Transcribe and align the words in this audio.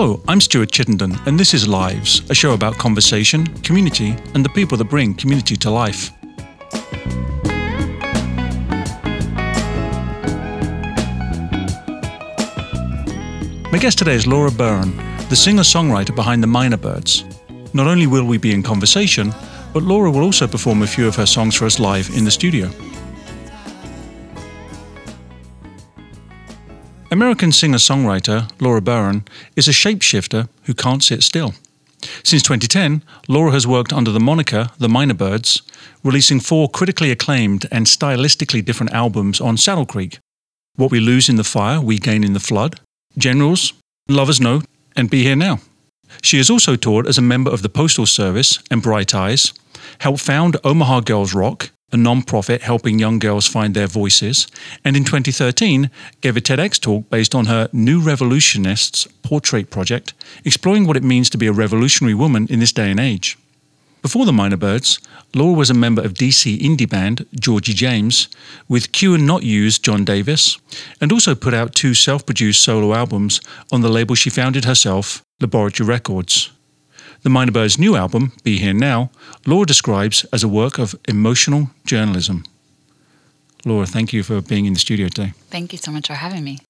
Hello, 0.00 0.18
I'm 0.28 0.40
Stuart 0.40 0.72
Chittenden, 0.72 1.14
and 1.26 1.38
this 1.38 1.52
is 1.52 1.68
Lives, 1.68 2.22
a 2.30 2.34
show 2.34 2.54
about 2.54 2.78
conversation, 2.78 3.46
community, 3.58 4.16
and 4.32 4.42
the 4.42 4.48
people 4.48 4.78
that 4.78 4.86
bring 4.86 5.12
community 5.12 5.56
to 5.56 5.70
life. 5.70 6.10
My 13.70 13.78
guest 13.78 13.98
today 13.98 14.14
is 14.14 14.26
Laura 14.26 14.48
Burhenn, 14.48 14.96
the 15.28 15.36
singer 15.36 15.64
songwriter 15.64 16.16
behind 16.16 16.42
the 16.42 16.46
Mynabirds. 16.46 17.74
Not 17.74 17.86
only 17.86 18.06
will 18.06 18.24
we 18.24 18.38
be 18.38 18.54
in 18.54 18.62
conversation, 18.62 19.34
but 19.74 19.82
Laura 19.82 20.10
will 20.10 20.22
also 20.22 20.46
perform 20.46 20.80
a 20.80 20.86
few 20.86 21.06
of 21.06 21.16
her 21.16 21.26
songs 21.26 21.56
for 21.56 21.66
us 21.66 21.78
live 21.78 22.08
in 22.16 22.24
the 22.24 22.30
studio. 22.30 22.70
American 27.20 27.52
singer 27.52 27.76
songwriter 27.76 28.50
Laura 28.62 28.80
Burhenn 28.80 29.26
is 29.54 29.68
a 29.68 29.72
shapeshifter 29.72 30.48
who 30.62 30.72
can't 30.72 31.04
sit 31.04 31.22
still. 31.22 31.52
Since 32.24 32.44
2010, 32.44 33.02
Laura 33.28 33.52
has 33.52 33.66
worked 33.66 33.92
under 33.92 34.10
the 34.10 34.18
moniker 34.18 34.70
The 34.78 34.88
Mynabirds, 34.88 35.60
releasing 36.02 36.40
four 36.40 36.70
critically 36.70 37.10
acclaimed 37.10 37.66
and 37.70 37.84
stylistically 37.84 38.64
different 38.64 38.94
albums 38.94 39.38
on 39.38 39.58
Saddle 39.58 39.84
Creek 39.84 40.18
What 40.76 40.90
We 40.90 40.98
Lose 40.98 41.28
in 41.28 41.36
the 41.36 41.44
Fire, 41.44 41.78
We 41.78 41.98
Gain 41.98 42.24
in 42.24 42.32
the 42.32 42.40
Flood, 42.40 42.80
Generals, 43.18 43.74
Lovely 44.08 44.42
Lies, 44.42 44.62
and 44.96 45.10
Be 45.10 45.22
Here 45.22 45.36
Now. 45.36 45.58
She 46.22 46.38
has 46.38 46.48
also 46.48 46.74
toured 46.74 47.06
as 47.06 47.18
a 47.18 47.32
member 47.32 47.50
of 47.50 47.60
the 47.60 47.68
Postal 47.68 48.06
Service 48.06 48.60
and 48.70 48.80
Bright 48.80 49.14
Eyes, 49.14 49.52
helped 49.98 50.20
found 50.20 50.56
Omaha 50.64 51.00
Girls 51.00 51.34
Rock, 51.34 51.70
a 51.92 51.96
non-profit 51.96 52.62
helping 52.62 52.98
young 52.98 53.18
girls 53.18 53.46
find 53.46 53.74
their 53.74 53.86
voices, 53.86 54.46
and 54.84 54.96
in 54.96 55.04
2013 55.04 55.90
gave 56.20 56.36
a 56.36 56.40
TEDx 56.40 56.80
talk 56.80 57.08
based 57.10 57.34
on 57.34 57.46
her 57.46 57.68
New 57.72 58.00
Revolutionists 58.00 59.06
portrait 59.22 59.70
project, 59.70 60.14
exploring 60.44 60.86
what 60.86 60.96
it 60.96 61.02
means 61.02 61.30
to 61.30 61.38
be 61.38 61.46
a 61.46 61.52
revolutionary 61.52 62.14
woman 62.14 62.46
in 62.50 62.60
this 62.60 62.72
day 62.72 62.90
and 62.90 63.00
age. 63.00 63.36
Before 64.02 64.24
the 64.24 64.32
Mynabirds, 64.32 64.98
Laura 65.34 65.52
was 65.52 65.68
a 65.68 65.74
member 65.74 66.02
of 66.02 66.14
DC 66.14 66.58
indie 66.58 66.88
band 66.88 67.26
Georgie 67.38 67.74
James 67.74 68.28
with 68.66 68.92
Q 68.92 69.14
and 69.14 69.26
Not 69.26 69.42
U's 69.42 69.78
John 69.78 70.04
Davis, 70.04 70.58
and 71.00 71.12
also 71.12 71.34
put 71.34 71.52
out 71.52 71.74
two 71.74 71.92
self-produced 71.92 72.62
solo 72.62 72.94
albums 72.94 73.40
on 73.70 73.82
the 73.82 73.90
label 73.90 74.14
she 74.14 74.30
founded 74.30 74.64
herself, 74.64 75.22
Laboratory 75.40 75.86
Records. 75.86 76.50
The 77.22 77.28
Mynabirds' 77.28 77.78
new 77.78 77.96
album, 77.96 78.32
Be 78.44 78.56
Here 78.56 78.72
Now, 78.72 79.10
Laura 79.44 79.66
describes 79.66 80.24
as 80.32 80.42
a 80.42 80.48
work 80.48 80.78
of 80.78 80.94
emotional 81.06 81.68
journalism. 81.84 82.44
Laura, 83.66 83.84
thank 83.84 84.14
you 84.14 84.22
for 84.22 84.40
being 84.40 84.64
in 84.64 84.72
the 84.72 84.78
studio 84.78 85.08
today. 85.08 85.34
Thank 85.50 85.72
you 85.72 85.78
so 85.78 85.90
much 85.90 86.06
for 86.06 86.14
having 86.14 86.42
me. 86.44 86.60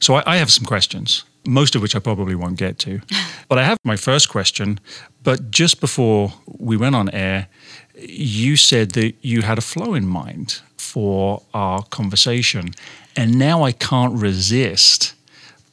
So, 0.00 0.16
I, 0.16 0.22
I 0.26 0.36
have 0.38 0.50
some 0.50 0.64
questions, 0.64 1.22
most 1.46 1.76
of 1.76 1.82
which 1.82 1.94
I 1.94 2.00
probably 2.00 2.34
won't 2.34 2.58
get 2.58 2.80
to. 2.80 3.00
but 3.48 3.56
I 3.56 3.62
have 3.62 3.78
my 3.84 3.94
first 3.94 4.28
question. 4.28 4.80
But 5.22 5.52
just 5.52 5.80
before 5.80 6.32
we 6.46 6.76
went 6.76 6.96
on 6.96 7.08
air, 7.10 7.46
you 7.94 8.56
said 8.56 8.90
that 8.92 9.14
you 9.22 9.42
had 9.42 9.58
a 9.58 9.62
flow 9.62 9.94
in 9.94 10.08
mind 10.08 10.60
for 10.76 11.42
our 11.54 11.84
conversation. 11.84 12.70
And 13.14 13.38
now 13.38 13.62
I 13.62 13.70
can't 13.70 14.20
resist 14.20 15.14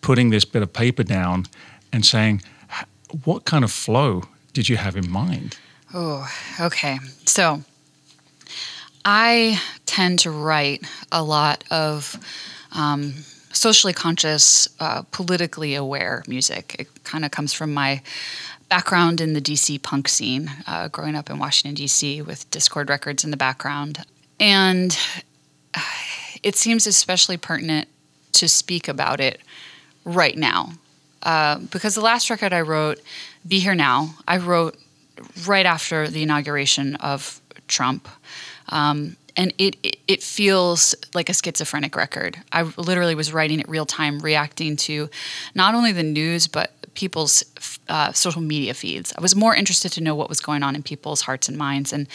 putting 0.01 0.29
this 0.29 0.45
bit 0.45 0.61
of 0.61 0.71
paper 0.73 1.01
down 1.01 1.47
and 1.91 2.05
saying, 2.05 2.43
what 3.23 3.45
kind 3.45 3.63
of 3.63 3.71
flow 3.71 4.23
did 4.53 4.69
you 4.69 4.77
have 4.77 4.95
in 4.95 5.09
mind? 5.09 5.57
Oh, 5.93 6.27
okay. 6.59 6.99
So 7.25 7.61
I 9.05 9.61
tend 9.85 10.19
to 10.19 10.31
write 10.31 10.83
a 11.11 11.23
lot 11.23 11.63
of 11.69 12.17
um, 12.71 13.13
socially 13.51 13.93
conscious, 13.93 14.67
uh, 14.79 15.03
politically 15.11 15.75
aware 15.75 16.23
music. 16.27 16.75
It 16.79 17.03
kind 17.03 17.23
of 17.23 17.31
comes 17.31 17.53
from 17.53 17.73
my 17.73 18.01
background 18.69 19.21
in 19.21 19.33
the 19.33 19.41
DC 19.41 19.81
punk 19.83 20.07
scene, 20.07 20.49
uh, 20.65 20.87
growing 20.87 21.15
up 21.15 21.29
in 21.29 21.37
Washington, 21.37 21.75
D.C., 21.75 22.21
with 22.23 22.49
Dischord 22.49 22.89
Records 22.89 23.23
in 23.23 23.29
the 23.29 23.37
background. 23.37 24.03
And 24.39 24.97
it 26.41 26.55
seems 26.55 26.87
especially 26.87 27.37
pertinent 27.37 27.87
to 28.33 28.47
speak 28.47 28.87
about 28.87 29.19
it 29.19 29.41
right 30.05 30.37
now 30.37 30.71
uh, 31.23 31.59
because 31.71 31.95
the 31.95 32.01
last 32.01 32.29
record 32.29 32.53
I 32.53 32.61
wrote, 32.61 33.01
Be 33.47 33.59
Here 33.59 33.75
Now, 33.75 34.15
I 34.27 34.37
wrote 34.37 34.77
right 35.47 35.65
after 35.65 36.07
the 36.07 36.23
inauguration 36.23 36.95
of 36.97 37.41
Trump. 37.67 38.07
Um, 38.69 39.15
and 39.35 39.53
it, 39.57 39.77
it, 39.83 39.97
it 40.07 40.23
feels 40.23 40.93
like 41.13 41.29
a 41.29 41.33
schizophrenic 41.33 41.95
record. 41.95 42.37
I 42.51 42.63
literally 42.77 43.15
was 43.15 43.33
writing 43.33 43.59
it 43.59 43.67
real 43.67 43.85
time, 43.85 44.19
reacting 44.19 44.75
to 44.77 45.09
not 45.55 45.73
only 45.75 45.91
the 45.91 46.03
news 46.03 46.47
but 46.47 46.71
people's 46.93 47.43
uh, 47.89 48.11
social 48.11 48.41
media 48.41 48.73
feeds. 48.73 49.13
I 49.17 49.21
was 49.21 49.35
more 49.35 49.55
interested 49.55 49.91
to 49.93 50.01
know 50.01 50.13
what 50.13 50.29
was 50.29 50.39
going 50.39 50.61
on 50.61 50.75
in 50.75 50.83
people's 50.83 51.21
hearts 51.21 51.49
and 51.49 51.57
minds, 51.57 51.91
and 51.91 52.07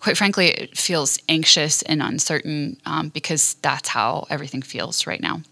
quite 0.00 0.16
frankly, 0.16 0.48
it 0.48 0.76
feels 0.76 1.18
anxious 1.28 1.82
and 1.82 2.02
uncertain 2.02 2.76
um, 2.84 3.10
because 3.10 3.54
that's 3.62 3.88
how 3.88 4.26
everything 4.30 4.62
feels 4.62 5.06
right 5.06 5.20
now. 5.20 5.42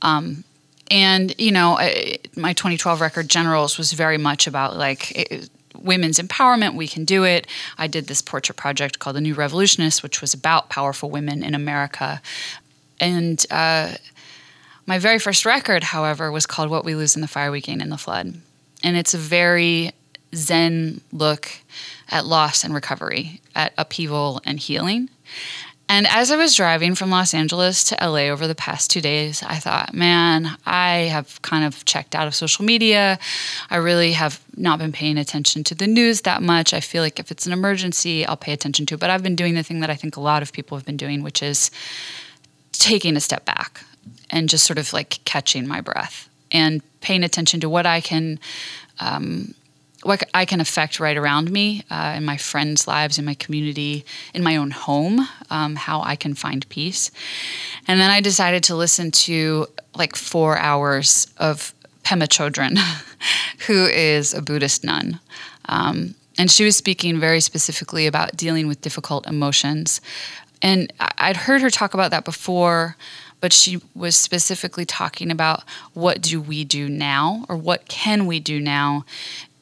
Um, 0.00 0.44
and 0.90 1.34
you 1.38 1.52
know, 1.52 1.78
my 2.36 2.52
2012 2.52 3.00
record 3.00 3.28
Generals 3.28 3.78
was 3.78 3.92
very 3.92 4.18
much 4.18 4.46
about 4.46 4.76
like. 4.76 5.12
It, 5.12 5.50
women's 5.80 6.18
empowerment, 6.18 6.74
we 6.74 6.88
can 6.88 7.04
do 7.04 7.22
it. 7.22 7.46
I 7.78 7.86
did 7.86 8.08
this 8.08 8.20
portrait 8.20 8.56
project 8.56 8.98
called 8.98 9.14
The 9.14 9.20
New 9.20 9.34
Revolutionists, 9.34 10.02
which 10.02 10.20
was 10.20 10.34
about 10.34 10.68
powerful 10.68 11.08
women 11.08 11.44
in 11.44 11.54
America. 11.54 12.20
And 12.98 13.44
uh, 13.48 13.94
my 14.86 14.98
very 14.98 15.18
first 15.18 15.44
record, 15.44 15.84
however, 15.84 16.32
was 16.32 16.46
called 16.46 16.70
What 16.70 16.84
We 16.84 16.94
Lose 16.94 17.14
in 17.14 17.22
the 17.22 17.28
Fire, 17.28 17.50
We 17.50 17.60
Gain 17.60 17.80
in 17.80 17.90
the 17.90 17.96
Flood. 17.96 18.40
And 18.82 18.96
it's 18.96 19.14
a 19.14 19.18
very 19.18 19.92
Zen 20.34 21.00
look 21.12 21.50
at 22.10 22.26
loss 22.26 22.64
and 22.64 22.74
recovery, 22.74 23.40
at 23.54 23.72
upheaval 23.78 24.40
and 24.44 24.58
healing. 24.58 25.10
And 25.90 26.06
as 26.06 26.30
I 26.30 26.36
was 26.36 26.54
driving 26.54 26.94
from 26.94 27.10
Los 27.10 27.32
Angeles 27.32 27.82
to 27.84 27.96
LA 28.00 28.28
over 28.28 28.46
the 28.46 28.54
past 28.54 28.90
two 28.90 29.00
days, 29.00 29.42
I 29.42 29.56
thought, 29.56 29.94
man, 29.94 30.56
I 30.66 31.08
have 31.10 31.40
kind 31.40 31.64
of 31.64 31.84
checked 31.86 32.14
out 32.14 32.26
of 32.26 32.34
social 32.34 32.64
media. 32.64 33.18
I 33.70 33.76
really 33.76 34.12
have 34.12 34.40
not 34.54 34.78
been 34.78 34.92
paying 34.92 35.16
attention 35.16 35.64
to 35.64 35.74
the 35.74 35.86
news 35.86 36.22
that 36.22 36.42
much. 36.42 36.74
I 36.74 36.80
feel 36.80 37.02
like 37.02 37.18
if 37.18 37.30
it's 37.30 37.46
an 37.46 37.52
emergency, 37.54 38.26
I'll 38.26 38.36
pay 38.36 38.52
attention 38.52 38.84
to 38.86 38.94
it. 38.94 39.00
But 39.00 39.08
I've 39.08 39.22
been 39.22 39.36
doing 39.36 39.54
the 39.54 39.62
thing 39.62 39.80
that 39.80 39.88
I 39.88 39.94
think 39.94 40.16
a 40.16 40.20
lot 40.20 40.42
of 40.42 40.52
people 40.52 40.76
have 40.76 40.84
been 40.84 40.98
doing, 40.98 41.22
which 41.22 41.42
is 41.42 41.70
taking 42.72 43.16
a 43.16 43.20
step 43.20 43.46
back 43.46 43.82
and 44.30 44.48
just 44.48 44.66
sort 44.66 44.78
of 44.78 44.92
like 44.92 45.20
catching 45.24 45.66
my 45.66 45.80
breath 45.80 46.28
and 46.52 46.82
paying 47.00 47.24
attention 47.24 47.60
to 47.60 47.68
what 47.68 47.86
I 47.86 48.02
can 48.02 48.38
um, 49.00 49.54
what 50.02 50.22
I 50.32 50.44
can 50.44 50.60
affect 50.60 51.00
right 51.00 51.16
around 51.16 51.50
me 51.50 51.82
uh, 51.90 52.14
in 52.16 52.24
my 52.24 52.36
friends' 52.36 52.86
lives, 52.86 53.18
in 53.18 53.24
my 53.24 53.34
community, 53.34 54.04
in 54.32 54.42
my 54.42 54.56
own 54.56 54.70
home, 54.70 55.26
um, 55.50 55.76
how 55.76 56.02
I 56.02 56.14
can 56.14 56.34
find 56.34 56.68
peace. 56.68 57.10
And 57.86 58.00
then 58.00 58.10
I 58.10 58.20
decided 58.20 58.62
to 58.64 58.76
listen 58.76 59.10
to 59.10 59.66
like 59.96 60.14
four 60.14 60.56
hours 60.58 61.26
of 61.38 61.74
Pema 62.04 62.28
Chodron, 62.28 62.78
who 63.66 63.86
is 63.86 64.32
a 64.32 64.40
Buddhist 64.40 64.84
nun. 64.84 65.20
Um, 65.68 66.14
and 66.38 66.50
she 66.50 66.64
was 66.64 66.76
speaking 66.76 67.18
very 67.18 67.40
specifically 67.40 68.06
about 68.06 68.36
dealing 68.36 68.68
with 68.68 68.80
difficult 68.80 69.26
emotions. 69.26 70.00
And 70.62 70.92
I'd 71.18 71.36
heard 71.36 71.60
her 71.60 71.70
talk 71.70 71.94
about 71.94 72.12
that 72.12 72.24
before, 72.24 72.96
but 73.40 73.52
she 73.52 73.80
was 73.94 74.16
specifically 74.16 74.84
talking 74.84 75.30
about 75.30 75.64
what 75.94 76.20
do 76.20 76.40
we 76.40 76.64
do 76.64 76.88
now 76.88 77.44
or 77.48 77.56
what 77.56 77.86
can 77.88 78.26
we 78.26 78.40
do 78.40 78.60
now 78.60 79.04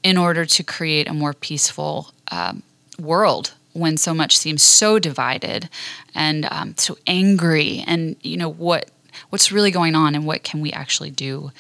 in 0.06 0.17
order 0.17 0.47
to 0.47 0.62
create 0.62 1.08
a 1.08 1.12
more 1.12 1.35
peaceful 1.35 2.12
um, 2.31 2.62
world 2.97 3.55
when 3.73 3.97
so 3.97 4.14
much 4.14 4.37
seems 4.37 4.62
so 4.62 5.00
divided 5.00 5.69
and 6.14 6.47
um, 6.53 6.76
so 6.76 6.97
angry 7.08 7.82
and 7.88 8.14
you 8.23 8.37
know 8.37 8.49
what 8.49 8.88
what's 9.31 9.50
really 9.50 9.73
going 9.73 9.97
on 9.97 10.14
and 10.14 10.25
what 10.25 10.44
can 10.44 10.61
we 10.61 10.70
actually 10.70 11.11
do 11.11 11.50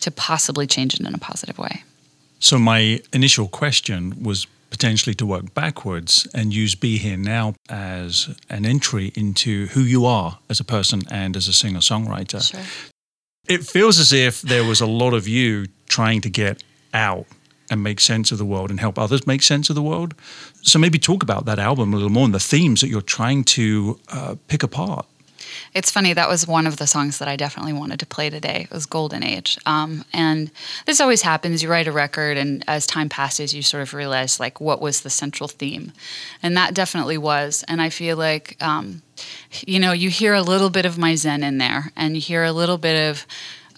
to 0.00 0.10
possibly 0.10 0.66
change 0.66 0.92
it 0.94 1.06
in 1.06 1.14
a 1.14 1.18
positive 1.18 1.56
way 1.56 1.84
so 2.40 2.58
my 2.58 3.00
initial 3.12 3.46
question 3.46 4.24
was 4.24 4.48
potentially 4.70 5.14
to 5.14 5.24
work 5.24 5.54
backwards 5.54 6.26
and 6.34 6.52
use 6.52 6.74
be 6.74 6.98
here 6.98 7.16
now 7.16 7.54
as 7.68 8.28
an 8.50 8.66
entry 8.66 9.12
into 9.14 9.68
who 9.68 9.82
you 9.82 10.04
are 10.04 10.40
as 10.50 10.58
a 10.58 10.64
person 10.64 11.00
and 11.12 11.36
as 11.36 11.46
a 11.46 11.52
singer 11.52 11.78
songwriter 11.78 12.42
sure. 12.42 12.60
it 13.46 13.62
feels 13.64 14.00
as 14.00 14.12
if 14.12 14.42
there 14.42 14.64
was 14.64 14.80
a 14.80 14.86
lot 14.86 15.14
of 15.14 15.28
you 15.28 15.68
trying 15.86 16.20
to 16.20 16.28
get 16.28 16.60
out 16.92 17.24
and 17.70 17.82
make 17.82 18.00
sense 18.00 18.32
of 18.32 18.38
the 18.38 18.44
world 18.44 18.70
and 18.70 18.80
help 18.80 18.98
others 18.98 19.26
make 19.26 19.42
sense 19.42 19.68
of 19.68 19.76
the 19.76 19.82
world. 19.82 20.14
So 20.62 20.78
maybe 20.78 20.98
talk 20.98 21.22
about 21.22 21.44
that 21.46 21.58
album 21.58 21.92
a 21.92 21.96
little 21.96 22.10
more 22.10 22.24
and 22.24 22.34
the 22.34 22.40
themes 22.40 22.80
that 22.80 22.88
you're 22.88 23.00
trying 23.00 23.44
to 23.44 23.98
uh, 24.08 24.34
pick 24.48 24.62
apart. 24.62 25.06
It's 25.74 25.90
funny, 25.90 26.12
that 26.12 26.28
was 26.28 26.46
one 26.46 26.66
of 26.66 26.76
the 26.76 26.86
songs 26.86 27.18
that 27.18 27.28
I 27.28 27.36
definitely 27.36 27.72
wanted 27.72 28.00
to 28.00 28.06
play 28.06 28.30
today. 28.30 28.66
It 28.70 28.70
was 28.70 28.86
Golden 28.86 29.22
Age. 29.22 29.58
Um, 29.66 30.04
and 30.12 30.50
this 30.86 31.00
always 31.00 31.22
happens. 31.22 31.62
You 31.62 31.70
write 31.70 31.88
a 31.88 31.92
record, 31.92 32.36
and 32.36 32.62
as 32.66 32.86
time 32.86 33.08
passes, 33.08 33.54
you 33.54 33.62
sort 33.62 33.82
of 33.82 33.94
realize, 33.94 34.38
like, 34.38 34.60
what 34.60 34.80
was 34.80 35.00
the 35.00 35.10
central 35.10 35.48
theme? 35.48 35.92
And 36.42 36.56
that 36.56 36.74
definitely 36.74 37.18
was. 37.18 37.64
And 37.66 37.80
I 37.80 37.90
feel 37.90 38.16
like, 38.16 38.56
um, 38.62 39.02
you 39.66 39.78
know, 39.78 39.92
you 39.92 40.10
hear 40.10 40.34
a 40.34 40.42
little 40.42 40.70
bit 40.70 40.86
of 40.86 40.98
my 40.98 41.14
Zen 41.14 41.42
in 41.42 41.58
there, 41.58 41.92
and 41.96 42.14
you 42.14 42.20
hear 42.20 42.44
a 42.44 42.52
little 42.52 42.78
bit 42.78 43.10
of 43.10 43.26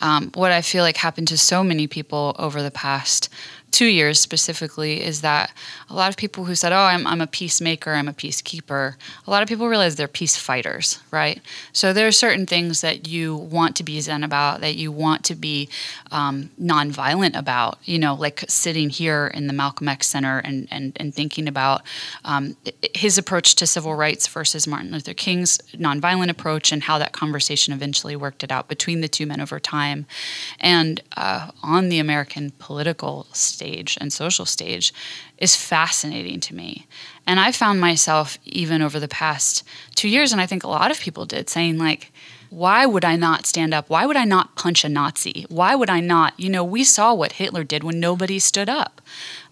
um, 0.00 0.30
what 0.34 0.52
I 0.52 0.62
feel 0.62 0.82
like 0.82 0.96
happened 0.96 1.28
to 1.28 1.38
so 1.38 1.62
many 1.62 1.86
people 1.86 2.34
over 2.38 2.62
the 2.62 2.70
past 2.70 3.28
two 3.70 3.86
years 3.86 4.20
specifically 4.20 5.02
is 5.02 5.20
that 5.20 5.52
a 5.88 5.94
lot 5.94 6.10
of 6.10 6.16
people 6.16 6.44
who 6.44 6.54
said, 6.54 6.72
Oh, 6.72 6.76
I'm, 6.76 7.06
I'm 7.06 7.20
a 7.20 7.26
peacemaker, 7.26 7.92
I'm 7.92 8.08
a 8.08 8.12
peacekeeper, 8.12 8.94
a 9.26 9.30
lot 9.30 9.42
of 9.42 9.48
people 9.48 9.68
realize 9.68 9.96
they're 9.96 10.08
peace 10.08 10.36
fighters, 10.36 11.00
right? 11.10 11.40
So 11.72 11.92
there 11.92 12.06
are 12.06 12.12
certain 12.12 12.46
things 12.46 12.80
that 12.80 13.08
you 13.08 13.36
want 13.36 13.76
to 13.76 13.82
be 13.82 14.00
zen 14.00 14.24
about, 14.24 14.60
that 14.60 14.76
you 14.76 14.92
want 14.92 15.24
to 15.24 15.34
be 15.34 15.68
um, 16.10 16.50
nonviolent 16.60 17.38
about, 17.38 17.78
you 17.84 17.98
know, 17.98 18.14
like 18.14 18.44
sitting 18.48 18.90
here 18.90 19.28
in 19.28 19.46
the 19.46 19.52
Malcolm 19.52 19.88
X 19.88 20.08
Center 20.08 20.38
and, 20.38 20.68
and, 20.70 20.92
and 20.96 21.14
thinking 21.14 21.48
about 21.48 21.82
um, 22.24 22.56
his 22.94 23.18
approach 23.18 23.54
to 23.56 23.66
civil 23.66 23.94
rights 23.94 24.26
versus 24.26 24.66
Martin 24.66 24.92
Luther 24.92 25.14
King's 25.14 25.58
nonviolent 25.74 26.30
approach 26.30 26.72
and 26.72 26.82
how 26.82 26.98
that 26.98 27.12
conversation 27.12 27.72
eventually 27.72 28.16
worked 28.16 28.42
it 28.42 28.52
out 28.52 28.68
between 28.68 29.00
the 29.00 29.08
two 29.08 29.26
men 29.26 29.40
over 29.40 29.60
time. 29.60 30.06
And 30.58 31.02
uh, 31.16 31.50
on 31.62 31.88
the 31.88 31.98
American 31.98 32.52
political 32.58 33.26
stage 33.32 33.59
and 34.00 34.12
social 34.12 34.44
stage 34.46 34.92
is 35.38 35.56
fascinating 35.56 36.40
to 36.40 36.54
me. 36.54 36.86
And 37.26 37.38
I 37.38 37.52
found 37.52 37.80
myself, 37.80 38.38
even 38.44 38.82
over 38.82 38.98
the 38.98 39.08
past 39.08 39.62
two 39.94 40.08
years, 40.08 40.32
and 40.32 40.40
I 40.40 40.46
think 40.46 40.64
a 40.64 40.68
lot 40.68 40.90
of 40.90 41.00
people 41.00 41.26
did, 41.26 41.48
saying, 41.48 41.78
like, 41.78 42.12
why 42.50 42.84
would 42.84 43.04
I 43.04 43.14
not 43.14 43.46
stand 43.46 43.72
up? 43.72 43.88
Why 43.88 44.06
would 44.06 44.16
I 44.16 44.24
not 44.24 44.56
punch 44.56 44.84
a 44.84 44.88
Nazi? 44.88 45.46
Why 45.48 45.76
would 45.76 45.88
I 45.88 46.00
not? 46.00 46.38
You 46.38 46.50
know, 46.50 46.64
we 46.64 46.82
saw 46.82 47.14
what 47.14 47.32
Hitler 47.32 47.62
did 47.62 47.84
when 47.84 48.00
nobody 48.00 48.40
stood 48.40 48.68
up. 48.68 49.00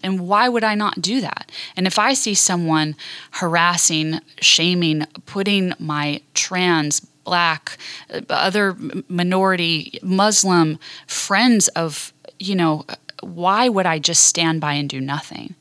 And 0.03 0.27
why 0.27 0.49
would 0.49 0.65
I 0.65 0.75
not 0.75 1.01
do 1.01 1.21
that? 1.21 1.49
And 1.77 1.87
if 1.87 1.97
I 1.97 2.13
see 2.13 2.33
someone 2.33 2.97
harassing, 3.31 4.19
shaming, 4.41 5.05
putting 5.25 5.73
my 5.79 6.21
trans, 6.33 6.99
black, 6.99 7.77
uh, 8.13 8.19
other 8.29 8.75
minority, 9.07 9.99
Muslim 10.03 10.77
friends 11.07 11.69
of, 11.69 12.11
you 12.37 12.55
know, 12.55 12.85
why 13.21 13.69
would 13.69 13.85
I 13.85 13.99
just 13.99 14.23
stand 14.23 14.61
by 14.61 14.73
and 14.73 14.89
do 14.89 15.01
nothing? 15.01 15.55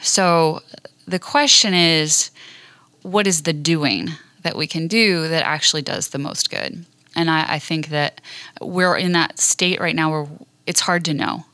So 0.00 0.62
the 1.06 1.18
question 1.18 1.74
is, 1.74 2.30
what 3.02 3.26
is 3.26 3.42
the 3.42 3.52
doing 3.52 4.10
that 4.42 4.56
we 4.56 4.66
can 4.66 4.88
do 4.88 5.28
that 5.28 5.44
actually 5.44 5.82
does 5.82 6.08
the 6.08 6.18
most 6.18 6.50
good? 6.50 6.84
And 7.14 7.30
I, 7.30 7.54
I 7.54 7.58
think 7.58 7.88
that 7.88 8.20
we're 8.60 8.96
in 8.96 9.12
that 9.12 9.38
state 9.38 9.80
right 9.80 9.94
now 9.94 10.10
where 10.10 10.28
it's 10.66 10.80
hard 10.80 11.04
to 11.06 11.14
know, 11.14 11.44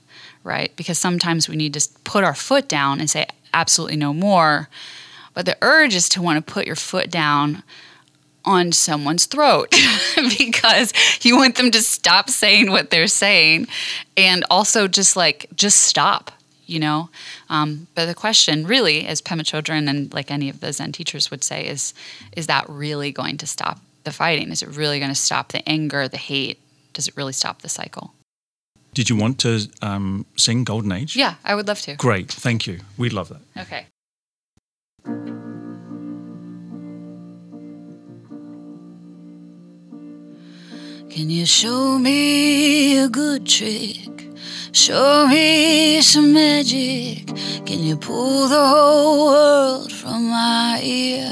right? 0.44 0.74
Because 0.76 0.98
sometimes 0.98 1.48
we 1.48 1.56
need 1.56 1.74
to 1.74 1.88
put 2.04 2.24
our 2.24 2.34
foot 2.34 2.68
down 2.68 3.00
and 3.00 3.10
say, 3.10 3.26
absolutely 3.52 3.96
no 3.96 4.12
more. 4.12 4.68
But 5.34 5.46
the 5.46 5.56
urge 5.62 5.94
is 5.94 6.08
to 6.10 6.22
want 6.22 6.44
to 6.44 6.52
put 6.52 6.66
your 6.66 6.76
foot 6.76 7.10
down 7.10 7.62
on 8.48 8.72
someone's 8.72 9.26
throat 9.26 9.70
because 10.38 10.92
you 11.22 11.36
want 11.36 11.56
them 11.56 11.70
to 11.70 11.82
stop 11.82 12.30
saying 12.30 12.70
what 12.70 12.90
they're 12.90 13.06
saying 13.06 13.68
and 14.16 14.44
also 14.50 14.88
just 14.88 15.16
like 15.16 15.46
just 15.54 15.82
stop 15.82 16.32
you 16.68 16.78
know? 16.78 17.08
Um, 17.48 17.88
but 17.94 18.04
the 18.06 18.14
question 18.14 18.66
really 18.66 19.06
as 19.06 19.22
pema 19.22 19.40
chodron 19.40 19.88
and 19.88 20.12
like 20.12 20.30
any 20.30 20.48
of 20.48 20.60
the 20.60 20.72
zen 20.72 20.92
teachers 20.92 21.30
would 21.30 21.42
say 21.42 21.66
is 21.66 21.94
is 22.36 22.46
that 22.46 22.68
really 22.68 23.10
going 23.10 23.38
to 23.38 23.46
stop 23.46 23.80
the 24.04 24.12
fighting? 24.12 24.50
Is 24.50 24.62
it 24.62 24.68
really 24.76 24.98
going 24.98 25.10
to 25.10 25.20
stop 25.28 25.48
the 25.48 25.66
anger 25.68 26.06
the 26.06 26.18
hate? 26.18 26.60
Does 26.92 27.08
it 27.08 27.16
really 27.16 27.32
stop 27.32 27.62
the 27.62 27.68
cycle? 27.68 28.12
Did 28.92 29.08
you 29.08 29.16
want 29.16 29.38
to 29.40 29.66
um, 29.82 30.26
sing 30.36 30.64
golden 30.64 30.92
age? 30.92 31.16
Yeah 31.16 31.34
i 31.42 31.54
would 31.54 31.66
love 31.66 31.80
to. 31.82 31.96
Great 31.96 32.30
thank 32.30 32.66
you. 32.66 32.80
We'd 32.98 33.14
love 33.14 33.30
that. 33.30 33.62
Okay 33.62 33.86
Can 41.18 41.30
you 41.30 41.46
show 41.46 41.98
me 41.98 42.98
a 42.98 43.08
good 43.08 43.44
trick? 43.44 44.28
Show 44.70 45.26
me 45.26 46.00
some 46.00 46.32
magic. 46.32 47.26
Can 47.66 47.82
you 47.82 47.96
pull 47.96 48.46
the 48.46 48.64
whole 48.64 49.26
world 49.26 49.92
from 49.92 50.30
my 50.30 50.80
ear? 50.80 51.28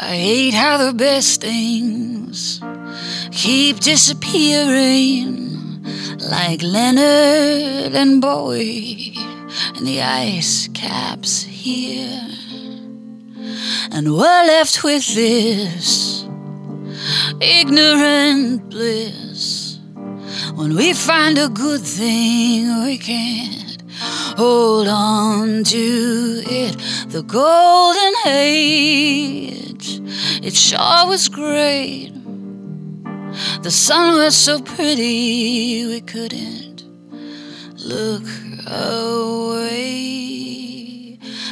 I 0.00 0.14
hate 0.14 0.54
how 0.54 0.78
the 0.78 0.92
best 0.92 1.40
things 1.40 2.60
keep 3.32 3.80
disappearing, 3.80 5.82
like 6.30 6.62
Leonard 6.62 7.92
and 7.92 8.22
Bowie 8.22 9.14
and 9.74 9.84
the 9.84 10.00
ice 10.00 10.68
caps 10.74 11.42
here. 11.42 12.22
And 13.90 14.14
we're 14.14 14.46
left 14.46 14.84
with 14.84 15.12
this 15.16 16.27
ignorant 17.40 18.68
bliss. 18.70 19.78
When 20.54 20.74
we 20.74 20.92
find 20.92 21.38
a 21.38 21.48
good 21.48 21.82
thing, 21.82 22.84
we 22.84 22.98
can't 22.98 23.82
hold 24.36 24.88
on 24.88 25.64
to 25.64 26.42
it. 26.46 26.76
The 27.08 27.22
golden 27.22 28.14
age, 28.26 30.00
it 30.42 30.54
sure 30.54 31.06
was 31.06 31.28
great. 31.28 32.12
The 33.62 33.70
sun 33.70 34.14
was 34.14 34.36
so 34.36 34.60
pretty, 34.60 35.86
we 35.86 36.00
couldn't 36.00 36.82
look 37.76 38.24
away. 38.66 39.78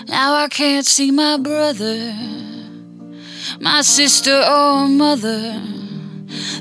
Now 0.08 0.34
I 0.34 0.48
can't 0.48 0.84
see 0.84 1.10
my 1.10 1.36
brother 1.36 2.14
my 3.60 3.80
sister 3.80 4.44
or 4.48 4.86
mother 4.86 5.62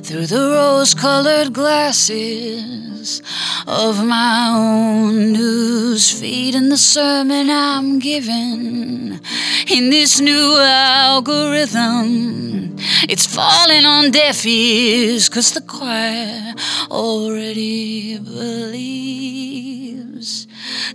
through 0.03 0.27
the 0.27 0.51
rose 0.55 0.93
colored 0.93 1.53
glasses 1.53 3.21
of 3.67 4.05
my 4.05 4.49
own 4.49 5.33
news 5.33 6.11
feed 6.19 6.55
and 6.55 6.71
the 6.71 6.77
sermon 6.77 7.49
I'm 7.49 7.99
giving 7.99 9.19
in 9.67 9.89
this 9.89 10.19
new 10.19 10.57
algorithm. 10.59 12.75
It's 13.09 13.25
falling 13.25 13.85
on 13.85 14.11
deaf 14.11 14.45
ears 14.45 15.27
because 15.29 15.53
the 15.53 15.61
choir 15.61 16.53
already 16.91 18.19
believes. 18.19 18.85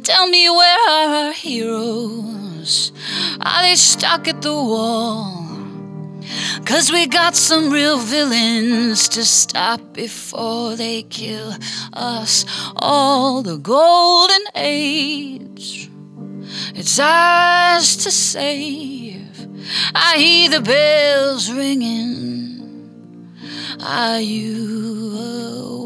Tell 0.02 0.28
me 0.28 0.48
where 0.48 0.90
are 0.90 1.26
our 1.26 1.32
heroes? 1.32 2.92
Are 3.40 3.62
they 3.62 3.76
stuck 3.76 4.28
at 4.28 4.42
the 4.42 4.52
wall? 4.52 5.39
Cause 6.64 6.90
we 6.92 7.06
got 7.06 7.34
some 7.34 7.70
real 7.70 7.98
villains 7.98 9.08
to 9.10 9.24
stop 9.24 9.80
before 9.92 10.76
they 10.76 11.02
kill 11.02 11.54
us 11.92 12.44
all. 12.76 13.42
The 13.42 13.56
golden 13.56 14.44
age, 14.54 15.90
it's 16.74 16.98
ours 16.98 17.96
to 18.04 18.10
save. 18.10 19.48
I 19.94 20.16
hear 20.18 20.50
the 20.50 20.60
bells 20.60 21.52
ringing. 21.52 22.60
Are 23.80 24.20
you 24.20 25.16
awake? 25.18 25.79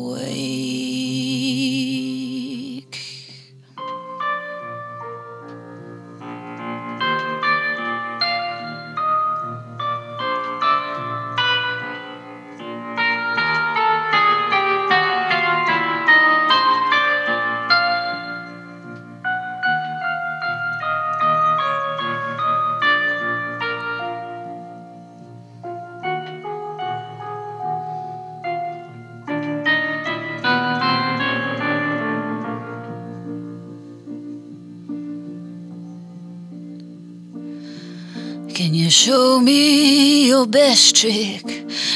Can 38.74 38.82
you 38.82 38.90
show 38.90 39.38
me 39.38 40.26
your 40.26 40.48
best 40.48 40.96
trick? 40.96 41.44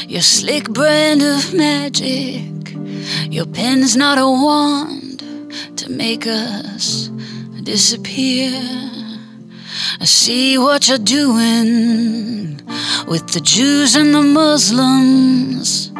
Your 0.07 0.21
slick 0.21 0.69
brand 0.69 1.21
of 1.21 1.53
magic? 1.53 2.73
Your 3.29 3.45
pen's 3.47 3.97
not 3.97 4.17
a 4.17 4.21
wand 4.25 5.21
to 5.75 5.91
make 5.91 6.25
us 6.25 7.07
disappear. 7.63 8.53
I 9.99 10.05
see 10.05 10.57
what 10.57 10.87
you're 10.87 10.97
doing 10.99 12.61
with 13.09 13.27
the 13.33 13.41
Jews 13.43 13.97
and 13.97 14.15
the 14.15 14.23
Muslims. 14.23 15.91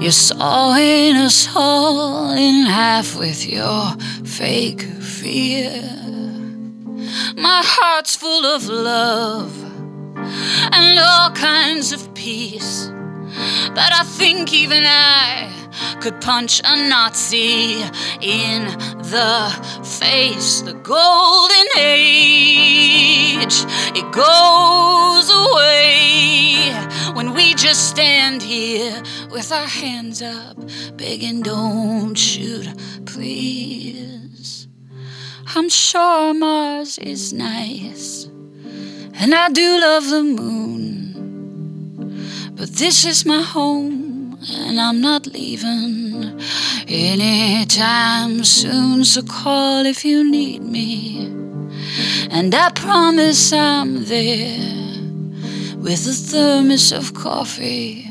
You're 0.00 0.10
sawing 0.10 1.14
us 1.18 1.48
all 1.54 2.32
in 2.32 2.66
half 2.66 3.16
with 3.16 3.46
your 3.46 3.92
fake 4.24 4.82
fear. 4.82 5.70
My 7.36 7.62
heart's 7.64 8.16
full 8.16 8.44
of 8.44 8.66
love 8.66 9.65
and 10.72 10.98
all 10.98 11.30
kinds 11.30 11.92
of 11.92 12.12
peace. 12.14 12.90
But 13.74 13.92
I 13.92 14.02
think 14.04 14.52
even 14.52 14.84
I 14.86 15.52
could 16.00 16.20
punch 16.20 16.60
a 16.64 16.88
Nazi 16.88 17.82
in 18.20 18.64
the 19.12 19.50
face. 19.82 20.62
The 20.62 20.74
golden 20.74 21.66
age, 21.78 23.64
it 23.94 24.10
goes 24.12 25.30
away 25.30 26.72
when 27.14 27.34
we 27.34 27.54
just 27.54 27.88
stand 27.88 28.42
here 28.42 29.02
with 29.30 29.50
our 29.52 29.66
hands 29.66 30.22
up, 30.22 30.56
begging, 30.96 31.42
don't 31.42 32.14
shoot, 32.14 32.68
please. 33.06 34.68
I'm 35.54 35.68
sure 35.68 36.34
Mars 36.34 36.98
is 36.98 37.32
nice, 37.32 38.28
and 39.18 39.34
I 39.34 39.48
do 39.48 39.80
love 39.80 40.08
the 40.08 40.22
moon. 40.22 40.86
But 42.54 42.70
this 42.70 43.04
is 43.04 43.26
my 43.26 43.42
home, 43.42 44.38
and 44.50 44.80
I'm 44.80 45.00
not 45.00 45.26
leaving 45.26 46.40
anytime 46.88 48.44
soon. 48.44 49.04
So 49.04 49.22
call 49.22 49.84
if 49.86 50.04
you 50.04 50.30
need 50.30 50.62
me, 50.62 51.26
and 52.30 52.54
I 52.54 52.70
promise 52.70 53.52
I'm 53.52 54.04
there 54.04 54.76
with 55.76 56.06
a 56.06 56.12
thermos 56.12 56.92
of 56.92 57.14
coffee 57.14 58.10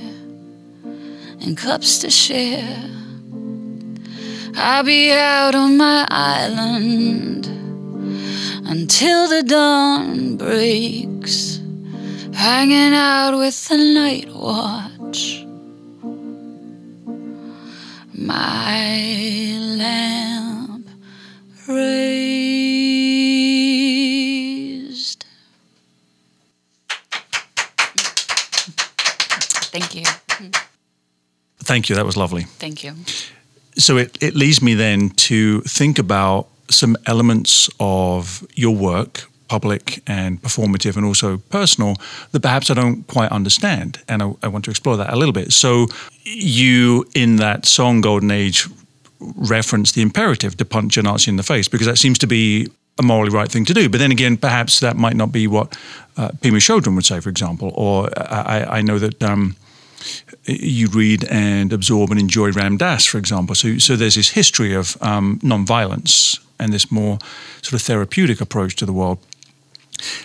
and 1.41 1.57
cups 1.57 1.99
to 1.99 2.09
share. 2.09 2.91
I'll 4.57 4.83
be 4.83 5.11
out 5.11 5.53
on 5.53 5.77
my 5.77 6.07
island 6.09 7.54
until 8.65 9.27
the 9.29 9.43
dawn 9.43 10.37
breaks 10.37 11.59
hanging 12.33 12.93
out 12.93 13.37
with 13.37 13.67
the 13.69 13.77
night 13.77 14.27
watch. 14.33 15.45
My 18.13 19.57
lamp 19.77 20.87
raised. 21.67 22.45
Thank 29.71 29.95
you. 29.95 30.03
Thank 31.59 31.89
you. 31.89 31.95
That 31.95 32.05
was 32.05 32.15
lovely. 32.15 32.43
Thank 32.43 32.83
you. 32.83 32.93
So 33.77 33.97
it, 33.97 34.17
it 34.21 34.35
leads 34.35 34.61
me 34.61 34.73
then 34.73 35.09
to 35.09 35.61
think 35.61 35.99
about 35.99 36.47
some 36.69 36.97
elements 37.05 37.69
of 37.79 38.45
your 38.55 38.75
work, 38.75 39.25
public 39.47 40.01
and 40.07 40.41
performative 40.41 40.97
and 40.97 41.05
also 41.05 41.37
personal, 41.37 41.95
that 42.31 42.41
perhaps 42.41 42.69
I 42.69 42.73
don't 42.73 43.05
quite 43.07 43.31
understand. 43.31 43.99
And 44.07 44.23
I, 44.23 44.33
I 44.43 44.47
want 44.47 44.65
to 44.65 44.71
explore 44.71 44.97
that 44.97 45.13
a 45.13 45.15
little 45.15 45.33
bit. 45.33 45.53
So 45.53 45.87
you, 46.23 47.05
in 47.13 47.35
that 47.37 47.65
song 47.65 48.01
Golden 48.01 48.31
Age, 48.31 48.67
reference 49.19 49.91
the 49.93 50.01
imperative 50.01 50.57
to 50.57 50.65
punch 50.65 50.97
a 50.97 51.03
Nazi 51.03 51.29
in 51.29 51.37
the 51.37 51.43
face 51.43 51.67
because 51.67 51.87
that 51.87 51.97
seems 51.97 52.17
to 52.19 52.27
be 52.27 52.69
a 52.97 53.03
morally 53.03 53.31
right 53.31 53.51
thing 53.51 53.65
to 53.65 53.73
do. 53.73 53.89
But 53.89 53.99
then 53.99 54.11
again, 54.11 54.37
perhaps 54.37 54.79
that 54.79 54.95
might 54.95 55.15
not 55.15 55.31
be 55.31 55.47
what 55.47 55.77
uh, 56.17 56.29
Pema 56.29 56.57
Chodron 56.57 56.95
would 56.95 57.05
say, 57.05 57.19
for 57.19 57.29
example. 57.29 57.71
Or 57.75 58.09
I, 58.17 58.79
I 58.79 58.81
know 58.81 58.99
that 58.99 59.21
um, 59.23 59.55
you 60.45 60.87
read 60.87 61.25
and 61.25 61.73
absorb 61.73 62.11
and 62.11 62.19
enjoy 62.19 62.51
Ram 62.51 62.77
Dass, 62.77 63.05
for 63.05 63.17
example. 63.17 63.55
So, 63.55 63.77
so 63.77 63.95
there's 63.95 64.15
this 64.15 64.29
history 64.29 64.73
of 64.73 64.97
um, 65.01 65.39
nonviolence 65.39 66.39
and 66.59 66.71
this 66.71 66.91
more 66.91 67.19
sort 67.61 67.73
of 67.73 67.81
therapeutic 67.81 68.41
approach 68.41 68.75
to 68.77 68.85
the 68.85 68.93
world. 68.93 69.19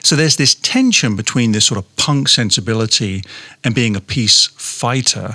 So 0.02 0.16
there's 0.16 0.36
this 0.36 0.54
tension 0.54 1.16
between 1.16 1.52
this 1.52 1.64
sort 1.64 1.78
of 1.78 1.96
punk 1.96 2.28
sensibility 2.28 3.22
and 3.62 3.74
being 3.74 3.96
a 3.96 4.00
peace 4.00 4.46
fighter, 4.56 5.34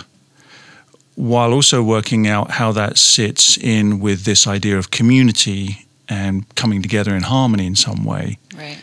while 1.15 1.53
also 1.53 1.81
working 1.81 2.27
out 2.27 2.51
how 2.51 2.73
that 2.73 2.97
sits 2.97 3.57
in 3.57 3.99
with 3.99 4.25
this 4.25 4.45
idea 4.45 4.77
of 4.77 4.91
community 4.91 5.85
and 6.09 6.53
coming 6.55 6.81
together 6.81 7.15
in 7.15 7.23
harmony 7.23 7.65
in 7.65 7.75
some 7.75 8.03
way. 8.03 8.37
Right. 8.55 8.77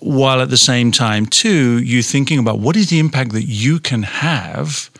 While 0.00 0.40
at 0.40 0.48
the 0.48 0.56
same 0.56 0.90
time, 0.90 1.26
too, 1.26 1.78
you 1.82 2.02
thinking 2.02 2.38
about 2.38 2.58
what 2.58 2.76
is 2.76 2.88
the 2.88 2.98
impact 2.98 3.32
that 3.32 3.44
you 3.44 3.78
can 3.78 4.02
have. 4.04 4.90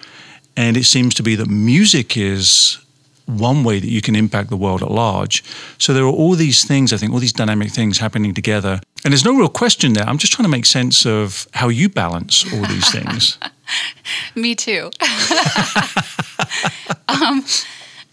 And 0.56 0.76
it 0.76 0.84
seems 0.84 1.14
to 1.14 1.22
be 1.22 1.36
that 1.36 1.48
music 1.48 2.18
is 2.18 2.78
one 3.38 3.64
way 3.64 3.78
that 3.80 3.88
you 3.88 4.00
can 4.00 4.16
impact 4.16 4.50
the 4.50 4.56
world 4.56 4.82
at 4.82 4.90
large. 4.90 5.44
So 5.78 5.92
there 5.92 6.04
are 6.04 6.12
all 6.12 6.34
these 6.34 6.64
things, 6.64 6.92
I 6.92 6.96
think, 6.96 7.12
all 7.12 7.18
these 7.18 7.32
dynamic 7.32 7.70
things 7.70 7.98
happening 7.98 8.34
together. 8.34 8.80
And 9.04 9.12
there's 9.12 9.24
no 9.24 9.34
real 9.34 9.48
question 9.48 9.94
there. 9.94 10.04
I'm 10.04 10.18
just 10.18 10.32
trying 10.32 10.44
to 10.44 10.50
make 10.50 10.66
sense 10.66 11.06
of 11.06 11.46
how 11.54 11.68
you 11.68 11.88
balance 11.88 12.44
all 12.52 12.66
these 12.66 12.90
things. 12.92 13.38
Me 14.34 14.54
too. 14.54 14.90
um, 17.08 17.44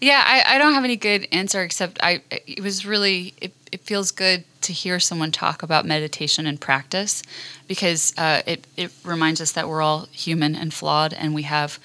yeah, 0.00 0.22
I, 0.24 0.44
I, 0.54 0.58
don't 0.58 0.74
have 0.74 0.84
any 0.84 0.96
good 0.96 1.26
answer 1.32 1.62
except 1.62 1.98
I. 2.02 2.22
It 2.30 2.62
was 2.62 2.86
really. 2.86 3.34
It, 3.40 3.52
it, 3.72 3.80
feels 3.80 4.12
good 4.12 4.44
to 4.62 4.72
hear 4.72 4.98
someone 5.00 5.30
talk 5.30 5.62
about 5.62 5.84
meditation 5.84 6.46
and 6.46 6.60
practice, 6.60 7.22
because 7.66 8.14
uh, 8.16 8.42
it 8.46 8.64
it 8.76 8.92
reminds 9.04 9.40
us 9.40 9.52
that 9.52 9.68
we're 9.68 9.82
all 9.82 10.06
human 10.12 10.54
and 10.54 10.72
flawed, 10.72 11.12
and 11.12 11.34
we 11.34 11.42
have 11.42 11.80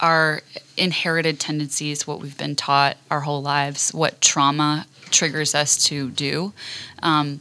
our 0.00 0.42
inherited 0.76 1.40
tendencies, 1.40 2.06
what 2.06 2.20
we've 2.20 2.36
been 2.36 2.56
taught 2.56 2.96
our 3.10 3.20
whole 3.20 3.42
lives, 3.42 3.92
what 3.94 4.20
trauma 4.20 4.86
triggers 5.10 5.54
us 5.54 5.76
to 5.86 6.10
do, 6.10 6.52
um, 7.02 7.40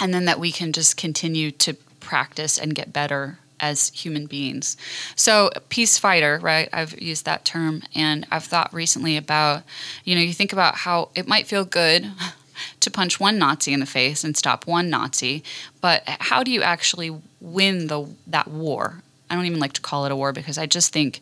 and 0.00 0.14
then 0.14 0.24
that 0.24 0.40
we 0.40 0.50
can 0.50 0.72
just 0.72 0.96
continue 0.96 1.50
to 1.50 1.74
practice 2.00 2.58
and 2.58 2.74
get 2.74 2.92
better 2.92 3.38
as 3.60 3.90
human 3.90 4.26
beings. 4.26 4.76
So, 5.14 5.50
peace 5.68 5.98
fighter, 5.98 6.38
right? 6.42 6.68
I've 6.72 7.00
used 7.00 7.26
that 7.26 7.44
term, 7.44 7.82
and 7.94 8.26
I've 8.30 8.44
thought 8.44 8.72
recently 8.72 9.16
about, 9.16 9.62
you 10.04 10.14
know, 10.14 10.22
you 10.22 10.32
think 10.32 10.52
about 10.52 10.76
how 10.76 11.10
it 11.14 11.28
might 11.28 11.46
feel 11.46 11.64
good 11.64 12.10
to 12.80 12.90
punch 12.90 13.20
one 13.20 13.38
Nazi 13.38 13.72
in 13.72 13.80
the 13.80 13.86
face 13.86 14.24
and 14.24 14.36
stop 14.36 14.66
one 14.66 14.90
Nazi, 14.90 15.44
but 15.80 16.02
how 16.06 16.42
do 16.42 16.50
you 16.50 16.62
actually 16.62 17.14
win 17.40 17.86
the 17.86 18.08
that 18.26 18.48
war? 18.48 19.02
I 19.30 19.36
don't 19.36 19.46
even 19.46 19.60
like 19.60 19.72
to 19.74 19.80
call 19.80 20.04
it 20.04 20.12
a 20.12 20.16
war 20.16 20.32
because 20.32 20.58
I 20.58 20.66
just 20.66 20.92
think 20.92 21.20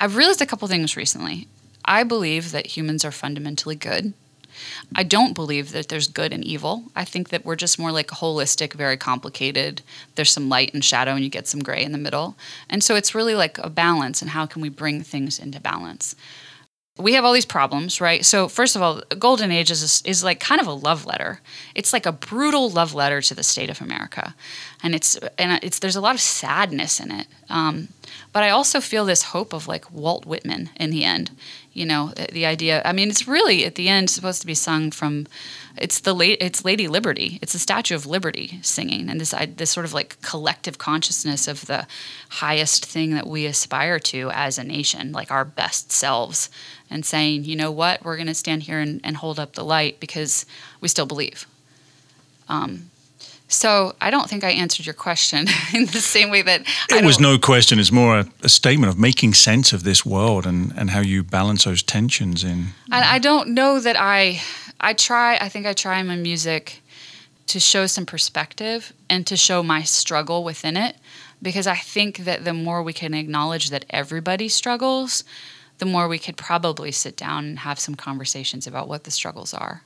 I've 0.00 0.16
realized 0.16 0.40
a 0.40 0.46
couple 0.46 0.66
things 0.66 0.96
recently. 0.96 1.46
I 1.84 2.04
believe 2.04 2.52
that 2.52 2.66
humans 2.66 3.04
are 3.04 3.12
fundamentally 3.12 3.76
good. 3.76 4.14
I 4.94 5.02
don't 5.02 5.34
believe 5.34 5.72
that 5.72 5.88
there's 5.88 6.08
good 6.08 6.32
and 6.32 6.44
evil. 6.44 6.84
I 6.96 7.04
think 7.04 7.28
that 7.28 7.44
we're 7.44 7.56
just 7.56 7.78
more 7.78 7.92
like 7.92 8.08
holistic, 8.08 8.74
very 8.74 8.96
complicated. 8.96 9.82
There's 10.14 10.30
some 10.30 10.48
light 10.48 10.74
and 10.74 10.84
shadow, 10.84 11.12
and 11.12 11.22
you 11.22 11.30
get 11.30 11.46
some 11.46 11.62
gray 11.62 11.82
in 11.82 11.92
the 11.92 11.98
middle. 11.98 12.36
And 12.68 12.82
so 12.82 12.94
it's 12.96 13.14
really 13.14 13.34
like 13.34 13.58
a 13.58 13.70
balance, 13.70 14.20
and 14.20 14.32
how 14.32 14.46
can 14.46 14.60
we 14.60 14.68
bring 14.68 15.02
things 15.02 15.38
into 15.38 15.60
balance? 15.60 16.14
We 17.00 17.14
have 17.14 17.24
all 17.24 17.32
these 17.32 17.46
problems, 17.46 18.00
right? 18.00 18.24
So 18.24 18.48
first 18.48 18.76
of 18.76 18.82
all, 18.82 19.02
Golden 19.18 19.50
Age 19.50 19.70
is 19.70 20.02
is 20.04 20.24
like 20.24 20.40
kind 20.40 20.60
of 20.60 20.66
a 20.66 20.72
love 20.72 21.06
letter. 21.06 21.40
It's 21.74 21.92
like 21.92 22.06
a 22.06 22.12
brutal 22.12 22.70
love 22.70 22.94
letter 22.94 23.20
to 23.22 23.34
the 23.34 23.42
state 23.42 23.70
of 23.70 23.80
America, 23.80 24.34
and 24.82 24.94
it's 24.94 25.16
and 25.38 25.58
it's 25.62 25.78
there's 25.78 25.96
a 25.96 26.00
lot 26.00 26.14
of 26.14 26.20
sadness 26.20 27.00
in 27.00 27.10
it. 27.10 27.26
Um, 27.48 27.88
but 28.32 28.42
I 28.42 28.50
also 28.50 28.80
feel 28.80 29.04
this 29.04 29.24
hope 29.24 29.52
of 29.52 29.66
like 29.66 29.90
Walt 29.90 30.26
Whitman 30.26 30.70
in 30.76 30.90
the 30.90 31.04
end. 31.04 31.30
You 31.72 31.86
know, 31.86 32.12
the, 32.32 32.46
idea. 32.46 32.82
I 32.84 32.92
mean, 32.92 33.10
it's 33.10 33.28
really 33.28 33.64
at 33.64 33.76
the 33.76 33.88
end 33.88 34.10
supposed 34.10 34.40
to 34.40 34.46
be 34.46 34.54
sung 34.54 34.90
from. 34.90 35.28
It's 35.78 36.00
the 36.00 36.12
late. 36.12 36.38
It's 36.40 36.64
Lady 36.64 36.88
Liberty. 36.88 37.38
It's 37.40 37.52
the 37.52 37.60
Statue 37.60 37.94
of 37.94 38.06
Liberty 38.06 38.58
singing, 38.62 39.08
and 39.08 39.20
this 39.20 39.32
this 39.56 39.70
sort 39.70 39.86
of 39.86 39.92
like 39.92 40.20
collective 40.20 40.78
consciousness 40.78 41.46
of 41.46 41.66
the 41.66 41.86
highest 42.28 42.84
thing 42.84 43.14
that 43.14 43.26
we 43.26 43.46
aspire 43.46 44.00
to 44.00 44.30
as 44.32 44.58
a 44.58 44.64
nation, 44.64 45.12
like 45.12 45.30
our 45.30 45.44
best 45.44 45.92
selves 45.92 46.50
and 46.90 47.06
saying, 47.06 47.44
you 47.44 47.54
know 47.54 47.70
what, 47.70 48.04
we're 48.04 48.16
going 48.16 48.26
to 48.26 48.34
stand 48.34 48.64
here 48.64 48.80
and, 48.80 49.00
and, 49.04 49.16
hold 49.18 49.38
up 49.38 49.52
the 49.52 49.64
light 49.64 50.00
because 50.00 50.44
we 50.80 50.88
still 50.88 51.06
believe. 51.06 51.46
Um, 52.48 52.89
so 53.50 53.96
I 54.00 54.10
don't 54.10 54.30
think 54.30 54.44
I 54.44 54.50
answered 54.50 54.86
your 54.86 54.94
question 54.94 55.46
in 55.74 55.86
the 55.86 56.00
same 56.00 56.30
way 56.30 56.42
that 56.42 56.62
it 56.88 57.04
was 57.04 57.18
no 57.18 57.36
question. 57.36 57.80
It's 57.80 57.90
more 57.90 58.20
a, 58.20 58.26
a, 58.44 58.48
statement 58.48 58.92
of 58.92 58.98
making 58.98 59.34
sense 59.34 59.72
of 59.72 59.82
this 59.82 60.06
world 60.06 60.46
and, 60.46 60.72
and 60.76 60.90
how 60.90 61.00
you 61.00 61.24
balance 61.24 61.64
those 61.64 61.82
tensions 61.82 62.44
in. 62.44 62.68
I, 62.92 63.16
I 63.16 63.18
don't 63.18 63.48
know 63.48 63.80
that 63.80 63.96
I. 63.98 64.40
I 64.82 64.94
try. 64.94 65.36
I 65.36 65.50
think 65.50 65.66
I 65.66 65.74
try 65.74 65.98
in 65.98 66.06
my 66.06 66.16
music 66.16 66.80
to 67.48 67.60
show 67.60 67.86
some 67.86 68.06
perspective 68.06 68.94
and 69.10 69.26
to 69.26 69.36
show 69.36 69.62
my 69.62 69.82
struggle 69.82 70.42
within 70.42 70.76
it, 70.76 70.96
because 71.42 71.66
I 71.66 71.74
think 71.74 72.18
that 72.18 72.44
the 72.44 72.54
more 72.54 72.82
we 72.82 72.92
can 72.92 73.12
acknowledge 73.12 73.70
that 73.70 73.84
everybody 73.90 74.48
struggles, 74.48 75.24
the 75.78 75.86
more 75.86 76.06
we 76.06 76.18
could 76.18 76.36
probably 76.36 76.92
sit 76.92 77.16
down 77.16 77.44
and 77.44 77.58
have 77.58 77.80
some 77.80 77.96
conversations 77.96 78.66
about 78.66 78.88
what 78.88 79.04
the 79.04 79.10
struggles 79.10 79.52
are. 79.52 79.82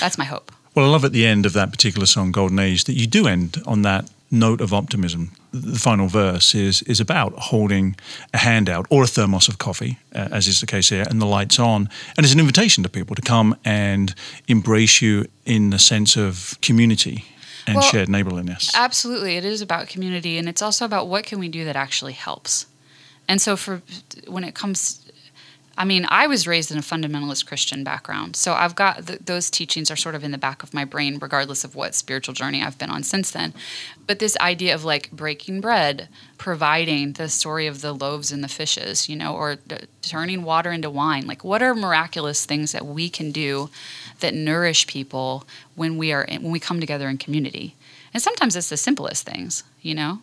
That's 0.00 0.18
my 0.18 0.24
hope. 0.24 0.52
Well, 0.76 0.84
I 0.84 0.88
love 0.88 1.06
at 1.06 1.12
the 1.12 1.26
end 1.26 1.46
of 1.46 1.54
that 1.54 1.70
particular 1.70 2.04
song, 2.04 2.32
Golden 2.32 2.58
Age, 2.58 2.84
that 2.84 2.92
you 2.92 3.06
do 3.06 3.26
end 3.26 3.62
on 3.64 3.80
that 3.82 4.10
note 4.30 4.60
of 4.60 4.74
optimism. 4.74 5.32
The 5.50 5.78
final 5.78 6.06
verse 6.06 6.54
is 6.54 6.82
is 6.82 7.00
about 7.00 7.32
holding 7.32 7.96
a 8.34 8.38
handout 8.38 8.86
or 8.90 9.02
a 9.02 9.06
thermos 9.06 9.48
of 9.48 9.56
coffee, 9.56 9.98
uh, 10.14 10.28
as 10.30 10.46
is 10.46 10.60
the 10.60 10.66
case 10.66 10.90
here, 10.90 11.06
and 11.08 11.18
the 11.18 11.26
lights 11.26 11.58
on, 11.58 11.88
and 12.14 12.26
it's 12.26 12.34
an 12.34 12.40
invitation 12.40 12.82
to 12.82 12.90
people 12.90 13.16
to 13.16 13.22
come 13.22 13.56
and 13.64 14.14
embrace 14.48 15.00
you 15.00 15.24
in 15.46 15.70
the 15.70 15.78
sense 15.78 16.14
of 16.14 16.58
community 16.60 17.24
and 17.66 17.76
well, 17.76 17.90
shared 17.90 18.10
neighborliness. 18.10 18.70
Absolutely, 18.74 19.38
it 19.38 19.46
is 19.46 19.62
about 19.62 19.88
community, 19.88 20.36
and 20.36 20.46
it's 20.46 20.60
also 20.60 20.84
about 20.84 21.08
what 21.08 21.24
can 21.24 21.38
we 21.38 21.48
do 21.48 21.64
that 21.64 21.76
actually 21.76 22.12
helps 22.12 22.66
And 23.28 23.40
so 23.40 23.56
for 23.56 23.80
when 24.28 24.44
it 24.44 24.54
comes 24.54 25.05
I 25.78 25.84
mean, 25.84 26.06
I 26.08 26.26
was 26.26 26.46
raised 26.46 26.70
in 26.70 26.78
a 26.78 26.82
fundamentalist 26.82 27.44
Christian 27.44 27.84
background. 27.84 28.34
So 28.34 28.54
I've 28.54 28.74
got 28.74 29.06
th- 29.06 29.20
those 29.20 29.50
teachings 29.50 29.90
are 29.90 29.96
sort 29.96 30.14
of 30.14 30.24
in 30.24 30.30
the 30.30 30.38
back 30.38 30.62
of 30.62 30.72
my 30.72 30.86
brain, 30.86 31.18
regardless 31.18 31.64
of 31.64 31.74
what 31.74 31.94
spiritual 31.94 32.32
journey 32.32 32.62
I've 32.62 32.78
been 32.78 32.90
on 32.90 33.02
since 33.02 33.30
then. 33.30 33.52
But 34.06 34.18
this 34.18 34.38
idea 34.38 34.74
of 34.74 34.84
like 34.84 35.10
breaking 35.10 35.60
bread, 35.60 36.08
providing 36.38 37.12
the 37.12 37.28
story 37.28 37.66
of 37.66 37.82
the 37.82 37.92
loaves 37.92 38.32
and 38.32 38.42
the 38.42 38.48
fishes, 38.48 39.08
you 39.08 39.16
know, 39.16 39.34
or 39.34 39.58
turning 40.00 40.44
water 40.44 40.72
into 40.72 40.88
wine, 40.88 41.26
like 41.26 41.44
what 41.44 41.62
are 41.62 41.74
miraculous 41.74 42.46
things 42.46 42.72
that 42.72 42.86
we 42.86 43.10
can 43.10 43.30
do 43.30 43.68
that 44.20 44.32
nourish 44.32 44.86
people 44.86 45.46
when 45.74 45.98
we 45.98 46.10
are 46.10 46.24
in, 46.24 46.42
when 46.42 46.52
we 46.52 46.60
come 46.60 46.80
together 46.80 47.08
in 47.08 47.18
community? 47.18 47.74
And 48.14 48.22
sometimes 48.22 48.56
it's 48.56 48.70
the 48.70 48.78
simplest 48.78 49.26
things, 49.26 49.62
you 49.82 49.94
know. 49.94 50.20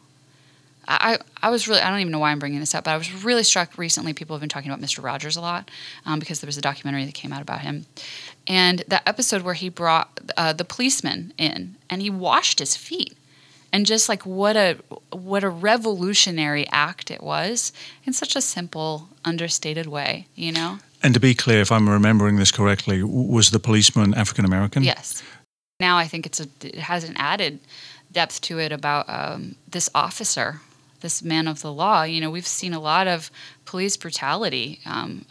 I, 0.88 1.18
I 1.42 1.50
was 1.50 1.68
really 1.68 1.82
I 1.82 1.90
don't 1.90 2.00
even 2.00 2.12
know 2.12 2.20
why 2.20 2.32
I'm 2.32 2.40
bringing 2.40 2.60
this 2.60 2.76
up, 2.76 2.86
but 2.86 2.92
I 2.92 2.98
was 2.98 3.24
really 3.24 3.44
struck 3.44 3.78
recently. 3.78 4.14
People 4.14 4.36
have 4.36 4.42
been 4.42 4.50
talking 4.50 4.70
about 4.70 4.82
Mr. 4.82 5.04
Rogers 5.04 5.36
a 5.36 5.42
lot 5.42 5.70
um, 6.06 6.20
because 6.20 6.42
there 6.42 6.48
was 6.48 6.58
a 6.58 6.62
documentary 6.62 7.06
that 7.06 7.14
came 7.14 7.32
out 7.32 7.42
about 7.42 7.62
him, 7.62 7.86
and 8.48 8.84
that 8.88 9.04
episode 9.08 9.44
where 9.44 9.54
he 9.54 9.70
brought 9.70 10.20
uh, 10.38 10.54
the 10.54 10.66
policeman 10.66 11.34
in 11.38 11.76
and 11.90 12.02
he 12.02 12.10
washed 12.10 12.60
his 12.60 12.76
feet, 12.76 13.16
and 13.72 13.86
just 13.86 14.10
like 14.10 14.26
what 14.26 14.58
a 14.58 14.78
what 15.12 15.44
a 15.44 15.50
revolutionary 15.50 16.68
act 16.70 17.10
it 17.10 17.24
was 17.24 17.72
in 18.06 18.14
such 18.14 18.36
a 18.36 18.42
simple, 18.42 19.10
understated 19.24 19.88
way, 19.88 20.28
you 20.36 20.52
know. 20.52 20.80
And 21.02 21.14
to 21.14 21.20
be 21.20 21.36
clear, 21.36 21.62
if 21.62 21.72
I'm 21.72 21.90
remembering 21.90 22.38
this 22.38 22.52
correctly, 22.52 23.04
was 23.04 23.52
the 23.52 23.60
policeman 23.60 24.14
African 24.14 24.46
American? 24.46 24.84
Yes. 24.84 25.24
Now 25.80 25.98
I 25.98 26.08
think 26.08 26.26
it's 26.26 26.40
a 26.40 26.48
it 26.62 26.76
has 26.76 27.04
an 27.04 27.16
added 27.18 27.60
depth 28.12 28.42
to 28.42 28.60
it 28.60 28.72
about 28.72 29.10
um, 29.10 29.56
this 29.68 29.90
officer 29.96 30.62
this 31.04 31.22
man 31.22 31.48
of 31.48 31.62
the 31.62 31.72
law. 31.72 32.02
You 32.02 32.20
know, 32.20 32.32
we've 32.32 32.48
seen 32.48 32.74
a 32.74 32.80
lot 32.80 33.08
of 33.08 33.30
police 33.66 33.96
brutality, 33.96 34.80
um, 34.88 35.26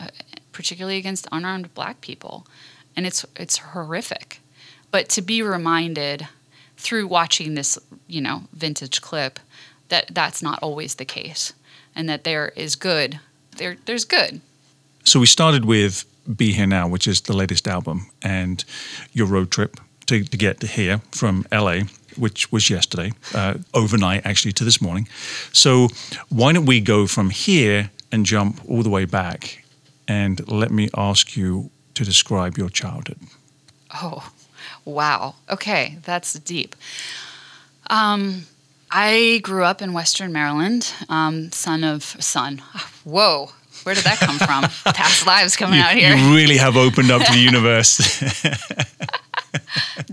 particularly 0.52 0.98
against 0.98 1.26
unarmed 1.32 1.74
black 1.74 2.00
people, 2.00 2.46
and 2.94 3.04
it's 3.04 3.26
it's 3.34 3.58
horrific. 3.58 4.38
But 4.92 5.08
to 5.08 5.22
be 5.22 5.42
reminded 5.42 6.28
through 6.76 7.08
watching 7.08 7.54
this, 7.54 7.78
you 8.06 8.20
know, 8.20 8.44
vintage 8.52 9.00
clip, 9.00 9.40
that 9.88 10.14
that's 10.14 10.42
not 10.42 10.62
always 10.62 10.94
the 10.94 11.04
case, 11.04 11.52
and 11.96 12.08
that 12.08 12.22
there 12.22 12.50
is 12.50 12.76
good. 12.76 13.18
There, 13.56 13.76
there's 13.86 14.04
good. 14.04 14.40
So 15.04 15.18
we 15.18 15.26
started 15.26 15.64
with 15.64 16.04
"Be 16.36 16.52
Here 16.52 16.66
Now," 16.66 16.86
which 16.86 17.08
is 17.08 17.22
the 17.22 17.36
latest 17.36 17.66
album, 17.66 18.10
and 18.22 18.64
your 19.12 19.26
road 19.26 19.50
trip 19.50 19.80
to, 20.06 20.22
to 20.22 20.36
get 20.36 20.60
to 20.60 20.66
here 20.66 21.00
from 21.10 21.46
LA 21.50 21.80
which 22.16 22.50
was 22.52 22.70
yesterday, 22.70 23.12
uh, 23.34 23.54
overnight 23.74 24.24
actually 24.24 24.52
to 24.52 24.64
this 24.64 24.80
morning. 24.80 25.08
So 25.52 25.88
why 26.28 26.52
don't 26.52 26.66
we 26.66 26.80
go 26.80 27.06
from 27.06 27.30
here 27.30 27.90
and 28.10 28.26
jump 28.26 28.60
all 28.68 28.82
the 28.82 28.90
way 28.90 29.04
back? 29.04 29.64
And 30.08 30.46
let 30.48 30.70
me 30.70 30.88
ask 30.96 31.36
you 31.36 31.70
to 31.94 32.04
describe 32.04 32.58
your 32.58 32.70
childhood. 32.70 33.18
Oh, 33.94 34.30
wow. 34.84 35.34
Okay, 35.50 35.98
that's 36.04 36.32
deep. 36.34 36.74
Um, 37.88 38.46
I 38.90 39.40
grew 39.42 39.64
up 39.64 39.80
in 39.80 39.92
Western 39.92 40.32
Maryland, 40.32 40.92
um, 41.08 41.50
son 41.52 41.84
of 41.84 42.02
son. 42.02 42.58
Whoa, 43.04 43.50
where 43.84 43.94
did 43.94 44.04
that 44.04 44.18
come 44.18 44.38
from? 44.38 44.62
Past 44.94 45.26
lives 45.26 45.56
coming 45.56 45.78
you, 45.78 45.84
out 45.84 45.94
here. 45.94 46.14
You 46.14 46.34
really 46.34 46.56
have 46.58 46.76
opened 46.76 47.10
up 47.10 47.22
to 47.22 47.32
the 47.32 47.38
universe. 47.50 47.98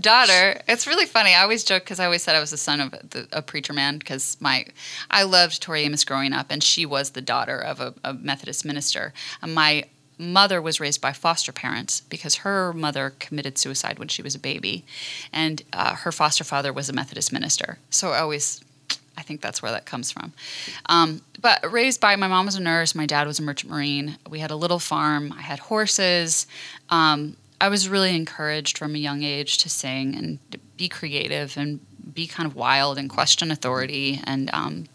daughter. 0.00 0.60
It's 0.68 0.86
really 0.86 1.06
funny. 1.06 1.34
I 1.34 1.42
always 1.42 1.64
joke 1.64 1.84
because 1.84 2.00
I 2.00 2.04
always 2.04 2.22
said 2.22 2.34
I 2.34 2.40
was 2.40 2.50
the 2.50 2.56
son 2.56 2.80
of 2.80 2.90
the, 2.90 3.28
a 3.32 3.42
preacher 3.42 3.72
man 3.72 3.98
because 3.98 4.36
my 4.40 4.66
I 5.10 5.22
loved 5.22 5.62
Tori 5.62 5.82
Amos 5.82 6.04
growing 6.04 6.32
up, 6.32 6.46
and 6.50 6.62
she 6.62 6.86
was 6.86 7.10
the 7.10 7.22
daughter 7.22 7.58
of 7.58 7.80
a, 7.80 7.94
a 8.04 8.14
Methodist 8.14 8.64
minister. 8.64 9.12
And 9.42 9.54
my 9.54 9.84
mother 10.18 10.60
was 10.60 10.80
raised 10.80 11.00
by 11.00 11.12
foster 11.12 11.52
parents 11.52 12.02
because 12.02 12.36
her 12.36 12.72
mother 12.72 13.14
committed 13.18 13.56
suicide 13.56 13.98
when 13.98 14.08
she 14.08 14.22
was 14.22 14.34
a 14.34 14.38
baby, 14.38 14.84
and 15.32 15.62
uh, 15.72 15.96
her 15.96 16.12
foster 16.12 16.44
father 16.44 16.72
was 16.72 16.88
a 16.88 16.92
Methodist 16.92 17.32
minister. 17.32 17.78
So 17.90 18.10
I 18.10 18.20
always 18.20 18.62
I 19.20 19.22
think 19.22 19.42
that's 19.42 19.60
where 19.60 19.70
that 19.70 19.84
comes 19.84 20.10
from. 20.10 20.32
Um, 20.86 21.20
but 21.42 21.70
raised 21.70 22.00
by 22.00 22.16
my 22.16 22.26
mom 22.26 22.46
was 22.46 22.54
a 22.54 22.60
nurse, 22.60 22.94
my 22.94 23.04
dad 23.04 23.26
was 23.26 23.38
a 23.38 23.42
merchant 23.42 23.70
marine. 23.70 24.16
We 24.28 24.38
had 24.38 24.50
a 24.50 24.56
little 24.56 24.78
farm. 24.78 25.34
I 25.36 25.42
had 25.42 25.58
horses. 25.58 26.46
Um, 26.88 27.36
I 27.60 27.68
was 27.68 27.88
really 27.88 28.14
encouraged 28.14 28.78
from 28.78 28.94
a 28.94 28.98
young 28.98 29.22
age 29.22 29.58
to 29.58 29.68
sing 29.68 30.14
and 30.14 30.38
be 30.76 30.88
creative 30.88 31.56
and 31.56 31.80
be 32.14 32.26
kind 32.26 32.46
of 32.46 32.56
wild 32.56 32.98
and 32.98 33.08
question 33.08 33.50
authority 33.50 34.20
and 34.24 34.50
um, 34.52 34.86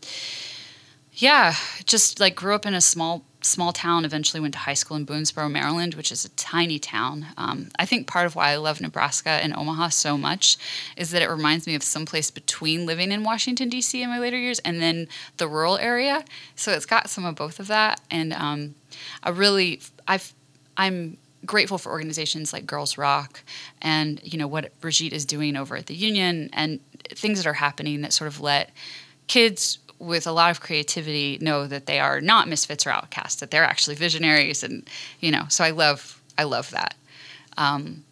yeah, 1.17 1.55
just 1.85 2.19
like 2.19 2.35
grew 2.35 2.53
up 2.55 2.65
in 2.65 2.73
a 2.73 2.81
small 2.81 3.23
small 3.41 3.71
town. 3.71 4.03
Eventually 4.03 4.41
went 4.41 4.53
to 4.53 4.59
high 4.59 4.73
school 4.73 4.97
in 4.97 5.05
Boonsboro, 5.05 5.49
Maryland, 5.49 5.93
which 5.93 6.11
is 6.11 6.25
a 6.25 6.29
tiny 6.29 6.79
town. 6.79 7.27
Um, 7.37 7.69
I 7.77 7.85
think 7.85 8.07
part 8.07 8.25
of 8.25 8.35
why 8.35 8.49
I 8.49 8.57
love 8.57 8.81
Nebraska 8.81 9.29
and 9.29 9.55
Omaha 9.55 9.89
so 9.89 10.17
much 10.17 10.57
is 10.97 11.11
that 11.11 11.21
it 11.21 11.29
reminds 11.29 11.67
me 11.67 11.75
of 11.75 11.83
someplace 11.83 12.31
between 12.31 12.85
living 12.85 13.11
in 13.11 13.23
Washington 13.23 13.69
D.C. 13.69 14.01
in 14.01 14.09
my 14.09 14.19
later 14.19 14.37
years 14.37 14.59
and 14.59 14.81
then 14.81 15.07
the 15.37 15.47
rural 15.47 15.77
area. 15.77 16.25
So 16.55 16.71
it's 16.71 16.85
got 16.85 17.09
some 17.09 17.23
of 17.23 17.35
both 17.35 17.59
of 17.59 17.67
that, 17.67 18.01
and 18.11 18.33
um, 18.33 18.75
I 19.23 19.29
really 19.29 19.81
I've 20.07 20.33
I'm 20.75 21.17
grateful 21.45 21.77
for 21.77 21.91
organizations 21.91 22.53
like 22.53 22.65
Girls 22.65 22.97
Rock 22.97 23.43
and 23.81 24.19
you 24.23 24.37
know 24.37 24.47
what 24.47 24.79
Brigitte 24.81 25.13
is 25.13 25.25
doing 25.25 25.55
over 25.55 25.75
at 25.75 25.85
the 25.87 25.95
Union 25.95 26.49
and 26.53 26.79
things 27.09 27.37
that 27.37 27.47
are 27.47 27.53
happening 27.53 28.01
that 28.01 28.13
sort 28.13 28.27
of 28.27 28.41
let 28.41 28.71
kids 29.27 29.79
with 29.99 30.27
a 30.27 30.31
lot 30.31 30.51
of 30.51 30.59
creativity 30.59 31.37
know 31.41 31.67
that 31.67 31.85
they 31.85 31.99
are 31.99 32.19
not 32.19 32.47
misfits 32.47 32.85
or 32.85 32.89
outcasts 32.89 33.39
that 33.39 33.51
they're 33.51 33.63
actually 33.63 33.95
visionaries 33.95 34.63
and 34.63 34.87
you 35.19 35.31
know 35.31 35.45
so 35.49 35.63
I 35.63 35.71
love 35.71 36.21
I 36.37 36.43
love 36.43 36.71
that. 36.71 36.95
Um, 37.57 38.03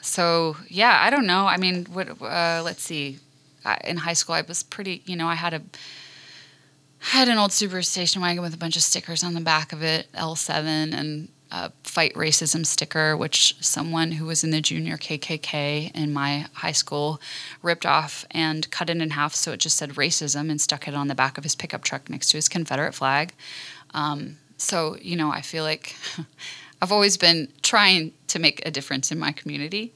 so 0.00 0.56
yeah, 0.68 0.98
I 1.02 1.10
don't 1.10 1.26
know. 1.26 1.46
I 1.46 1.56
mean, 1.56 1.86
what? 1.86 2.20
Uh, 2.20 2.62
let's 2.64 2.82
see. 2.82 3.18
in 3.84 3.98
high 3.98 4.14
school, 4.14 4.34
I 4.34 4.42
was 4.42 4.62
pretty. 4.62 5.02
You 5.06 5.16
know, 5.16 5.26
I 5.26 5.34
had 5.34 5.54
a 5.54 5.62
I 7.02 7.18
had 7.18 7.28
an 7.28 7.38
old 7.38 7.50
Subaru 7.50 7.84
station 7.84 8.22
wagon 8.22 8.42
with 8.42 8.54
a 8.54 8.58
bunch 8.58 8.76
of 8.76 8.82
stickers 8.82 9.22
on 9.22 9.34
the 9.34 9.40
back 9.40 9.72
of 9.72 9.82
it, 9.82 10.10
L7, 10.12 10.94
and 10.94 11.28
a 11.50 11.70
fight 11.82 12.12
racism 12.14 12.66
sticker, 12.66 13.16
which 13.16 13.56
someone 13.60 14.12
who 14.12 14.26
was 14.26 14.44
in 14.44 14.50
the 14.50 14.60
junior 14.60 14.96
KKK 14.96 15.94
in 15.94 16.12
my 16.12 16.46
high 16.54 16.72
school 16.72 17.20
ripped 17.62 17.86
off 17.86 18.24
and 18.30 18.70
cut 18.70 18.90
it 18.90 19.00
in 19.00 19.10
half 19.10 19.34
so 19.34 19.52
it 19.52 19.60
just 19.60 19.76
said 19.76 19.90
racism 19.90 20.50
and 20.50 20.60
stuck 20.60 20.86
it 20.86 20.94
on 20.94 21.08
the 21.08 21.14
back 21.14 21.38
of 21.38 21.44
his 21.44 21.54
pickup 21.54 21.82
truck 21.82 22.10
next 22.10 22.30
to 22.30 22.36
his 22.36 22.48
Confederate 22.48 22.94
flag. 22.94 23.32
Um, 23.94 24.36
so, 24.58 24.96
you 25.00 25.16
know, 25.16 25.30
I 25.30 25.40
feel 25.40 25.64
like 25.64 25.96
I've 26.82 26.92
always 26.92 27.16
been 27.16 27.48
trying 27.62 28.12
to 28.28 28.38
make 28.38 28.64
a 28.66 28.70
difference 28.70 29.10
in 29.10 29.18
my 29.18 29.32
community. 29.32 29.94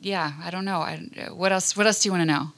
Yeah, 0.00 0.32
I 0.42 0.50
don't 0.50 0.64
know. 0.64 0.80
I, 0.80 0.96
what 1.32 1.52
else? 1.52 1.76
What 1.76 1.86
else 1.86 2.02
do 2.02 2.08
you 2.08 2.12
want 2.12 2.22
to 2.22 2.26
know? 2.26 2.52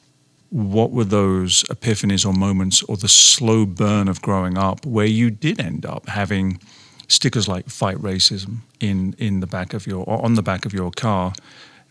What 0.51 0.93
were 0.93 1.05
those 1.05 1.63
epiphanies 1.65 2.27
or 2.27 2.33
moments, 2.33 2.83
or 2.85 2.97
the 2.97 3.09
slow 3.09 3.67
burn 3.67 4.09
of 4.09 4.23
growing 4.23 4.57
up, 4.57 4.85
where 4.87 5.07
you 5.07 5.31
did 5.31 5.61
end 5.61 5.85
up 5.85 6.09
having 6.09 6.61
stickers 7.09 7.49
like 7.49 7.69
"Fight 7.69 7.97
Racism" 7.97 8.59
in 8.81 9.15
in 9.19 9.41
the 9.41 9.47
back 9.47 9.75
of 9.75 9.87
your 9.87 10.05
or 10.05 10.25
on 10.25 10.35
the 10.35 10.43
back 10.43 10.65
of 10.67 10.73
your 10.73 10.91
car, 10.91 11.33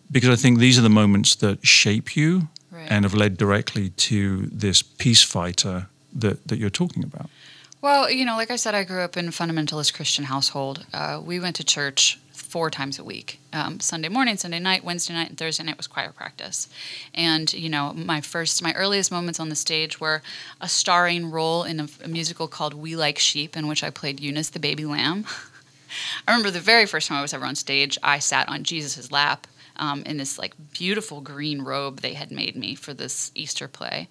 because 0.10 0.30
I 0.30 0.42
think 0.42 0.60
these 0.60 0.80
are 0.80 0.84
the 0.84 0.90
moments 0.90 1.36
that 1.36 1.66
shape 1.66 2.16
you 2.16 2.48
right. 2.72 2.88
and 2.90 3.04
have 3.04 3.14
led 3.14 3.38
directly 3.38 3.90
to 3.90 4.48
this 4.48 4.82
peace 4.82 5.24
fighter 5.24 5.88
that 6.14 6.48
that 6.48 6.58
you're 6.58 6.70
talking 6.70 7.04
about. 7.04 7.30
Well, 7.88 8.12
you 8.12 8.26
know, 8.26 8.36
like 8.36 8.52
I 8.52 8.58
said, 8.58 8.76
I 8.76 8.84
grew 8.84 9.00
up 9.00 9.16
in 9.16 9.30
a 9.30 9.32
fundamentalist 9.32 9.94
Christian 9.94 10.26
household. 10.26 10.86
Uh, 10.94 11.22
we 11.24 11.40
went 11.40 11.56
to 11.56 11.64
church 11.64 12.20
four 12.34 12.70
times 12.70 13.00
a 13.00 13.04
week 13.06 13.40
um, 13.54 13.80
Sunday 13.80 14.10
morning, 14.10 14.36
Sunday 14.36 14.60
night, 14.60 14.84
Wednesday 14.84 15.14
night, 15.14 15.30
and 15.30 15.38
Thursday 15.38 15.64
night 15.64 15.78
was 15.78 15.88
choir 15.88 16.12
practice. 16.12 16.68
And, 17.16 17.54
you 17.54 17.70
know, 17.70 17.94
my 17.94 18.20
first, 18.20 18.62
my 18.62 18.74
earliest 18.74 19.10
moments 19.10 19.40
on 19.40 19.48
the 19.48 19.56
stage 19.56 20.02
were 20.02 20.22
a 20.60 20.68
starring 20.68 21.32
role 21.32 21.64
in 21.64 21.80
a, 21.80 21.88
a 22.04 22.10
musical 22.10 22.50
called 22.50 22.74
We 22.74 22.98
Like 22.98 23.20
Sheep, 23.20 23.56
in 23.56 23.68
which 23.68 23.86
I 23.86 23.90
played 23.90 24.20
Eunice 24.20 24.50
the 24.50 24.60
baby 24.60 24.84
lamb. 24.84 25.24
I 26.28 26.32
remember 26.32 26.52
the 26.52 26.60
very 26.60 26.88
first 26.88 27.08
time 27.08 27.20
I 27.20 27.22
was 27.22 27.34
ever 27.34 27.46
on 27.46 27.56
stage, 27.56 27.98
I 28.04 28.20
sat 28.20 28.50
on 28.50 28.66
Jesus' 28.66 29.14
lap 29.14 29.48
um, 29.78 30.04
in 30.06 30.18
this 30.18 30.38
like 30.38 30.54
beautiful 30.74 31.22
green 31.22 31.62
robe 31.62 32.02
they 32.02 32.16
had 32.16 32.32
made 32.32 32.58
me 32.58 32.76
for 32.76 32.94
this 32.94 33.32
Easter 33.34 33.70
play. 33.70 34.10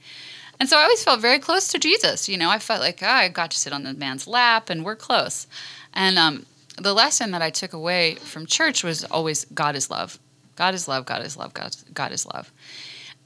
And 0.58 0.68
so 0.68 0.78
I 0.78 0.82
always 0.82 1.04
felt 1.04 1.20
very 1.20 1.38
close 1.38 1.68
to 1.68 1.78
Jesus. 1.78 2.28
You 2.28 2.38
know, 2.38 2.50
I 2.50 2.58
felt 2.58 2.80
like 2.80 3.02
oh, 3.02 3.06
I 3.06 3.28
got 3.28 3.50
to 3.50 3.58
sit 3.58 3.72
on 3.72 3.82
the 3.82 3.94
man's 3.94 4.26
lap 4.26 4.70
and 4.70 4.84
we're 4.84 4.96
close. 4.96 5.46
And 5.92 6.18
um, 6.18 6.46
the 6.78 6.94
lesson 6.94 7.30
that 7.32 7.42
I 7.42 7.50
took 7.50 7.72
away 7.72 8.16
from 8.16 8.46
church 8.46 8.84
was 8.84 9.04
always 9.04 9.44
God 9.46 9.76
is 9.76 9.90
love. 9.90 10.18
God 10.56 10.74
is 10.74 10.88
love. 10.88 11.06
God 11.06 11.24
is 11.24 11.36
love. 11.36 11.52
God, 11.54 11.76
God 11.92 12.12
is 12.12 12.26
love. 12.26 12.50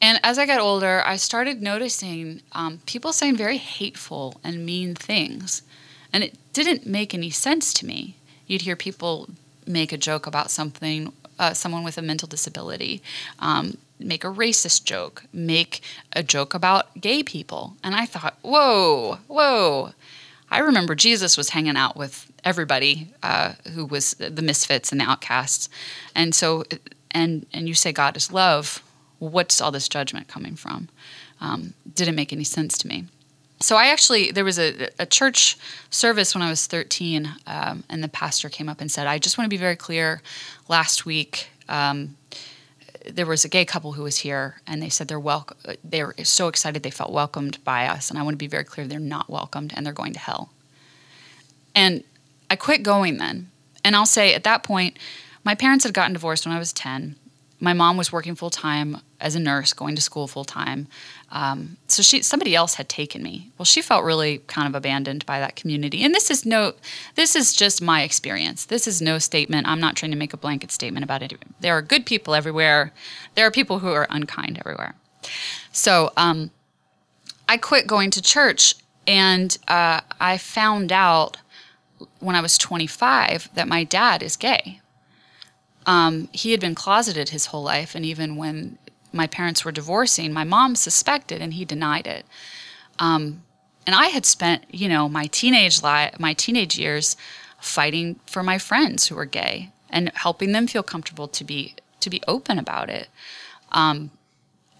And 0.00 0.18
as 0.22 0.38
I 0.38 0.46
got 0.46 0.60
older, 0.60 1.02
I 1.04 1.16
started 1.16 1.60
noticing 1.60 2.40
um, 2.52 2.80
people 2.86 3.12
saying 3.12 3.36
very 3.36 3.58
hateful 3.58 4.40
and 4.42 4.64
mean 4.64 4.94
things. 4.94 5.62
And 6.12 6.24
it 6.24 6.38
didn't 6.52 6.86
make 6.86 7.14
any 7.14 7.30
sense 7.30 7.72
to 7.74 7.86
me. 7.86 8.16
You'd 8.46 8.62
hear 8.62 8.76
people 8.76 9.28
make 9.66 9.92
a 9.92 9.98
joke 9.98 10.26
about 10.26 10.50
something, 10.50 11.12
uh, 11.38 11.52
someone 11.52 11.84
with 11.84 11.98
a 11.98 12.02
mental 12.02 12.26
disability, 12.26 13.02
um, 13.38 13.76
make 14.00 14.24
a 14.24 14.28
racist 14.28 14.84
joke, 14.84 15.24
make 15.32 15.82
a 16.12 16.22
joke 16.22 16.54
about 16.54 17.00
gay 17.00 17.22
people. 17.22 17.74
And 17.84 17.94
I 17.94 18.06
thought, 18.06 18.36
whoa, 18.42 19.18
whoa, 19.26 19.92
I 20.50 20.58
remember 20.58 20.94
Jesus 20.94 21.36
was 21.36 21.50
hanging 21.50 21.76
out 21.76 21.96
with 21.96 22.30
everybody 22.44 23.12
uh, 23.22 23.54
who 23.72 23.84
was 23.84 24.14
the 24.14 24.42
misfits 24.42 24.90
and 24.90 25.00
the 25.00 25.04
outcasts, 25.04 25.68
and 26.14 26.34
so 26.34 26.64
and 27.12 27.46
and 27.52 27.68
you 27.68 27.74
say 27.74 27.92
God 27.92 28.16
is 28.16 28.32
love. 28.32 28.82
What's 29.18 29.60
all 29.60 29.70
this 29.70 29.88
judgment 29.88 30.28
coming 30.28 30.56
from? 30.56 30.88
Um, 31.40 31.74
didn't 31.94 32.16
make 32.16 32.32
any 32.32 32.44
sense 32.44 32.76
to 32.78 32.88
me. 32.88 33.04
So 33.60 33.76
I 33.76 33.86
actually 33.86 34.32
there 34.32 34.44
was 34.44 34.58
a, 34.58 34.88
a 34.98 35.06
church 35.06 35.56
service 35.90 36.34
when 36.34 36.42
I 36.42 36.50
was 36.50 36.66
13, 36.66 37.30
um, 37.46 37.84
and 37.88 38.02
the 38.02 38.08
pastor 38.08 38.48
came 38.48 38.68
up 38.68 38.80
and 38.80 38.90
said, 38.90 39.06
"I 39.06 39.18
just 39.18 39.38
want 39.38 39.46
to 39.46 39.50
be 39.50 39.60
very 39.60 39.76
clear. 39.76 40.20
Last 40.68 41.06
week." 41.06 41.48
Um, 41.68 42.16
there 43.08 43.26
was 43.26 43.44
a 43.44 43.48
gay 43.48 43.64
couple 43.64 43.92
who 43.92 44.02
was 44.02 44.18
here, 44.18 44.60
and 44.66 44.82
they 44.82 44.88
said 44.88 45.08
they're 45.08 45.20
welcome. 45.20 45.56
they're 45.82 46.14
so 46.22 46.48
excited 46.48 46.82
they 46.82 46.90
felt 46.90 47.12
welcomed 47.12 47.62
by 47.64 47.86
us, 47.86 48.10
and 48.10 48.18
I 48.18 48.22
want 48.22 48.34
to 48.34 48.38
be 48.38 48.46
very 48.46 48.64
clear: 48.64 48.86
they're 48.86 48.98
not 48.98 49.30
welcomed, 49.30 49.72
and 49.74 49.84
they're 49.84 49.92
going 49.92 50.12
to 50.12 50.18
hell. 50.18 50.50
And 51.74 52.04
I 52.50 52.56
quit 52.56 52.82
going 52.82 53.18
then, 53.18 53.50
and 53.84 53.96
I'll 53.96 54.06
say 54.06 54.34
at 54.34 54.44
that 54.44 54.62
point, 54.62 54.98
my 55.44 55.54
parents 55.54 55.84
had 55.84 55.94
gotten 55.94 56.12
divorced 56.12 56.46
when 56.46 56.54
I 56.54 56.58
was 56.58 56.72
ten. 56.72 57.16
My 57.60 57.74
mom 57.74 57.96
was 57.96 58.10
working 58.10 58.34
full 58.34 58.50
time 58.50 58.98
as 59.20 59.34
a 59.34 59.40
nurse, 59.40 59.72
going 59.72 59.94
to 59.94 60.02
school 60.02 60.26
full 60.26 60.44
time. 60.44 60.88
Um, 61.30 61.76
so 61.86 62.02
she, 62.02 62.22
somebody 62.22 62.54
else 62.54 62.74
had 62.74 62.88
taken 62.88 63.22
me. 63.22 63.52
Well, 63.58 63.66
she 63.66 63.82
felt 63.82 64.02
really 64.02 64.38
kind 64.46 64.66
of 64.66 64.74
abandoned 64.74 65.26
by 65.26 65.40
that 65.40 65.56
community. 65.56 66.02
And 66.02 66.14
this 66.14 66.30
is 66.30 66.46
no, 66.46 66.72
this 67.16 67.36
is 67.36 67.52
just 67.52 67.82
my 67.82 68.02
experience. 68.02 68.64
This 68.64 68.88
is 68.88 69.02
no 69.02 69.18
statement. 69.18 69.68
I'm 69.68 69.80
not 69.80 69.94
trying 69.94 70.12
to 70.12 70.16
make 70.16 70.32
a 70.32 70.38
blanket 70.38 70.72
statement 70.72 71.04
about 71.04 71.22
it. 71.22 71.34
There 71.60 71.76
are 71.76 71.82
good 71.82 72.06
people 72.06 72.34
everywhere. 72.34 72.92
There 73.34 73.46
are 73.46 73.50
people 73.50 73.80
who 73.80 73.92
are 73.92 74.06
unkind 74.08 74.58
everywhere. 74.58 74.94
So 75.72 76.12
um, 76.16 76.50
I 77.48 77.56
quit 77.56 77.86
going 77.86 78.10
to 78.12 78.22
church, 78.22 78.74
and 79.06 79.56
uh, 79.68 80.00
I 80.20 80.38
found 80.38 80.92
out 80.92 81.36
when 82.20 82.36
I 82.36 82.40
was 82.40 82.56
25 82.56 83.50
that 83.54 83.68
my 83.68 83.84
dad 83.84 84.22
is 84.22 84.36
gay. 84.36 84.79
Um, 85.86 86.28
he 86.32 86.50
had 86.52 86.60
been 86.60 86.74
closeted 86.74 87.30
his 87.30 87.46
whole 87.46 87.62
life, 87.62 87.94
and 87.94 88.04
even 88.04 88.36
when 88.36 88.78
my 89.12 89.26
parents 89.26 89.64
were 89.64 89.72
divorcing, 89.72 90.32
my 90.32 90.44
mom 90.44 90.76
suspected 90.76 91.40
and 91.42 91.54
he 91.54 91.64
denied 91.64 92.06
it. 92.06 92.24
Um, 92.98 93.42
and 93.86 93.94
I 93.96 94.06
had 94.06 94.26
spent, 94.26 94.64
you 94.70 94.88
know, 94.88 95.08
my 95.08 95.26
teenage 95.26 95.82
li- 95.82 96.10
my 96.18 96.34
teenage 96.34 96.78
years 96.78 97.16
fighting 97.60 98.20
for 98.26 98.42
my 98.42 98.58
friends 98.58 99.08
who 99.08 99.14
were 99.14 99.24
gay 99.24 99.70
and 99.88 100.10
helping 100.14 100.52
them 100.52 100.66
feel 100.66 100.82
comfortable 100.82 101.28
to 101.28 101.44
be 101.44 101.74
to 102.00 102.10
be 102.10 102.22
open 102.28 102.58
about 102.58 102.88
it. 102.88 103.08
Um, 103.72 104.10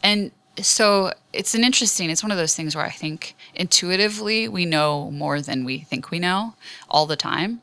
and 0.03 0.31
so 0.59 1.13
it's 1.33 1.55
an 1.55 1.65
interesting. 1.65 2.11
It's 2.11 2.23
one 2.23 2.33
of 2.33 2.39
those 2.39 2.55
things 2.55 2.75
where 2.77 2.85
I 2.85 2.91
think 2.91 3.35
intuitively 3.55 4.49
we 4.49 4.67
know 4.67 5.11
more 5.11 5.41
than 5.41 5.65
we 5.65 5.81
think 5.81 6.11
we 6.11 6.19
know 6.19 6.55
all 6.89 7.07
the 7.07 7.17
time. 7.17 7.61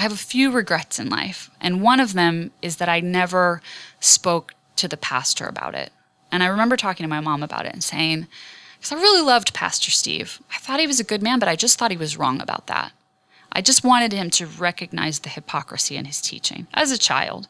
I 0.00 0.02
have 0.02 0.12
a 0.12 0.16
few 0.16 0.50
regrets 0.50 0.98
in 0.98 1.10
life, 1.10 1.50
and 1.60 1.82
one 1.82 2.00
of 2.00 2.14
them 2.14 2.52
is 2.62 2.76
that 2.76 2.88
I 2.88 3.00
never 3.00 3.60
spoke 4.00 4.54
to 4.76 4.88
the 4.88 4.96
pastor 4.96 5.44
about 5.44 5.74
it. 5.74 5.92
And 6.32 6.42
I 6.42 6.46
remember 6.46 6.78
talking 6.78 7.04
to 7.04 7.08
my 7.08 7.20
mom 7.20 7.42
about 7.42 7.66
it 7.66 7.74
and 7.74 7.84
saying, 7.84 8.26
because 8.78 8.92
I 8.92 8.94
really 8.94 9.20
loved 9.20 9.52
Pastor 9.52 9.90
Steve. 9.90 10.40
I 10.50 10.56
thought 10.56 10.80
he 10.80 10.86
was 10.86 11.00
a 11.00 11.04
good 11.04 11.22
man, 11.22 11.38
but 11.38 11.50
I 11.50 11.54
just 11.54 11.78
thought 11.78 11.90
he 11.90 11.98
was 11.98 12.16
wrong 12.16 12.40
about 12.40 12.66
that. 12.66 12.92
I 13.52 13.60
just 13.60 13.84
wanted 13.84 14.14
him 14.14 14.30
to 14.30 14.46
recognize 14.46 15.18
the 15.18 15.28
hypocrisy 15.28 15.98
in 15.98 16.06
his 16.06 16.22
teaching 16.22 16.66
as 16.72 16.90
a 16.90 16.96
child. 16.96 17.46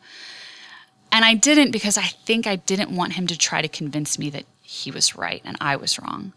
And 1.12 1.24
I 1.24 1.34
didn't 1.34 1.70
because 1.70 1.96
I 1.96 2.06
think 2.06 2.48
I 2.48 2.56
didn't 2.56 2.90
want 2.90 3.12
him 3.12 3.28
to 3.28 3.38
try 3.38 3.62
to 3.62 3.68
convince 3.68 4.18
me 4.18 4.28
that 4.30 4.46
he 4.60 4.90
was 4.90 5.14
right 5.14 5.40
and 5.44 5.56
I 5.60 5.76
was 5.76 6.00
wrong. 6.00 6.32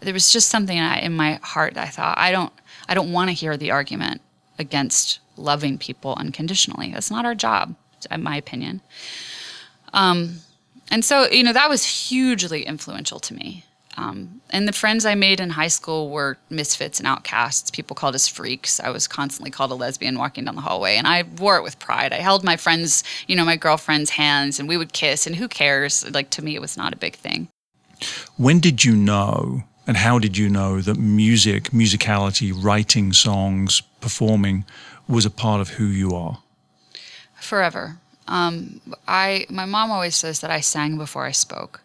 There 0.00 0.14
was 0.14 0.32
just 0.32 0.48
something 0.48 0.78
in 0.78 1.14
my 1.14 1.38
heart 1.42 1.74
that 1.74 1.86
I 1.86 1.90
thought 1.90 2.16
I 2.16 2.32
don't 2.32 2.52
I 2.88 2.94
don't 2.94 3.12
want 3.12 3.28
to 3.28 3.34
hear 3.34 3.58
the 3.58 3.72
argument 3.72 4.22
against 4.60 5.18
loving 5.36 5.78
people 5.78 6.14
unconditionally. 6.18 6.92
That's 6.92 7.10
not 7.10 7.24
our 7.24 7.34
job, 7.34 7.74
in 8.10 8.22
my 8.22 8.36
opinion. 8.36 8.82
Um, 9.92 10.40
and 10.92 11.04
so, 11.04 11.26
you 11.28 11.42
know, 11.42 11.52
that 11.52 11.68
was 11.68 11.84
hugely 11.84 12.64
influential 12.64 13.18
to 13.20 13.34
me. 13.34 13.64
Um, 13.96 14.40
and 14.50 14.68
the 14.68 14.72
friends 14.72 15.04
I 15.04 15.14
made 15.14 15.40
in 15.40 15.50
high 15.50 15.68
school 15.68 16.10
were 16.10 16.38
misfits 16.48 16.98
and 16.98 17.06
outcasts. 17.06 17.70
People 17.70 17.96
called 17.96 18.14
us 18.14 18.28
freaks. 18.28 18.80
I 18.80 18.90
was 18.90 19.08
constantly 19.08 19.50
called 19.50 19.72
a 19.72 19.74
lesbian 19.74 20.16
walking 20.16 20.44
down 20.44 20.54
the 20.54 20.60
hallway, 20.60 20.96
and 20.96 21.06
I 21.06 21.24
wore 21.38 21.56
it 21.56 21.62
with 21.62 21.78
pride. 21.78 22.12
I 22.12 22.16
held 22.16 22.44
my 22.44 22.56
friends, 22.56 23.02
you 23.26 23.34
know, 23.34 23.44
my 23.44 23.56
girlfriend's 23.56 24.10
hands, 24.10 24.60
and 24.60 24.68
we 24.68 24.76
would 24.76 24.92
kiss, 24.92 25.26
and 25.26 25.36
who 25.36 25.48
cares? 25.48 26.08
Like, 26.10 26.30
to 26.30 26.42
me, 26.42 26.54
it 26.54 26.60
was 26.60 26.76
not 26.76 26.92
a 26.92 26.96
big 26.96 27.16
thing. 27.16 27.48
When 28.36 28.60
did 28.60 28.84
you 28.84 28.94
know, 28.94 29.64
and 29.86 29.96
how 29.96 30.18
did 30.18 30.36
you 30.36 30.48
know 30.48 30.80
that 30.80 30.96
music, 30.96 31.64
musicality, 31.70 32.52
writing 32.56 33.12
songs, 33.12 33.82
performing 34.00 34.64
was 35.08 35.26
a 35.26 35.30
part 35.30 35.60
of 35.60 35.70
who 35.70 35.84
you 35.84 36.14
are? 36.14 36.38
Forever. 37.40 37.98
Um, 38.28 38.80
I 39.08 39.46
my 39.50 39.64
mom 39.64 39.90
always 39.90 40.16
says 40.16 40.40
that 40.40 40.50
I 40.50 40.60
sang 40.60 40.96
before 40.96 41.24
I 41.24 41.32
spoke. 41.32 41.80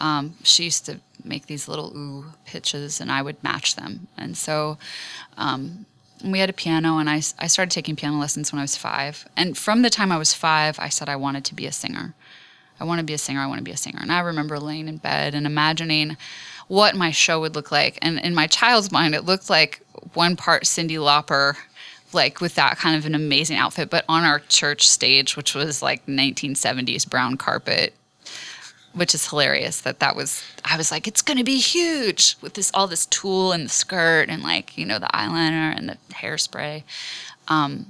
Um, 0.00 0.34
she 0.42 0.64
used 0.64 0.86
to 0.86 1.00
make 1.24 1.46
these 1.46 1.68
little 1.68 1.96
ooh 1.96 2.26
pitches, 2.44 3.00
and 3.00 3.10
I 3.10 3.22
would 3.22 3.42
match 3.42 3.76
them. 3.76 4.08
And 4.16 4.36
so 4.36 4.76
um, 5.36 5.86
we 6.22 6.38
had 6.40 6.50
a 6.50 6.54
piano, 6.54 6.98
and 6.98 7.08
I, 7.08 7.16
I 7.38 7.46
started 7.46 7.70
taking 7.70 7.96
piano 7.96 8.18
lessons 8.18 8.52
when 8.52 8.58
I 8.58 8.62
was 8.62 8.76
five. 8.76 9.26
And 9.36 9.56
from 9.56 9.82
the 9.82 9.90
time 9.90 10.10
I 10.10 10.18
was 10.18 10.34
five, 10.34 10.78
I 10.78 10.88
said 10.88 11.08
I 11.08 11.16
wanted 11.16 11.44
to 11.46 11.54
be 11.54 11.66
a 11.66 11.72
singer. 11.72 12.14
I 12.80 12.84
want 12.84 12.98
to 12.98 13.04
be 13.04 13.14
a 13.14 13.18
singer. 13.18 13.40
I 13.40 13.46
want 13.46 13.58
to 13.58 13.64
be 13.64 13.70
a 13.70 13.76
singer. 13.76 14.00
And 14.02 14.10
I 14.10 14.20
remember 14.20 14.58
laying 14.58 14.88
in 14.88 14.96
bed 14.96 15.34
and 15.34 15.46
imagining 15.46 16.16
what 16.68 16.96
my 16.96 17.10
show 17.10 17.40
would 17.40 17.54
look 17.54 17.70
like. 17.70 17.98
And 18.02 18.18
in 18.18 18.34
my 18.34 18.46
child's 18.46 18.90
mind, 18.90 19.14
it 19.14 19.24
looked 19.24 19.50
like 19.50 19.80
one 20.14 20.36
part 20.36 20.64
Cyndi 20.64 20.98
Lauper 20.98 21.56
like 22.14 22.40
with 22.40 22.54
that 22.54 22.78
kind 22.78 22.96
of 22.96 23.04
an 23.04 23.14
amazing 23.14 23.56
outfit, 23.56 23.90
but 23.90 24.04
on 24.08 24.24
our 24.24 24.38
church 24.38 24.88
stage, 24.88 25.36
which 25.36 25.54
was 25.54 25.82
like 25.82 26.06
1970s 26.06 27.08
brown 27.08 27.36
carpet, 27.36 27.92
which 28.94 29.14
is 29.14 29.28
hilarious 29.28 29.80
that 29.80 29.98
that 29.98 30.14
was 30.14 30.42
I 30.64 30.76
was 30.76 30.90
like 30.90 31.08
it's 31.08 31.20
going 31.20 31.38
to 31.38 31.44
be 31.44 31.58
huge 31.58 32.36
with 32.40 32.54
this 32.54 32.70
all 32.72 32.86
this 32.86 33.06
tulle 33.06 33.52
and 33.52 33.66
the 33.66 33.70
skirt 33.70 34.28
and 34.28 34.42
like 34.42 34.78
you 34.78 34.86
know 34.86 34.98
the 34.98 35.10
eyeliner 35.12 35.76
and 35.76 35.88
the 35.88 35.98
hairspray. 36.12 36.84
Um, 37.48 37.86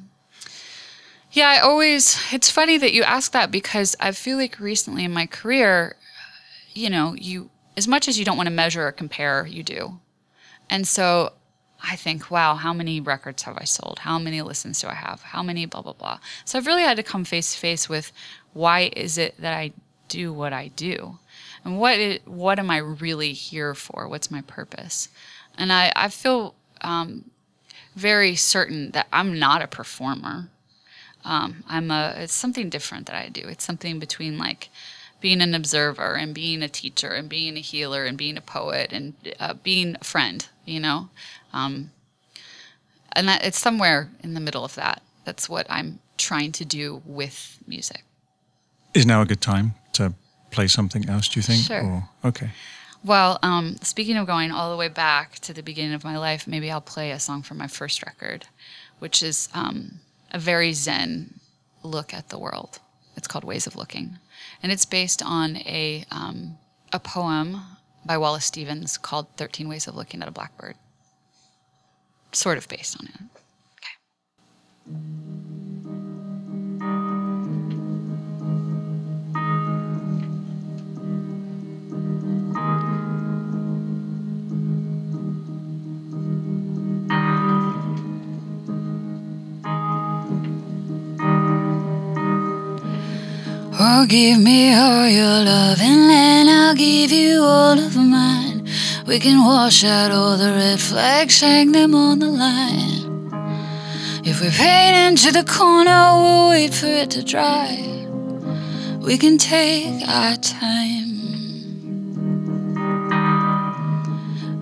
yeah, 1.31 1.49
I 1.49 1.59
always 1.59 2.19
it's 2.33 2.51
funny 2.51 2.79
that 2.79 2.95
you 2.95 3.03
ask 3.03 3.33
that 3.33 3.51
because 3.51 3.95
I 4.01 4.13
feel 4.13 4.39
like 4.39 4.59
recently 4.59 5.05
in 5.05 5.13
my 5.13 5.27
career, 5.27 5.97
you 6.73 6.89
know, 6.89 7.15
you 7.15 7.51
as 7.77 7.89
much 7.89 8.09
as 8.09 8.19
you 8.19 8.25
don't 8.25 8.37
want 8.37 8.47
to 8.47 8.55
measure 8.55 8.87
or 8.87 8.93
compare, 8.93 9.47
you 9.47 9.63
do. 9.63 9.99
And 10.71 10.87
so 10.87 11.33
I 11.83 11.97
think, 11.97 12.31
wow, 12.31 12.55
how 12.55 12.73
many 12.73 13.01
records 13.01 13.43
have 13.43 13.59
I 13.59 13.65
sold? 13.65 14.01
How 14.01 14.19
many 14.19 14.41
listens 14.43 14.81
do 14.81 14.89
I 14.89 14.95
have? 14.95 15.23
How 15.23 15.43
many 15.43 15.67
blah, 15.67 15.83
blah, 15.83 15.93
blah. 15.93 16.19
So 16.45 16.59
I've 16.59 16.67
really 16.67 16.83
had 16.83 16.97
to 16.97 17.03
come 17.03 17.25
face 17.25 17.53
to 17.53 17.59
face 17.59 17.89
with 17.89 18.13
why 18.53 18.91
is 18.97 19.19
it 19.19 19.41
that 19.41 19.55
I 19.55 19.73
do 20.09 20.33
what 20.33 20.53
I 20.53 20.69
do? 20.69 21.19
And 21.65 21.79
what, 21.79 21.99
what 22.25 22.59
am 22.59 22.71
I 22.71 22.79
really 22.79 23.33
here 23.33 23.75
for? 23.75 24.09
What's 24.09 24.31
my 24.31 24.43
purpose? 24.43 25.09
And 25.59 25.73
I, 25.73 25.93
I 25.95 26.09
feel 26.09 26.55
um, 26.81 27.31
very 27.95 28.35
certain 28.35 28.91
that 28.93 29.07
I'm 29.13 29.39
not 29.39 29.63
a 29.63 29.67
performer. 29.67 30.49
Um, 31.25 31.65
I'm 31.69 31.91
a, 31.91 32.15
it's 32.19 32.35
something 32.35 32.69
different 32.69 33.07
that 33.07 33.17
I 33.17 33.29
do. 33.29 33.47
It's 33.47 33.65
something 33.65 33.99
between 33.99 34.39
like 34.39 34.69
being 35.25 35.41
an 35.41 35.55
observer 35.55 36.17
and 36.17 36.35
being 36.35 36.63
a 36.63 36.69
teacher 36.69 37.09
and 37.09 37.31
being 37.31 37.57
a 37.57 37.61
healer 37.61 38.05
and 38.05 38.19
being 38.19 38.37
a 38.37 38.43
poet 38.43 38.93
and 38.93 39.15
uh, 39.41 39.55
being 39.55 39.97
a 39.99 40.05
friend, 40.05 40.49
you 40.67 40.79
know? 40.79 41.09
Um, 41.55 41.93
and 43.13 43.27
that 43.27 43.43
it's 43.43 43.59
somewhere 43.59 44.11
in 44.23 44.35
the 44.35 44.41
middle 44.41 44.67
of 44.67 44.75
that. 44.75 45.01
That's 45.25 45.49
what 45.49 45.67
I'm 45.71 46.01
trying 46.19 46.53
to 46.53 46.67
do 46.67 47.01
with 47.07 47.59
music. 47.67 48.05
Is 48.93 49.07
now 49.07 49.23
a 49.23 49.25
good 49.25 49.41
time 49.41 49.73
to 49.95 50.13
play 50.51 50.67
something 50.67 51.09
else, 51.09 51.27
do 51.29 51.39
you 51.39 51.43
think? 51.43 51.65
Sure. 51.65 51.83
Or, 51.83 52.09
okay. 52.27 52.51
Well, 53.03 53.39
um, 53.43 53.79
speaking 53.81 54.19
of 54.19 54.27
going 54.27 54.51
all 54.51 54.71
the 54.71 54.77
way 54.77 54.89
back 54.89 55.39
to 55.39 55.55
the 55.55 55.63
beginning 55.63 55.95
of 55.95 56.05
my 56.05 56.19
life, 56.19 56.47
maybe 56.47 56.71
I'll 56.71 56.83
play 56.83 57.13
a 57.13 57.19
song 57.19 57.41
from 57.41 57.57
my 57.57 57.67
first 57.67 58.05
record, 58.05 58.45
which 58.99 59.23
is 59.23 59.49
um, 59.55 60.01
a 60.33 60.39
very 60.39 60.75
Zen 60.75 61.41
look 61.83 62.13
at 62.13 62.29
the 62.29 62.39
world. 62.39 62.79
It's 63.17 63.27
called 63.27 63.45
Ways 63.45 63.67
of 63.67 63.75
Looking. 63.75 64.19
And 64.65 64.73
it's 64.73 64.87
based 64.87 65.23
on 65.23 65.59
a, 65.59 66.07
um, 66.11 66.57
a 66.91 66.99
poem 66.99 67.61
by 68.07 68.17
Wallace 68.17 68.47
Stevens 68.47 68.97
called 68.97 69.27
13 69.37 69.69
Ways 69.69 69.87
of 69.87 69.95
Looking 69.95 70.23
at 70.23 70.29
a 70.29 70.33
Blackbird 70.33 70.77
sort 72.33 72.59
of 72.59 72.67
based 72.69 72.97
on 72.99 73.07
it. 73.07 73.21
Okay. 74.89 75.64
Oh, 93.87 94.07
give 94.07 94.41
me 94.41 94.75
all 94.75 95.07
your 95.07 95.45
love 95.45 95.79
and 95.79 96.49
I'll 96.49 96.75
give 96.75 97.13
you 97.13 97.43
all 97.43 97.79
of 97.79 97.95
mine. 97.95 98.67
We 99.07 99.21
can 99.21 99.45
wash 99.45 99.85
out 99.85 100.11
all 100.11 100.39
the 100.39 100.53
red 100.53 100.81
flags, 100.81 101.43
hang 101.43 101.73
them 101.73 101.95
on 101.95 102.19
the 102.19 102.31
line. 102.31 103.05
If 104.25 104.41
we 104.41 104.49
paint 104.49 104.97
into 104.97 105.33
the 105.33 105.45
corner, 105.45 106.03
we'll 106.15 106.49
wait 106.49 106.73
for 106.73 106.87
it 106.87 107.11
to 107.11 107.23
dry. 107.23 107.77
We 109.01 109.19
can 109.19 109.37
take 109.37 110.09
our 110.09 110.37
time. 110.37 111.11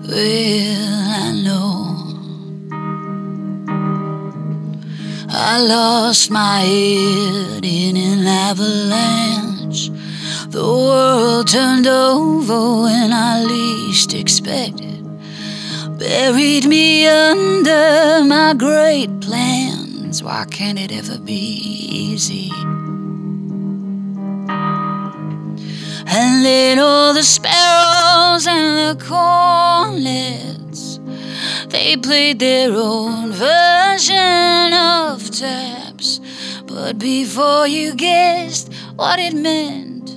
Well, 0.05 0.99
I 1.21 1.31
know 1.45 1.82
I 5.35 5.59
lost 5.59 6.29
my 6.29 6.59
head 6.59 7.65
in 7.65 7.97
an 7.97 8.27
avalanche. 8.27 9.89
The 10.49 10.63
world 10.63 11.47
turned 11.47 11.87
over 11.87 12.83
when 12.83 13.11
I 13.11 13.43
least 13.43 14.13
expected. 14.13 15.03
Buried 15.97 16.67
me 16.67 17.07
under 17.07 18.23
my 18.23 18.53
great 18.55 19.21
plans. 19.21 20.21
Why 20.21 20.45
can't 20.51 20.77
it 20.77 20.91
ever 20.91 21.17
be 21.17 21.33
easy? 21.33 22.51
And 26.05 26.45
then 26.45 26.77
all 26.77 27.13
the 27.15 27.23
sparrows 27.23 28.45
and 28.45 28.99
the 28.99 29.03
cornlets, 29.03 30.62
they 31.73 31.97
played 31.97 32.37
their 32.37 32.71
own 32.71 33.31
version 33.31 34.73
of 34.73 35.31
taps. 35.31 36.19
But 36.67 36.99
before 36.99 37.67
you 37.67 37.95
guessed 37.95 38.71
what 38.95 39.17
it 39.17 39.33
meant, 39.33 40.11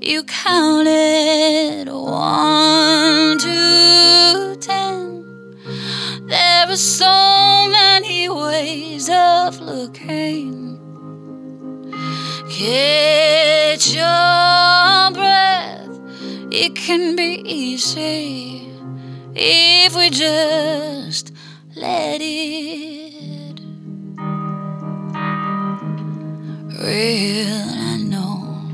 you 0.00 0.22
counted 0.22 1.88
one 1.90 3.38
to 3.38 4.56
ten. 4.60 5.24
There 6.28 6.66
are 6.68 6.76
so 6.76 7.68
many 7.68 8.28
ways 8.28 9.10
of 9.10 9.60
looking. 9.60 10.78
Catch 12.48 13.92
your 13.92 15.10
breath, 15.10 15.98
it 16.52 16.76
can 16.76 17.16
be 17.16 17.42
easy 17.44 18.63
if 19.34 19.96
we 19.96 20.10
just 20.10 21.32
let 21.74 22.20
it. 22.20 23.60
Real, 26.80 27.48
I 27.48 27.96
know. 27.96 28.68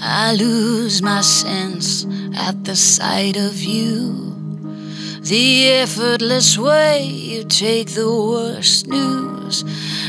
I 0.00 0.34
lose 0.34 1.02
my 1.02 1.22
sense 1.22 2.06
at 2.36 2.64
the 2.64 2.76
sight 2.76 3.36
of 3.36 3.62
you. 3.62 4.33
The 5.24 5.70
effortless 5.70 6.58
way 6.58 7.02
you 7.06 7.44
take 7.44 7.94
the 7.94 8.12
worst 8.12 8.86
news. 8.86 9.64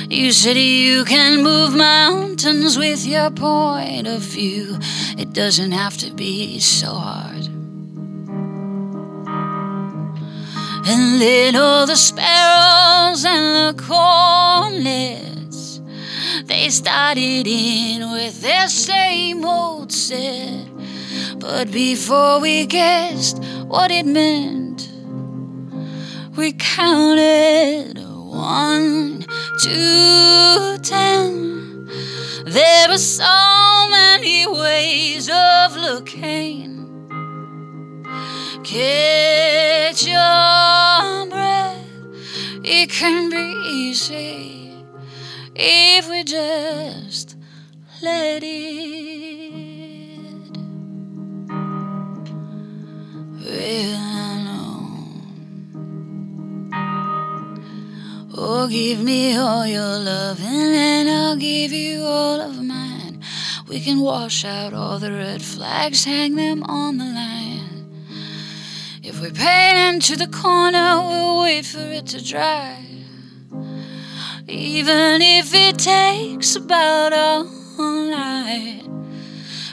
You 0.09 0.33
said 0.33 0.57
you 0.57 1.05
can 1.05 1.41
move 1.41 1.73
mountains 1.73 2.77
with 2.77 3.05
your 3.05 3.31
point 3.31 4.07
of 4.07 4.19
view. 4.19 4.77
It 5.17 5.31
doesn't 5.31 5.71
have 5.71 5.95
to 5.99 6.11
be 6.11 6.59
so 6.59 6.87
hard. 6.87 7.47
And 10.85 11.21
then 11.21 11.55
all 11.55 11.85
the 11.87 11.95
sparrows 11.95 13.23
and 13.23 13.77
the 13.77 13.81
cornlets, 13.81 15.79
they 16.45 16.69
started 16.69 17.47
in 17.47 18.11
with 18.11 18.41
their 18.41 18.67
same 18.67 19.45
old 19.45 19.93
set. 19.93 20.67
But 21.39 21.71
before 21.71 22.41
we 22.41 22.65
guessed 22.65 23.41
what 23.69 23.91
it 23.91 24.05
meant, 24.05 24.64
we 26.37 26.51
counted 26.53 27.97
one, 27.97 29.25
two, 29.59 30.77
ten. 30.81 31.87
There 32.45 32.91
are 32.91 32.97
so 32.97 33.87
many 33.89 34.45
ways 34.47 35.29
of 35.29 35.75
looking. 35.75 36.73
Catch 38.63 40.05
your 40.05 41.25
breath, 41.29 41.77
it 42.63 42.89
can 42.89 43.29
be 43.29 43.55
easy 43.69 44.73
if 45.55 46.09
we 46.09 46.23
just 46.23 47.37
let 48.01 48.43
it. 48.43 48.95
Well, 53.45 54.44
Oh, 58.47 58.67
give 58.67 58.99
me 58.99 59.35
all 59.35 59.65
your 59.65 59.97
love 59.97 60.39
and 60.39 60.71
then 60.75 61.07
I'll 61.07 61.35
give 61.35 61.71
you 61.71 62.03
all 62.03 62.39
of 62.39 62.61
mine. 62.61 63.19
We 63.67 63.79
can 63.79 64.01
wash 64.01 64.45
out 64.45 64.71
all 64.71 64.99
the 64.99 65.11
red 65.11 65.41
flags, 65.41 66.05
hang 66.05 66.35
them 66.35 66.61
on 66.61 66.99
the 66.99 67.05
line. 67.05 68.05
If 69.01 69.19
we 69.19 69.31
paint 69.31 69.95
into 69.95 70.15
the 70.15 70.27
corner, 70.27 71.01
we'll 71.07 71.41
wait 71.41 71.65
for 71.65 71.79
it 71.79 72.05
to 72.13 72.23
dry. 72.23 72.85
Even 74.47 75.23
if 75.23 75.51
it 75.55 75.79
takes 75.79 76.55
about 76.55 77.13
all 77.13 77.45
night. 78.11 78.83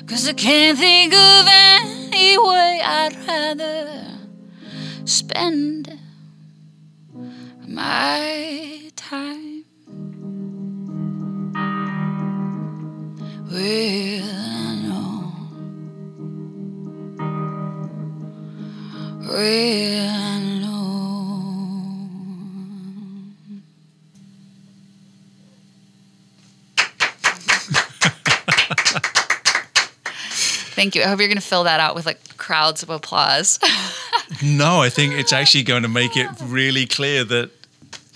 Cause 0.07 0.27
I 0.27 0.33
can't 0.33 0.79
think 0.79 1.13
of 1.13 1.47
any 1.47 2.39
way 2.39 2.81
I'd 2.83 3.17
rather 3.29 4.19
spend 5.05 5.82
my 7.73 8.91
time. 8.97 9.65
Well, 13.51 14.25
I 14.25 14.77
know. 14.83 15.33
Well, 19.27 20.11
I 20.11 20.13
know. 20.61 20.73
Thank 30.75 30.95
you. 30.95 31.03
I 31.03 31.07
hope 31.07 31.19
you're 31.19 31.29
going 31.29 31.37
to 31.37 31.41
fill 31.41 31.65
that 31.65 31.81
out 31.81 31.95
with 31.95 32.05
like 32.07 32.37
crowds 32.37 32.83
of 32.83 32.91
applause. 32.91 33.59
No, 34.43 34.81
I 34.81 34.89
think 34.89 35.15
it's 35.15 35.33
actually 35.33 35.63
going 35.63 35.83
to 35.83 35.89
make 35.89 36.17
it 36.17 36.27
really 36.45 36.87
clear 36.87 37.23
that 37.23 37.51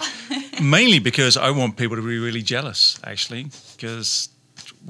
mainly 0.63 0.99
because 0.99 1.37
I 1.37 1.51
want 1.51 1.77
people 1.77 1.97
to 1.97 2.03
be 2.03 2.19
really 2.19 2.43
jealous, 2.43 2.99
actually, 3.05 3.47
because 3.77 4.29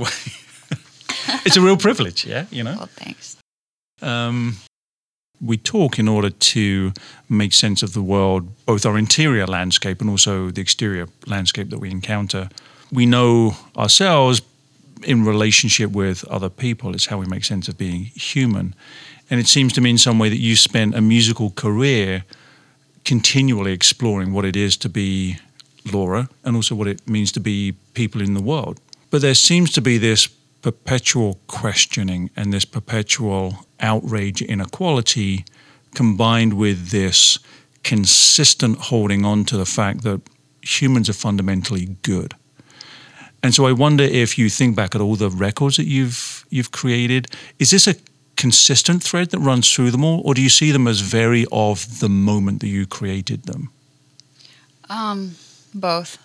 it's 1.45 1.57
a 1.57 1.61
real 1.61 1.77
privilege, 1.77 2.25
yeah, 2.25 2.47
you 2.51 2.65
know. 2.65 2.77
well, 2.77 2.87
thanks. 2.87 3.37
Um, 4.03 4.57
we 5.41 5.57
talk 5.57 5.99
in 5.99 6.09
order 6.09 6.31
to 6.31 6.93
make 7.29 7.53
sense 7.53 7.83
of 7.83 7.93
the 7.93 8.03
world, 8.03 8.49
both 8.65 8.87
our 8.87 8.97
interior 8.97 9.47
landscape 9.47 10.01
and 10.01 10.09
also 10.09 10.51
the 10.51 10.61
exterior 10.61 11.09
landscape 11.27 11.71
that 11.71 11.79
we 11.79 11.91
encounter. 11.91 12.49
We 12.91 13.07
know 13.07 13.57
ourselves 13.77 14.43
in 15.03 15.25
relationship 15.25 15.91
with 15.93 16.25
other 16.25 16.49
people. 16.49 16.95
It's 16.95 17.07
how 17.07 17.19
we 17.19 17.27
make 17.27 17.45
sense 17.45 17.69
of 17.69 17.77
being 17.77 18.05
human. 18.15 18.75
And 19.29 19.41
it 19.41 19.47
seems 19.47 19.73
to 19.75 19.81
me, 19.81 19.91
in 19.91 19.99
some 19.99 20.19
way, 20.19 20.29
that 20.29 20.39
you 20.39 20.57
spent 20.57 20.95
a 20.95 21.01
musical 21.01 21.51
career 21.51 22.25
continually 23.07 23.73
exploring 23.73 24.33
what 24.33 24.45
it 24.45 24.57
is 24.57 24.77
to 24.77 24.89
be 24.89 25.39
Laura 25.93 26.29
and 26.45 26.57
also 26.57 26.75
what 26.75 26.89
it 26.89 27.09
means 27.09 27.33
to 27.33 27.41
be 27.41 27.73
people 27.95 28.21
in 28.21 28.35
the 28.35 28.43
world. 28.43 28.81
But 29.11 29.23
there 29.23 29.35
seems 29.35 29.73
to 29.73 29.81
be 29.81 29.97
this 29.97 30.27
perpetual 30.61 31.39
questioning 31.47 32.31
and 32.37 32.53
this 32.53 32.65
perpetual 32.65 33.67
outrage 33.79 34.43
inequality 34.43 35.45
combined 35.95 36.55
with 36.55 36.89
this 36.91 37.39
consistent 37.85 38.77
holding 38.79 39.25
on 39.25 39.45
to 39.45 39.57
the 39.57 39.65
fact 39.65 40.03
that 40.03 40.21
humans 40.61 41.09
are 41.09 41.15
fundamentally 41.15 41.97
good. 42.03 42.35
And 43.43 43.55
so 43.55 43.67
I 43.67 43.73
wonder 43.73 44.03
if 44.03 44.37
you 44.37 44.51
think 44.51 44.75
back 44.75 44.97
at 44.97 45.01
all 45.01 45.15
the 45.15 45.31
records 45.31 45.77
that 45.77 45.87
you've 45.87 46.45
you've 46.51 46.73
created, 46.73 47.29
is 47.61 47.71
this 47.71 47.87
a 47.87 47.95
consistent 48.37 49.03
thread 49.03 49.31
that 49.31 49.39
runs 49.39 49.73
through 49.73 49.91
them 49.91 50.05
all, 50.05 50.23
or 50.25 50.35
do 50.35 50.43
you 50.43 50.49
see 50.49 50.71
them 50.71 50.87
as 50.87 51.01
very 51.01 51.47
of 51.51 52.01
the 52.01 52.09
moment 52.09 52.61
that 52.61 52.69
you 52.69 52.87
created 52.87 53.45
them? 53.45 53.71
Um, 54.89 55.37
both. 55.75 56.19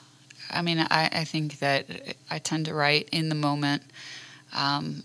I 0.49 0.61
mean, 0.61 0.79
I, 0.79 1.09
I 1.11 1.23
think 1.23 1.59
that 1.59 1.85
I 2.29 2.39
tend 2.39 2.65
to 2.65 2.73
write 2.73 3.09
in 3.11 3.29
the 3.29 3.35
moment 3.35 3.83
um, 4.53 5.03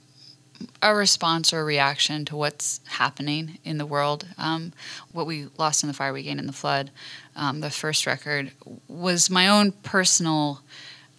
a 0.83 0.95
response 0.95 1.53
or 1.53 1.61
a 1.61 1.64
reaction 1.64 2.25
to 2.27 2.37
what's 2.37 2.81
happening 2.87 3.59
in 3.64 3.79
the 3.79 3.87
world. 3.87 4.27
Um, 4.38 4.73
what 5.12 5.27
we 5.27 5.49
lost 5.59 5.83
in 5.83 5.88
the 5.88 5.95
fire, 5.95 6.12
we 6.12 6.23
gained 6.23 6.40
in 6.40 6.47
the 6.47 6.53
flood. 6.53 6.90
Um, 7.37 7.61
the 7.61 7.71
first 7.71 8.07
record 8.07 8.51
was 8.88 9.31
my 9.31 9.49
own 9.49 9.73
personal 9.73 10.61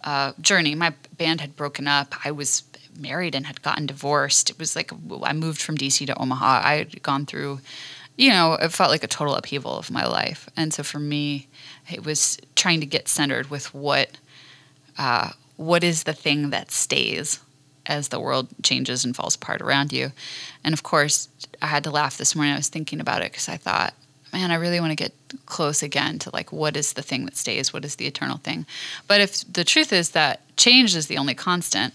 uh, 0.04 0.32
journey. 0.40 0.74
My 0.74 0.94
band 1.16 1.40
had 1.40 1.56
broken 1.56 1.88
up. 1.88 2.14
I 2.24 2.30
was 2.30 2.62
married 2.98 3.34
and 3.34 3.46
had 3.46 3.62
gotten 3.62 3.86
divorced. 3.86 4.50
It 4.50 4.58
was 4.58 4.76
like 4.76 4.92
I 5.22 5.32
moved 5.32 5.60
from 5.60 5.76
DC 5.76 6.06
to 6.06 6.18
Omaha. 6.18 6.62
I 6.64 6.74
had 6.76 7.02
gone 7.02 7.26
through, 7.26 7.60
you 8.16 8.30
know, 8.30 8.54
it 8.54 8.72
felt 8.72 8.90
like 8.90 9.04
a 9.04 9.08
total 9.08 9.34
upheaval 9.34 9.76
of 9.76 9.90
my 9.90 10.06
life. 10.06 10.48
And 10.56 10.72
so 10.72 10.82
for 10.82 10.98
me, 10.98 11.48
it 11.90 12.04
was 12.04 12.38
trying 12.56 12.80
to 12.80 12.86
get 12.86 13.08
centered 13.08 13.50
with 13.50 13.72
what 13.74 14.10
uh, 14.96 15.30
what 15.56 15.84
is 15.84 16.04
the 16.04 16.12
thing 16.12 16.50
that 16.50 16.70
stays 16.70 17.40
as 17.86 18.08
the 18.08 18.20
world 18.20 18.48
changes 18.62 19.04
and 19.04 19.16
falls 19.16 19.34
apart 19.34 19.62
around 19.62 19.92
you. 19.92 20.12
And 20.62 20.72
of 20.72 20.82
course, 20.82 21.28
I 21.62 21.66
had 21.66 21.84
to 21.84 21.90
laugh 21.90 22.18
this 22.18 22.36
morning. 22.36 22.52
I 22.52 22.58
was 22.58 22.68
thinking 22.68 23.00
about 23.00 23.22
it 23.22 23.32
because 23.32 23.48
I 23.48 23.56
thought, 23.56 23.94
man, 24.32 24.50
I 24.50 24.56
really 24.56 24.78
want 24.78 24.90
to 24.90 24.96
get 24.96 25.12
close 25.46 25.82
again 25.82 26.18
to 26.20 26.30
like 26.32 26.52
what 26.52 26.76
is 26.76 26.92
the 26.92 27.02
thing 27.02 27.24
that 27.24 27.36
stays, 27.36 27.72
what 27.72 27.84
is 27.84 27.96
the 27.96 28.06
eternal 28.06 28.38
thing. 28.38 28.66
But 29.06 29.20
if 29.20 29.52
the 29.52 29.64
truth 29.64 29.92
is 29.92 30.10
that 30.10 30.40
change 30.56 30.94
is 30.94 31.06
the 31.06 31.18
only 31.18 31.34
constant, 31.34 31.94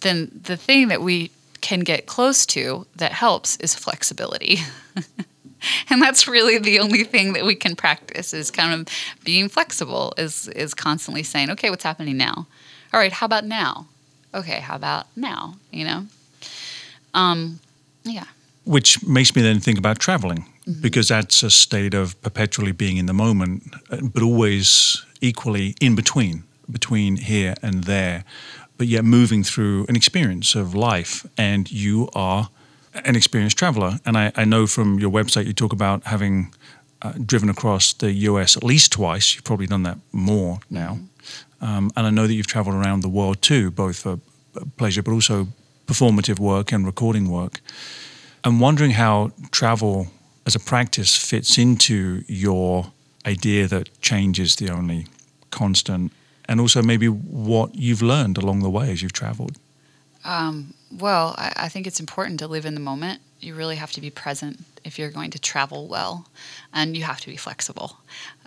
then 0.00 0.40
the 0.44 0.56
thing 0.56 0.88
that 0.88 1.02
we 1.02 1.30
can 1.60 1.80
get 1.80 2.06
close 2.06 2.46
to 2.46 2.86
that 2.96 3.12
helps 3.12 3.56
is 3.56 3.74
flexibility. 3.74 4.58
and 5.90 6.02
that's 6.02 6.28
really 6.28 6.58
the 6.58 6.78
only 6.78 7.04
thing 7.04 7.32
that 7.32 7.44
we 7.44 7.54
can 7.54 7.76
practice 7.76 8.32
is 8.32 8.50
kind 8.50 8.80
of 8.80 8.88
being 9.24 9.48
flexible 9.48 10.14
is 10.16 10.48
is 10.48 10.74
constantly 10.74 11.22
saying 11.22 11.50
okay 11.50 11.70
what's 11.70 11.84
happening 11.84 12.16
now? 12.16 12.46
All 12.92 13.00
right 13.00 13.12
how 13.12 13.26
about 13.26 13.44
now? 13.44 13.86
Okay 14.34 14.60
how 14.60 14.76
about 14.76 15.06
now? 15.16 15.54
You 15.72 15.84
know? 15.84 16.06
Um 17.14 17.60
yeah. 18.04 18.24
Which 18.64 19.02
makes 19.02 19.34
me 19.34 19.42
then 19.42 19.60
think 19.60 19.78
about 19.78 19.98
traveling 19.98 20.46
mm-hmm. 20.66 20.80
because 20.80 21.08
that's 21.08 21.42
a 21.42 21.50
state 21.50 21.94
of 21.94 22.20
perpetually 22.22 22.72
being 22.72 22.96
in 22.96 23.06
the 23.06 23.14
moment 23.14 23.74
but 23.90 24.22
always 24.22 25.04
equally 25.20 25.74
in 25.80 25.96
between 25.96 26.44
between 26.70 27.16
here 27.16 27.54
and 27.62 27.84
there 27.84 28.24
but 28.78 28.86
yet 28.86 29.04
moving 29.04 29.44
through 29.44 29.84
an 29.88 29.96
experience 29.96 30.54
of 30.54 30.74
life 30.74 31.26
and 31.36 31.70
you 31.70 32.08
are 32.14 32.48
an 32.94 33.16
experienced 33.16 33.58
traveler. 33.58 33.98
And 34.06 34.16
I, 34.16 34.32
I 34.34 34.44
know 34.44 34.66
from 34.66 34.98
your 34.98 35.10
website 35.10 35.46
you 35.46 35.52
talk 35.52 35.72
about 35.72 36.04
having 36.04 36.54
uh, 37.02 37.12
driven 37.24 37.50
across 37.50 37.92
the 37.92 38.12
US 38.12 38.56
at 38.56 38.64
least 38.64 38.92
twice. 38.92 39.34
You've 39.34 39.44
probably 39.44 39.66
done 39.66 39.82
that 39.82 39.98
more 40.12 40.60
now. 40.70 40.98
Um, 41.60 41.90
and 41.96 42.06
I 42.06 42.10
know 42.10 42.26
that 42.26 42.34
you've 42.34 42.46
traveled 42.46 42.76
around 42.76 43.00
the 43.00 43.08
world 43.08 43.42
too, 43.42 43.70
both 43.70 43.98
for 43.98 44.20
pleasure 44.76 45.02
but 45.02 45.12
also 45.12 45.48
performative 45.86 46.38
work 46.38 46.72
and 46.72 46.86
recording 46.86 47.28
work. 47.30 47.60
I'm 48.44 48.60
wondering 48.60 48.92
how 48.92 49.32
travel 49.50 50.08
as 50.46 50.54
a 50.54 50.60
practice 50.60 51.16
fits 51.16 51.58
into 51.58 52.22
your 52.26 52.92
idea 53.26 53.66
that 53.66 54.00
change 54.00 54.38
is 54.38 54.56
the 54.56 54.70
only 54.70 55.06
constant, 55.50 56.12
and 56.48 56.60
also 56.60 56.82
maybe 56.82 57.06
what 57.06 57.74
you've 57.74 58.02
learned 58.02 58.38
along 58.38 58.60
the 58.60 58.70
way 58.70 58.90
as 58.90 59.02
you've 59.02 59.12
traveled. 59.12 59.58
Um, 60.24 60.74
well, 60.90 61.34
I, 61.38 61.52
I, 61.56 61.68
think 61.68 61.86
it's 61.86 62.00
important 62.00 62.40
to 62.40 62.48
live 62.48 62.66
in 62.66 62.74
the 62.74 62.80
moment. 62.80 63.20
You 63.40 63.54
really 63.54 63.76
have 63.76 63.92
to 63.92 64.00
be 64.00 64.10
present 64.10 64.64
if 64.84 64.98
you're 64.98 65.10
going 65.10 65.30
to 65.30 65.38
travel 65.38 65.86
well, 65.86 66.26
and 66.72 66.96
you 66.96 67.04
have 67.04 67.20
to 67.20 67.28
be 67.28 67.36
flexible. 67.36 67.98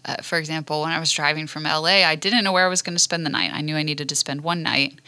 Uh, 0.03 0.17
for 0.17 0.37
example, 0.37 0.81
when 0.81 0.91
I 0.91 0.99
was 0.99 1.11
driving 1.11 1.47
from 1.47 1.63
LA, 1.63 2.03
I 2.03 2.15
didn't 2.15 2.43
know 2.43 2.51
where 2.51 2.65
I 2.65 2.69
was 2.69 2.81
going 2.81 2.95
to 2.95 2.99
spend 2.99 3.25
the 3.25 3.29
night. 3.29 3.51
I 3.53 3.61
knew 3.61 3.75
I 3.75 3.83
needed 3.83 4.09
to 4.09 4.15
spend 4.15 4.41
one 4.41 4.63
night, 4.63 4.99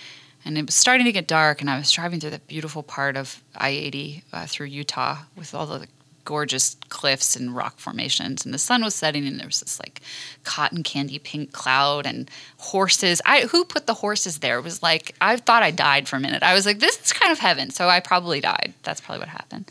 and 0.46 0.58
it 0.58 0.66
was 0.66 0.76
starting 0.76 1.06
to 1.06 1.12
get 1.12 1.28
dark, 1.28 1.60
and 1.60 1.70
I 1.70 1.78
was 1.78 1.92
driving 1.92 2.20
through 2.20 2.30
that 2.30 2.48
beautiful 2.48 2.84
part 2.84 3.18
of 3.18 3.44
I 3.56 3.70
80 3.70 4.24
uh, 4.32 4.46
through 4.46 4.68
Utah 4.68 5.18
with 5.36 5.54
all 5.54 5.66
the 5.66 5.88
gorgeous 6.26 6.76
cliffs 6.90 7.36
and 7.36 7.56
rock 7.56 7.78
formations 7.78 8.46
and 8.46 8.54
the 8.54 8.60
sun 8.60 8.84
was 8.84 8.96
setting 8.96 9.28
and 9.28 9.40
there 9.40 9.48
was 9.48 9.60
this 9.60 9.80
like 9.80 10.02
cotton 10.44 10.84
candy 10.84 11.20
pink 11.20 11.52
cloud 11.52 12.06
and 12.06 12.30
horses. 12.58 13.22
I 13.26 13.42
who 13.42 13.66
put 13.66 13.88
the 13.88 13.94
horses 13.96 14.40
there? 14.40 14.58
It 14.58 14.64
was 14.64 14.82
like 14.82 15.16
i 15.22 15.36
thought 15.38 15.64
i 15.64 15.72
died 15.72 16.08
for 16.08 16.16
a 16.16 16.20
minute. 16.20 16.44
I 16.44 16.54
was 16.54 16.66
like 16.66 16.80
this 16.80 17.00
is 17.02 17.14
kind 17.14 17.32
of 17.32 17.40
heaven 17.40 17.70
so 17.72 17.88
i 17.88 18.00
probably 18.00 18.42
died. 18.42 18.74
That's 18.84 19.02
probably 19.02 19.20
what 19.20 19.30
happened. 19.30 19.70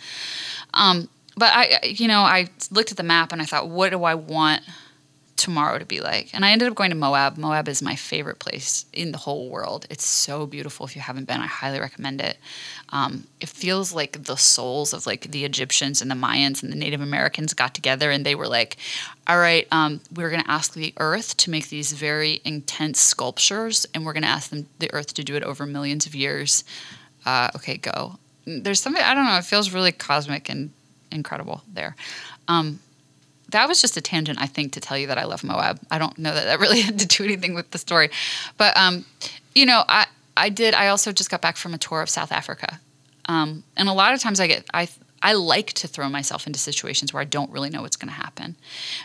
Um, 0.74 1.08
but 1.36 1.50
i 1.54 1.80
you 1.84 2.08
know 2.08 2.20
i 2.20 2.48
looked 2.70 2.90
at 2.90 2.96
the 2.96 3.02
map 3.02 3.32
and 3.32 3.40
i 3.40 3.44
thought 3.44 3.68
what 3.68 3.90
do 3.90 4.04
i 4.04 4.14
want 4.14 4.62
tomorrow 5.42 5.78
to 5.78 5.84
be 5.84 6.00
like. 6.00 6.30
And 6.32 6.44
I 6.44 6.52
ended 6.52 6.68
up 6.68 6.74
going 6.76 6.90
to 6.90 6.96
Moab. 6.96 7.36
Moab 7.36 7.68
is 7.68 7.82
my 7.82 7.96
favorite 7.96 8.38
place 8.38 8.86
in 8.92 9.10
the 9.10 9.18
whole 9.18 9.48
world. 9.48 9.86
It's 9.90 10.06
so 10.06 10.46
beautiful. 10.46 10.86
If 10.86 10.94
you 10.94 11.02
haven't 11.02 11.26
been, 11.26 11.40
I 11.40 11.46
highly 11.46 11.80
recommend 11.80 12.20
it. 12.20 12.38
Um, 12.90 13.26
it 13.40 13.48
feels 13.48 13.92
like 13.92 14.24
the 14.24 14.36
souls 14.36 14.92
of 14.92 15.04
like 15.04 15.32
the 15.32 15.44
Egyptians 15.44 16.00
and 16.00 16.10
the 16.10 16.14
Mayans 16.14 16.62
and 16.62 16.70
the 16.70 16.76
Native 16.76 17.00
Americans 17.00 17.54
got 17.54 17.74
together 17.74 18.10
and 18.12 18.24
they 18.24 18.36
were 18.36 18.46
like, 18.46 18.76
all 19.26 19.38
right, 19.38 19.66
um, 19.72 20.00
we're 20.14 20.30
going 20.30 20.44
to 20.44 20.50
ask 20.50 20.74
the 20.74 20.94
earth 20.98 21.36
to 21.38 21.50
make 21.50 21.68
these 21.68 21.92
very 21.92 22.40
intense 22.44 23.00
sculptures 23.00 23.84
and 23.92 24.06
we're 24.06 24.12
going 24.12 24.22
to 24.22 24.28
ask 24.28 24.50
them, 24.50 24.68
the 24.78 24.92
earth 24.94 25.12
to 25.14 25.24
do 25.24 25.34
it 25.34 25.42
over 25.42 25.66
millions 25.66 26.06
of 26.06 26.14
years. 26.14 26.62
Uh, 27.26 27.50
okay, 27.56 27.76
go. 27.76 28.18
There's 28.46 28.80
something, 28.80 29.02
I 29.02 29.14
don't 29.14 29.24
know, 29.24 29.38
it 29.38 29.44
feels 29.44 29.72
really 29.72 29.92
cosmic 29.92 30.48
and 30.48 30.70
incredible 31.10 31.62
there. 31.72 31.96
Um, 32.48 32.78
that 33.52 33.68
was 33.68 33.80
just 33.80 33.96
a 33.96 34.00
tangent, 34.00 34.38
I 34.40 34.46
think, 34.46 34.72
to 34.72 34.80
tell 34.80 34.98
you 34.98 35.06
that 35.06 35.18
I 35.18 35.24
love 35.24 35.44
Moab. 35.44 35.80
I 35.90 35.98
don't 35.98 36.18
know 36.18 36.34
that 36.34 36.44
that 36.44 36.60
really 36.60 36.80
had 36.82 36.98
to 36.98 37.06
do 37.06 37.24
anything 37.24 37.54
with 37.54 37.70
the 37.70 37.78
story, 37.78 38.10
but 38.58 38.76
um, 38.76 39.04
you 39.54 39.64
know, 39.64 39.84
I 39.88 40.06
I 40.36 40.48
did. 40.48 40.74
I 40.74 40.88
also 40.88 41.12
just 41.12 41.30
got 41.30 41.40
back 41.40 41.56
from 41.56 41.74
a 41.74 41.78
tour 41.78 42.02
of 42.02 42.10
South 42.10 42.32
Africa, 42.32 42.80
um, 43.26 43.64
and 43.76 43.88
a 43.88 43.92
lot 43.92 44.14
of 44.14 44.20
times 44.20 44.40
I 44.40 44.46
get 44.46 44.66
I 44.74 44.88
I 45.22 45.34
like 45.34 45.72
to 45.74 45.88
throw 45.88 46.08
myself 46.08 46.46
into 46.46 46.58
situations 46.58 47.12
where 47.12 47.20
I 47.20 47.24
don't 47.24 47.50
really 47.50 47.70
know 47.70 47.82
what's 47.82 47.96
going 47.96 48.08
to 48.08 48.14
happen. 48.14 48.56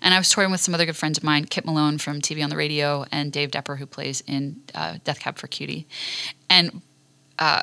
And 0.01 0.13
I 0.13 0.17
was 0.17 0.29
touring 0.29 0.51
with 0.51 0.61
some 0.61 0.73
other 0.73 0.85
good 0.85 0.97
friends 0.97 1.17
of 1.17 1.23
mine, 1.23 1.45
Kyp 1.45 1.63
Malone 1.65 1.99
from 1.99 2.21
TV 2.21 2.43
on 2.43 2.49
the 2.49 2.57
Radio, 2.57 3.05
and 3.11 3.31
Dave 3.31 3.51
Depper, 3.51 3.77
who 3.77 3.85
plays 3.85 4.23
in 4.25 4.61
uh, 4.73 4.97
Death 5.03 5.19
Cab 5.19 5.37
for 5.37 5.47
Cutie, 5.47 5.87
and. 6.49 6.81
Uh, 7.39 7.61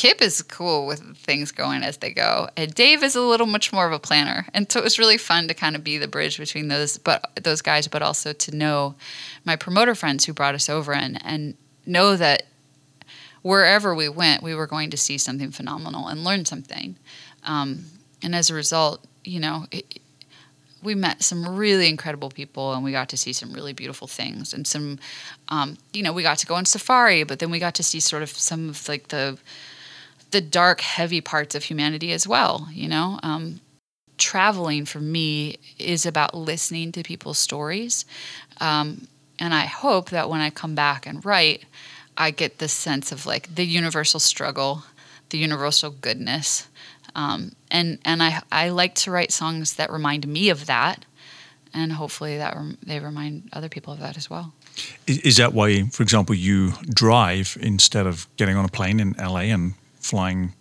Kyp 0.00 0.22
is 0.22 0.40
cool 0.40 0.86
with 0.86 1.14
things 1.18 1.52
going 1.52 1.82
as 1.82 1.98
they 1.98 2.10
go. 2.10 2.48
And 2.56 2.74
Dave 2.74 3.02
is 3.02 3.14
a 3.14 3.20
little 3.20 3.46
much 3.46 3.70
more 3.70 3.86
of 3.86 3.92
a 3.92 3.98
planner. 3.98 4.46
And 4.54 4.72
so 4.72 4.80
it 4.80 4.82
was 4.82 4.98
really 4.98 5.18
fun 5.18 5.46
to 5.48 5.52
kind 5.52 5.76
of 5.76 5.84
be 5.84 5.98
the 5.98 6.08
bridge 6.08 6.38
between 6.38 6.68
those 6.68 6.96
but 6.96 7.30
those 7.42 7.60
guys, 7.60 7.86
but 7.86 8.00
also 8.00 8.32
to 8.32 8.56
know 8.56 8.94
my 9.44 9.56
promoter 9.56 9.94
friends 9.94 10.24
who 10.24 10.32
brought 10.32 10.54
us 10.54 10.70
over 10.70 10.94
and, 10.94 11.22
and 11.22 11.54
know 11.84 12.16
that 12.16 12.44
wherever 13.42 13.94
we 13.94 14.08
went, 14.08 14.42
we 14.42 14.54
were 14.54 14.66
going 14.66 14.88
to 14.88 14.96
see 14.96 15.18
something 15.18 15.50
phenomenal 15.50 16.08
and 16.08 16.24
learn 16.24 16.46
something. 16.46 16.96
Um, 17.44 17.84
and 18.22 18.34
as 18.34 18.48
a 18.48 18.54
result, 18.54 19.06
you 19.22 19.38
know, 19.38 19.66
it, 19.70 20.00
we 20.82 20.94
met 20.94 21.22
some 21.22 21.46
really 21.46 21.90
incredible 21.90 22.30
people 22.30 22.72
and 22.72 22.82
we 22.82 22.90
got 22.90 23.10
to 23.10 23.18
see 23.18 23.34
some 23.34 23.52
really 23.52 23.74
beautiful 23.74 24.08
things 24.08 24.54
and 24.54 24.66
some 24.66 24.98
um, 25.48 25.76
you 25.92 26.02
know 26.02 26.14
we 26.14 26.22
got 26.22 26.38
to 26.38 26.46
go 26.46 26.54
on 26.54 26.64
safari 26.64 27.22
but 27.22 27.38
then 27.38 27.50
we 27.50 27.58
got 27.58 27.74
to 27.74 27.82
see 27.82 28.00
sort 28.00 28.22
of 28.22 28.30
some 28.30 28.70
of 28.70 28.88
like 28.88 29.08
the 29.08 29.36
the 30.30 30.40
dark, 30.40 30.80
heavy 30.80 31.20
parts 31.20 31.54
of 31.54 31.64
humanity 31.64 32.12
as 32.12 32.26
well. 32.26 32.68
You 32.72 32.88
know, 32.88 33.18
um, 33.22 33.60
traveling 34.18 34.84
for 34.84 35.00
me 35.00 35.58
is 35.78 36.06
about 36.06 36.34
listening 36.34 36.92
to 36.92 37.02
people's 37.02 37.38
stories, 37.38 38.04
um, 38.60 39.06
and 39.38 39.54
I 39.54 39.64
hope 39.64 40.10
that 40.10 40.28
when 40.28 40.40
I 40.40 40.50
come 40.50 40.74
back 40.74 41.06
and 41.06 41.24
write, 41.24 41.64
I 42.16 42.30
get 42.30 42.58
this 42.58 42.72
sense 42.72 43.12
of 43.12 43.26
like 43.26 43.54
the 43.54 43.64
universal 43.64 44.20
struggle, 44.20 44.84
the 45.30 45.38
universal 45.38 45.90
goodness, 45.90 46.68
um, 47.14 47.52
and 47.70 47.98
and 48.04 48.22
I 48.22 48.42
I 48.52 48.68
like 48.68 48.94
to 48.96 49.10
write 49.10 49.32
songs 49.32 49.74
that 49.74 49.90
remind 49.90 50.26
me 50.28 50.50
of 50.50 50.66
that, 50.66 51.04
and 51.72 51.92
hopefully 51.92 52.36
that 52.36 52.54
rem- 52.54 52.78
they 52.84 53.00
remind 53.00 53.48
other 53.52 53.68
people 53.68 53.92
of 53.92 54.00
that 54.00 54.16
as 54.16 54.28
well. 54.28 54.52
Is 55.06 55.36
that 55.36 55.52
why, 55.52 55.82
for 55.88 56.02
example, 56.02 56.34
you 56.34 56.72
drive 56.88 57.56
instead 57.60 58.06
of 58.06 58.26
getting 58.36 58.56
on 58.56 58.64
a 58.64 58.68
plane 58.68 59.00
in 59.00 59.14
LA 59.18 59.50
and 59.52 59.74
flying 60.10 60.52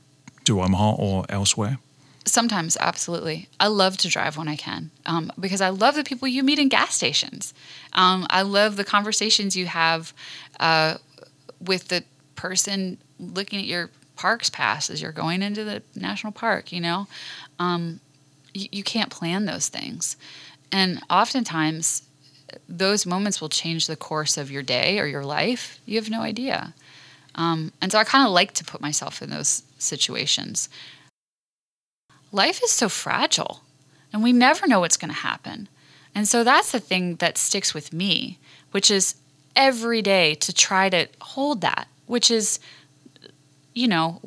to 0.45 0.61
Omaha 0.61 0.95
or 0.97 1.25
elsewhere? 1.29 1.79
Sometimes, 2.25 2.77
absolutely. 2.79 3.49
I 3.59 3.67
love 3.67 3.97
to 3.97 4.07
drive 4.07 4.37
when 4.37 4.47
I 4.47 4.55
can 4.55 4.91
um, 5.05 5.31
because 5.39 5.61
I 5.61 5.69
love 5.69 5.95
the 5.95 6.03
people 6.03 6.27
you 6.27 6.43
meet 6.43 6.59
in 6.59 6.69
gas 6.69 6.93
stations. 6.93 7.53
Um, 7.93 8.27
I 8.29 8.43
love 8.43 8.75
the 8.75 8.83
conversations 8.83 9.55
you 9.55 9.65
have 9.65 10.13
uh, 10.59 10.97
with 11.59 11.87
the 11.87 12.03
person 12.35 12.97
looking 13.19 13.59
at 13.59 13.65
your 13.65 13.89
parks 14.15 14.49
pass 14.49 14.89
as 14.89 15.01
you're 15.01 15.11
going 15.11 15.41
into 15.41 15.63
the 15.63 15.81
national 15.95 16.33
park. 16.33 16.71
You 16.71 16.81
know, 16.81 17.07
um, 17.57 17.99
you, 18.53 18.67
you 18.71 18.83
can't 18.83 19.09
plan 19.09 19.45
those 19.45 19.67
things, 19.69 20.15
and 20.71 21.01
oftentimes 21.09 22.03
those 22.67 23.05
moments 23.05 23.41
will 23.41 23.49
change 23.49 23.87
the 23.87 23.95
course 23.95 24.37
of 24.37 24.51
your 24.51 24.63
day 24.63 24.99
or 24.99 25.05
your 25.05 25.25
life. 25.25 25.79
You 25.85 25.95
have 25.97 26.09
no 26.09 26.21
idea. 26.21 26.73
Um, 27.35 27.71
and 27.81 27.91
so 27.91 27.97
I 27.97 28.03
kind 28.03 28.25
of 28.25 28.31
like 28.31 28.53
to 28.53 28.63
put 28.63 28.81
myself 28.81 29.21
in 29.21 29.29
those 29.29 29.63
situations. 29.77 30.69
Life 32.31 32.61
is 32.63 32.71
so 32.71 32.89
fragile, 32.89 33.61
and 34.11 34.23
we 34.23 34.33
never 34.33 34.67
know 34.67 34.81
what's 34.81 34.97
going 34.97 35.13
to 35.13 35.19
happen. 35.19 35.67
And 36.13 36.27
so 36.27 36.43
that's 36.43 36.71
the 36.71 36.79
thing 36.79 37.15
that 37.15 37.37
sticks 37.37 37.73
with 37.73 37.93
me, 37.93 38.39
which 38.71 38.91
is 38.91 39.15
every 39.55 40.01
day 40.01 40.35
to 40.35 40.53
try 40.53 40.89
to 40.89 41.07
hold 41.21 41.61
that, 41.61 41.87
which 42.07 42.31
is, 42.31 42.59
you 43.73 43.87
know, 43.87 44.19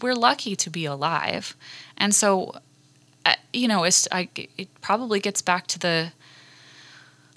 we're 0.00 0.14
lucky 0.14 0.56
to 0.56 0.70
be 0.70 0.84
alive. 0.84 1.56
And 1.96 2.14
so, 2.14 2.54
uh, 3.24 3.34
you 3.52 3.68
know, 3.68 3.84
it's, 3.84 4.06
I, 4.12 4.28
it 4.58 4.68
probably 4.80 5.20
gets 5.20 5.42
back 5.42 5.66
to 5.68 5.78
the 5.78 6.12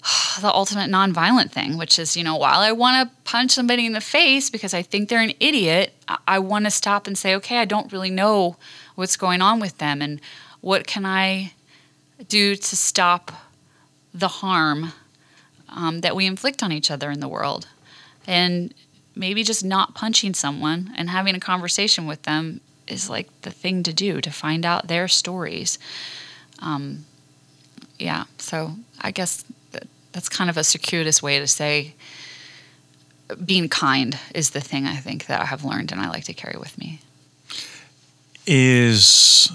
the 0.40 0.52
ultimate 0.52 0.90
nonviolent 0.90 1.50
thing, 1.50 1.76
which 1.76 1.98
is, 1.98 2.16
you 2.16 2.24
know, 2.24 2.36
while 2.36 2.60
I 2.60 2.72
want 2.72 3.08
to 3.08 3.16
punch 3.24 3.52
somebody 3.52 3.86
in 3.86 3.92
the 3.92 4.00
face 4.00 4.50
because 4.50 4.74
I 4.74 4.82
think 4.82 5.08
they're 5.08 5.22
an 5.22 5.34
idiot, 5.40 5.92
I, 6.06 6.18
I 6.26 6.38
want 6.38 6.64
to 6.64 6.70
stop 6.70 7.06
and 7.06 7.16
say, 7.16 7.34
okay, 7.36 7.58
I 7.58 7.64
don't 7.64 7.92
really 7.92 8.10
know 8.10 8.56
what's 8.94 9.16
going 9.16 9.42
on 9.42 9.60
with 9.60 9.78
them 9.78 10.02
and 10.02 10.20
what 10.60 10.86
can 10.86 11.04
I 11.06 11.52
do 12.28 12.56
to 12.56 12.76
stop 12.76 13.32
the 14.12 14.28
harm 14.28 14.92
um, 15.68 16.00
that 16.00 16.16
we 16.16 16.26
inflict 16.26 16.62
on 16.62 16.72
each 16.72 16.90
other 16.90 17.10
in 17.10 17.20
the 17.20 17.28
world. 17.28 17.68
And 18.26 18.74
maybe 19.14 19.42
just 19.42 19.64
not 19.64 19.94
punching 19.94 20.34
someone 20.34 20.92
and 20.96 21.10
having 21.10 21.34
a 21.34 21.40
conversation 21.40 22.06
with 22.06 22.22
them 22.22 22.60
is 22.86 23.10
like 23.10 23.28
the 23.42 23.50
thing 23.50 23.82
to 23.82 23.92
do 23.92 24.20
to 24.20 24.30
find 24.30 24.64
out 24.64 24.88
their 24.88 25.08
stories. 25.08 25.78
Um, 26.60 27.04
yeah, 27.98 28.24
so 28.38 28.76
I 29.00 29.10
guess 29.10 29.44
that's 30.12 30.28
kind 30.28 30.50
of 30.50 30.56
a 30.56 30.64
circuitous 30.64 31.22
way 31.22 31.38
to 31.38 31.46
say 31.46 31.94
being 33.44 33.68
kind 33.68 34.18
is 34.34 34.50
the 34.50 34.60
thing 34.60 34.86
I 34.86 34.96
think 34.96 35.26
that 35.26 35.40
I 35.40 35.44
have 35.44 35.64
learned 35.64 35.92
and 35.92 36.00
I 36.00 36.08
like 36.08 36.24
to 36.24 36.32
carry 36.32 36.58
with 36.58 36.78
me. 36.78 37.00
Is 38.46 39.50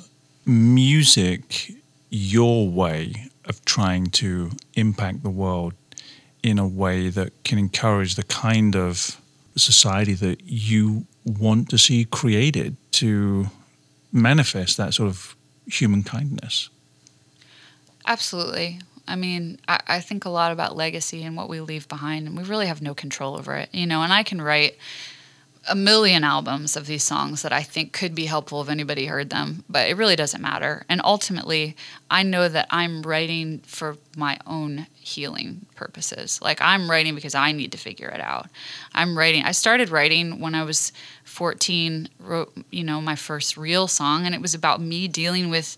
music 0.45 1.71
your 2.09 2.69
way 2.69 3.29
of 3.45 3.63
trying 3.65 4.07
to 4.07 4.51
impact 4.75 5.23
the 5.23 5.29
world 5.29 5.73
in 6.43 6.59
a 6.59 6.67
way 6.67 7.09
that 7.09 7.31
can 7.43 7.57
encourage 7.57 8.15
the 8.15 8.23
kind 8.23 8.75
of 8.75 9.19
society 9.55 10.13
that 10.13 10.41
you 10.43 11.05
want 11.25 11.69
to 11.69 11.77
see 11.77 12.05
created 12.05 12.75
to 12.91 13.47
manifest 14.11 14.77
that 14.77 14.93
sort 14.93 15.09
of 15.09 15.35
human 15.65 16.03
kindness. 16.03 16.69
Absolutely. 18.05 18.79
I 19.07 19.15
mean, 19.15 19.59
I, 19.67 19.79
I, 19.87 19.99
think 19.99 20.25
a 20.25 20.29
lot 20.29 20.51
about 20.51 20.77
legacy 20.77 21.23
and 21.23 21.35
what 21.35 21.49
we 21.49 21.59
leave 21.59 21.87
behind, 21.87 22.27
and 22.27 22.37
we 22.37 22.43
really 22.43 22.67
have 22.67 22.81
no 22.81 22.93
control 22.93 23.37
over 23.37 23.55
it, 23.55 23.69
you 23.73 23.85
know. 23.85 24.01
And 24.01 24.13
I 24.13 24.23
can 24.23 24.41
write 24.41 24.77
a 25.69 25.75
million 25.75 26.23
albums 26.23 26.75
of 26.75 26.87
these 26.87 27.03
songs 27.03 27.41
that 27.41 27.53
I 27.53 27.63
think 27.63 27.93
could 27.93 28.13
be 28.13 28.25
helpful 28.25 28.61
if 28.61 28.69
anybody 28.69 29.05
heard 29.05 29.29
them, 29.29 29.63
but 29.69 29.89
it 29.89 29.95
really 29.95 30.15
doesn't 30.15 30.41
matter. 30.41 30.85
And 30.89 30.99
ultimately, 31.03 31.75
I 32.09 32.23
know 32.23 32.49
that 32.49 32.67
I'm 32.69 33.01
writing 33.01 33.59
for 33.59 33.97
my 34.17 34.37
own 34.45 34.87
healing 34.95 35.65
purposes. 35.75 36.41
Like 36.41 36.59
I'm 36.61 36.91
writing 36.91 37.15
because 37.15 37.33
I 37.33 37.53
need 37.53 37.71
to 37.71 37.77
figure 37.77 38.09
it 38.09 38.19
out. 38.19 38.47
I'm 38.93 39.17
writing. 39.17 39.43
I 39.43 39.51
started 39.51 39.89
writing 39.89 40.41
when 40.41 40.53
I 40.53 40.63
was 40.63 40.91
14, 41.23 42.09
wrote, 42.19 42.53
you 42.69 42.83
know, 42.83 42.99
my 42.99 43.15
first 43.15 43.55
real 43.55 43.87
song 43.87 44.25
and 44.25 44.35
it 44.35 44.41
was 44.41 44.53
about 44.53 44.81
me 44.81 45.07
dealing 45.07 45.49
with 45.49 45.77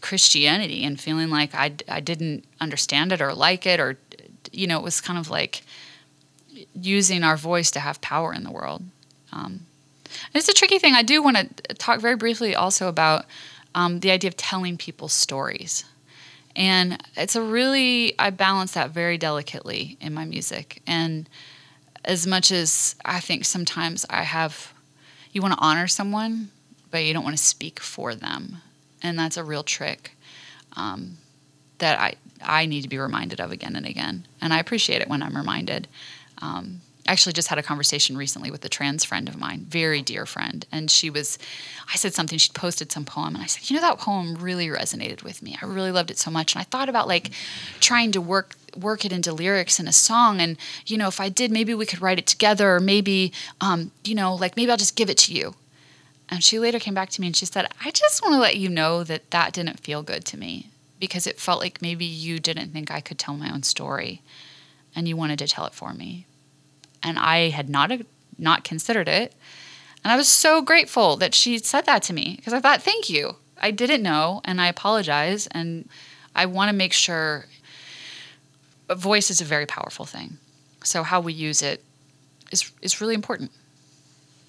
Christianity 0.00 0.84
and 0.84 1.00
feeling 1.00 1.30
like 1.30 1.54
I 1.54 1.72
I 1.88 2.00
didn't 2.00 2.44
understand 2.60 3.12
it 3.12 3.20
or 3.20 3.34
like 3.34 3.66
it 3.66 3.80
or 3.80 3.98
you 4.52 4.66
know, 4.66 4.78
it 4.78 4.82
was 4.82 5.00
kind 5.00 5.18
of 5.18 5.30
like 5.30 5.62
using 6.74 7.22
our 7.22 7.36
voice 7.36 7.70
to 7.72 7.80
have 7.80 8.00
power 8.00 8.32
in 8.32 8.44
the 8.44 8.50
world. 8.50 8.82
Um, 9.32 9.60
it's 10.34 10.48
a 10.48 10.54
tricky 10.54 10.78
thing. 10.78 10.94
I 10.94 11.02
do 11.02 11.22
want 11.22 11.36
to 11.36 11.74
talk 11.74 12.00
very 12.00 12.16
briefly 12.16 12.54
also 12.54 12.88
about 12.88 13.26
um, 13.74 14.00
the 14.00 14.10
idea 14.10 14.28
of 14.28 14.36
telling 14.36 14.76
people 14.76 15.08
stories. 15.08 15.84
And 16.56 17.00
it's 17.16 17.36
a 17.36 17.42
really, 17.42 18.18
I 18.18 18.30
balance 18.30 18.72
that 18.72 18.90
very 18.90 19.18
delicately 19.18 19.96
in 20.00 20.12
my 20.12 20.24
music. 20.24 20.82
And 20.86 21.28
as 22.04 22.26
much 22.26 22.50
as 22.50 22.96
I 23.04 23.20
think 23.20 23.44
sometimes 23.44 24.04
I 24.10 24.22
have, 24.22 24.72
you 25.32 25.42
want 25.42 25.54
to 25.54 25.60
honor 25.60 25.86
someone, 25.86 26.50
but 26.90 27.04
you 27.04 27.14
don't 27.14 27.24
want 27.24 27.36
to 27.36 27.42
speak 27.42 27.78
for 27.78 28.16
them. 28.16 28.62
And 29.02 29.18
that's 29.18 29.36
a 29.36 29.44
real 29.44 29.62
trick 29.62 30.12
um, 30.76 31.18
that 31.78 31.98
I, 31.98 32.14
I 32.42 32.66
need 32.66 32.82
to 32.82 32.88
be 32.88 32.98
reminded 32.98 33.40
of 33.40 33.50
again 33.50 33.76
and 33.76 33.86
again. 33.86 34.26
And 34.40 34.52
I 34.52 34.58
appreciate 34.58 35.02
it 35.02 35.08
when 35.08 35.22
I'm 35.22 35.36
reminded. 35.36 35.88
Um, 36.42 36.80
actually 37.10 37.32
just 37.32 37.48
had 37.48 37.58
a 37.58 37.62
conversation 37.62 38.16
recently 38.16 38.50
with 38.50 38.64
a 38.64 38.68
trans 38.68 39.04
friend 39.04 39.28
of 39.28 39.36
mine, 39.36 39.66
very 39.68 40.00
dear 40.00 40.24
friend, 40.24 40.64
and 40.70 40.90
she 40.90 41.10
was 41.10 41.38
I 41.92 41.96
said 41.96 42.14
something, 42.14 42.38
she'd 42.38 42.54
posted 42.54 42.92
some 42.92 43.04
poem 43.04 43.34
and 43.34 43.42
I 43.42 43.46
said, 43.46 43.68
"You 43.68 43.76
know 43.76 43.82
that 43.82 43.98
poem 43.98 44.36
really 44.36 44.68
resonated 44.68 45.22
with 45.24 45.42
me. 45.42 45.58
I 45.60 45.66
really 45.66 45.90
loved 45.90 46.10
it 46.10 46.18
so 46.18 46.30
much." 46.30 46.54
And 46.54 46.60
I 46.60 46.64
thought 46.64 46.88
about 46.88 47.08
like 47.08 47.30
trying 47.80 48.12
to 48.12 48.20
work 48.20 48.54
work 48.76 49.04
it 49.04 49.12
into 49.12 49.32
lyrics 49.32 49.80
in 49.80 49.88
a 49.88 49.92
song 49.92 50.40
and 50.40 50.56
you 50.86 50.96
know, 50.96 51.08
if 51.08 51.20
I 51.20 51.28
did 51.28 51.50
maybe 51.50 51.74
we 51.74 51.86
could 51.86 52.00
write 52.00 52.20
it 52.20 52.26
together 52.28 52.74
or 52.76 52.80
maybe 52.80 53.32
um, 53.60 53.90
you 54.04 54.14
know, 54.14 54.34
like 54.34 54.56
maybe 54.56 54.70
I'll 54.70 54.76
just 54.76 54.96
give 54.96 55.10
it 55.10 55.18
to 55.18 55.34
you. 55.34 55.54
And 56.30 56.44
she 56.44 56.58
later 56.58 56.78
came 56.78 56.94
back 56.94 57.10
to 57.10 57.20
me 57.20 57.26
and 57.26 57.36
she 57.36 57.46
said, 57.46 57.66
"I 57.84 57.90
just 57.90 58.22
want 58.22 58.34
to 58.34 58.40
let 58.40 58.56
you 58.56 58.68
know 58.68 59.02
that 59.04 59.30
that 59.30 59.52
didn't 59.52 59.80
feel 59.80 60.02
good 60.02 60.24
to 60.26 60.36
me 60.36 60.70
because 61.00 61.26
it 61.26 61.40
felt 61.40 61.60
like 61.60 61.82
maybe 61.82 62.04
you 62.04 62.38
didn't 62.38 62.72
think 62.72 62.90
I 62.90 63.00
could 63.00 63.18
tell 63.18 63.34
my 63.36 63.52
own 63.52 63.62
story." 63.62 64.22
and 64.92 65.06
you 65.06 65.16
wanted 65.16 65.38
to 65.38 65.46
tell 65.46 65.66
it 65.66 65.72
for 65.72 65.94
me 65.94 66.26
and 67.02 67.18
I 67.18 67.50
had 67.50 67.68
not 67.68 67.92
not 68.38 68.64
considered 68.64 69.08
it. 69.08 69.34
And 70.02 70.12
I 70.12 70.16
was 70.16 70.28
so 70.28 70.62
grateful 70.62 71.16
that 71.16 71.34
she 71.34 71.58
said 71.58 71.84
that 71.86 72.02
to 72.04 72.12
me 72.12 72.34
because 72.36 72.52
I 72.52 72.60
thought, 72.60 72.82
thank 72.82 73.10
you. 73.10 73.36
I 73.60 73.70
didn't 73.70 74.02
know, 74.02 74.40
and 74.44 74.60
I 74.60 74.68
apologize. 74.68 75.46
And 75.48 75.88
I 76.34 76.46
want 76.46 76.70
to 76.70 76.76
make 76.76 76.94
sure 76.94 77.44
a 78.88 78.94
voice 78.94 79.30
is 79.30 79.42
a 79.42 79.44
very 79.44 79.66
powerful 79.66 80.06
thing. 80.06 80.38
So 80.82 81.02
how 81.02 81.20
we 81.20 81.34
use 81.34 81.60
it 81.60 81.84
is 82.50 82.70
is 82.80 83.00
really 83.00 83.14
important. 83.14 83.50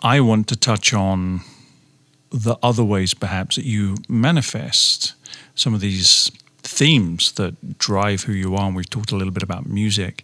I 0.02 0.22
want 0.22 0.48
to 0.48 0.56
touch 0.56 0.94
on 0.94 1.42
the 2.32 2.58
other 2.64 2.84
ways, 2.84 3.14
perhaps, 3.14 3.56
that 3.58 3.66
you 3.66 3.98
manifest 4.08 5.14
some 5.56 5.74
of 5.74 5.82
these 5.82 6.32
themes 6.64 7.34
that 7.34 7.78
drive 7.78 8.24
who 8.24 8.34
you 8.34 8.56
are. 8.56 8.68
And 8.68 8.76
we've 8.76 8.90
talked 8.90 9.12
a 9.12 9.16
little 9.16 9.34
bit 9.34 9.44
about 9.44 9.68
music, 9.68 10.24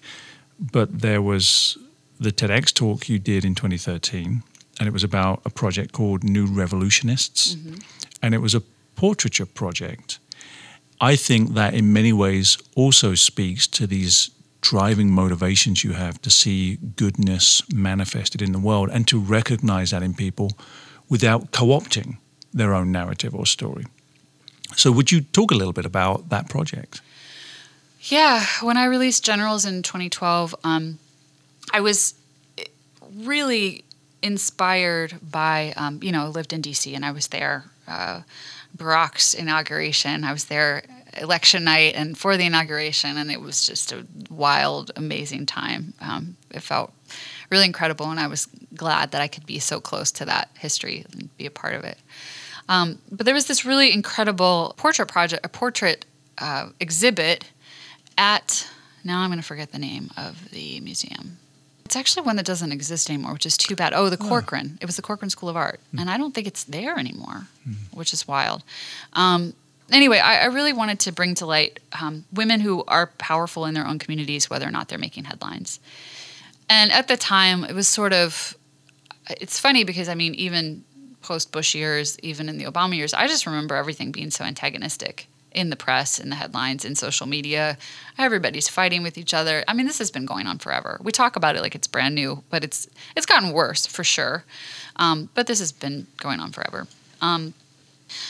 but 0.59 0.99
there 1.01 1.21
was 1.21 1.77
the 2.19 2.31
TEDx 2.31 2.73
talk 2.73 3.09
you 3.09 3.19
did 3.19 3.45
in 3.45 3.55
2013, 3.55 4.41
and 4.79 4.87
it 4.87 4.91
was 4.91 5.03
about 5.03 5.41
a 5.45 5.49
project 5.49 5.91
called 5.91 6.23
New 6.23 6.45
Revolutionists, 6.45 7.55
mm-hmm. 7.55 7.75
and 8.21 8.33
it 8.33 8.39
was 8.39 8.55
a 8.55 8.61
portraiture 8.95 9.45
project. 9.45 10.19
I 10.99 11.15
think 11.15 11.53
that 11.53 11.73
in 11.73 11.93
many 11.93 12.11
ways 12.11 12.57
also 12.75 13.13
speaks 13.13 13.67
to 13.67 13.85
these 13.85 14.31
driving 14.61 15.11
motivations 15.11 15.83
you 15.83 15.93
have 15.93 16.19
to 16.23 16.29
see 16.29 16.77
goodness 16.95 17.61
manifested 17.71 18.41
in 18.41 18.51
the 18.51 18.59
world 18.59 18.89
and 18.91 19.07
to 19.07 19.19
recognize 19.19 19.91
that 19.91 20.01
in 20.01 20.13
people 20.15 20.51
without 21.09 21.51
co 21.51 21.67
opting 21.67 22.17
their 22.53 22.73
own 22.73 22.91
narrative 22.91 23.35
or 23.35 23.45
story. 23.45 23.85
So, 24.75 24.91
would 24.91 25.11
you 25.11 25.21
talk 25.21 25.51
a 25.51 25.55
little 25.55 25.73
bit 25.73 25.85
about 25.85 26.29
that 26.29 26.49
project? 26.49 27.01
Yeah, 28.01 28.45
when 28.61 28.77
I 28.77 28.85
released 28.85 29.23
Generals 29.23 29.65
in 29.65 29.83
2012, 29.83 30.55
um, 30.63 30.99
I 31.73 31.81
was 31.81 32.13
really 33.15 33.83
inspired 34.21 35.17
by, 35.21 35.73
um, 35.75 35.99
you 36.01 36.11
know, 36.11 36.25
I 36.25 36.27
lived 36.27 36.53
in 36.53 36.61
DC 36.61 36.95
and 36.95 37.05
I 37.05 37.11
was 37.11 37.27
there. 37.27 37.65
Uh, 37.87 38.21
Barack's 38.75 39.33
inauguration. 39.33 40.23
I 40.23 40.31
was 40.31 40.45
there 40.45 40.83
election 41.17 41.63
night 41.63 41.93
and 41.95 42.17
for 42.17 42.37
the 42.37 42.45
inauguration, 42.45 43.17
and 43.17 43.31
it 43.31 43.41
was 43.41 43.65
just 43.65 43.91
a 43.91 44.05
wild, 44.29 44.91
amazing 44.95 45.45
time. 45.45 45.93
Um, 45.99 46.37
it 46.51 46.61
felt 46.61 46.93
really 47.49 47.65
incredible, 47.65 48.09
and 48.09 48.19
I 48.19 48.27
was 48.27 48.47
glad 48.75 49.11
that 49.11 49.21
I 49.21 49.27
could 49.27 49.45
be 49.45 49.59
so 49.59 49.79
close 49.79 50.11
to 50.13 50.25
that 50.25 50.49
history 50.57 51.05
and 51.11 51.35
be 51.37 51.45
a 51.45 51.51
part 51.51 51.75
of 51.75 51.83
it. 51.83 51.97
Um, 52.69 52.99
but 53.11 53.25
there 53.25 53.35
was 53.35 53.45
this 53.45 53.65
really 53.65 53.93
incredible 53.93 54.73
portrait 54.77 55.07
project, 55.07 55.45
a 55.45 55.49
portrait 55.49 56.05
uh, 56.37 56.69
exhibit 56.79 57.45
at. 58.17 58.67
Now 59.03 59.21
I'm 59.21 59.29
going 59.29 59.39
to 59.39 59.45
forget 59.45 59.71
the 59.71 59.79
name 59.79 60.09
of 60.17 60.51
the 60.51 60.81
museum. 60.81 61.37
It's 61.85 61.95
actually 61.95 62.23
one 62.23 62.35
that 62.35 62.45
doesn't 62.45 62.73
exist 62.73 63.09
anymore, 63.09 63.31
which 63.31 63.45
is 63.45 63.55
too 63.55 63.73
bad. 63.73 63.93
Oh, 63.93 64.09
the 64.09 64.17
Corcoran. 64.17 64.71
Oh. 64.73 64.77
It 64.81 64.85
was 64.85 64.97
the 64.97 65.01
Corcoran 65.01 65.29
School 65.29 65.47
of 65.47 65.55
Art, 65.55 65.79
mm. 65.95 66.01
and 66.01 66.09
I 66.09 66.17
don't 66.17 66.35
think 66.35 66.45
it's 66.45 66.65
there 66.65 66.99
anymore, 66.99 67.47
mm. 67.67 67.75
which 67.93 68.11
is 68.11 68.27
wild. 68.27 68.63
Um, 69.13 69.53
anyway, 69.89 70.19
I, 70.19 70.41
I, 70.41 70.45
really 70.47 70.73
wanted 70.73 70.99
to 71.01 71.13
bring 71.13 71.35
to 71.35 71.45
light 71.45 71.79
um, 72.01 72.25
women 72.33 72.59
who 72.59 72.83
are 72.89 73.07
powerful 73.17 73.63
in 73.63 73.73
their 73.73 73.87
own 73.87 73.99
communities, 73.99 74.49
whether 74.49 74.67
or 74.67 74.71
not 74.71 74.89
they're 74.89 74.97
making 74.97 75.23
headlines. 75.23 75.79
And 76.69 76.91
at 76.91 77.07
the 77.07 77.17
time, 77.17 77.63
it 77.63 77.73
was 77.73 77.87
sort 77.87 78.13
of. 78.13 78.57
It's 79.29 79.59
funny 79.59 79.83
because 79.83 80.07
I 80.07 80.15
mean, 80.15 80.35
even 80.35 80.83
post 81.21 81.51
Bush 81.51 81.75
years, 81.75 82.17
even 82.21 82.47
in 82.47 82.57
the 82.57 82.65
Obama 82.65 82.95
years, 82.95 83.13
I 83.13 83.27
just 83.27 83.45
remember 83.45 83.75
everything 83.75 84.11
being 84.11 84.31
so 84.31 84.45
antagonistic 84.45 85.27
in 85.51 85.69
the 85.69 85.75
press, 85.75 86.19
in 86.19 86.29
the 86.29 86.35
headlines, 86.35 86.85
in 86.85 86.95
social 86.95 87.27
media. 87.27 87.77
Everybody's 88.17 88.69
fighting 88.69 89.03
with 89.03 89.17
each 89.17 89.33
other. 89.33 89.63
I 89.67 89.73
mean, 89.73 89.87
this 89.87 89.97
has 89.97 90.11
been 90.11 90.25
going 90.25 90.47
on 90.47 90.59
forever. 90.59 90.99
We 91.01 91.11
talk 91.11 91.35
about 91.35 91.55
it 91.55 91.61
like 91.61 91.75
it's 91.75 91.87
brand 91.87 92.15
new, 92.15 92.43
but 92.49 92.63
it's 92.63 92.87
it's 93.15 93.25
gotten 93.25 93.51
worse 93.51 93.85
for 93.85 94.03
sure. 94.03 94.43
Um, 94.95 95.29
but 95.33 95.47
this 95.47 95.59
has 95.59 95.71
been 95.71 96.07
going 96.17 96.39
on 96.39 96.51
forever. 96.51 96.87
Um, 97.21 97.53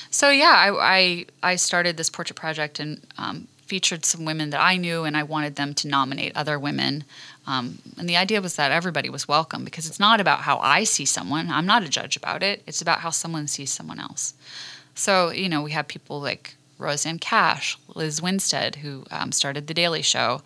so 0.09 0.29
yeah, 0.29 0.55
I, 0.57 0.97
I, 0.97 1.25
I 1.43 1.55
started 1.55 1.97
this 1.97 2.09
portrait 2.09 2.35
project 2.35 2.79
and 2.79 3.05
um, 3.17 3.47
featured 3.65 4.05
some 4.05 4.25
women 4.25 4.49
that 4.51 4.61
I 4.61 4.77
knew, 4.77 5.03
and 5.03 5.15
I 5.15 5.23
wanted 5.23 5.55
them 5.55 5.73
to 5.75 5.87
nominate 5.87 6.35
other 6.35 6.57
women. 6.57 7.03
Um, 7.47 7.79
and 7.97 8.07
the 8.07 8.17
idea 8.17 8.41
was 8.41 8.57
that 8.57 8.71
everybody 8.71 9.09
was 9.09 9.27
welcome 9.27 9.63
because 9.63 9.87
it's 9.87 9.99
not 9.99 10.19
about 10.19 10.41
how 10.41 10.59
I 10.59 10.83
see 10.83 11.05
someone. 11.05 11.49
I'm 11.49 11.65
not 11.65 11.83
a 11.83 11.89
judge 11.89 12.17
about 12.17 12.43
it. 12.43 12.61
It's 12.67 12.81
about 12.81 12.99
how 12.99 13.09
someone 13.09 13.47
sees 13.47 13.71
someone 13.71 13.99
else. 13.99 14.33
So 14.93 15.31
you 15.31 15.49
know, 15.49 15.61
we 15.61 15.71
have 15.71 15.87
people 15.87 16.21
like 16.21 16.55
Rosanne 16.77 17.19
Cash, 17.19 17.77
Lizz 17.95 18.21
Winstead, 18.21 18.75
who 18.75 19.05
um, 19.09 19.31
started 19.31 19.65
The 19.65 19.73
Daily 19.73 20.01
Show, 20.03 20.41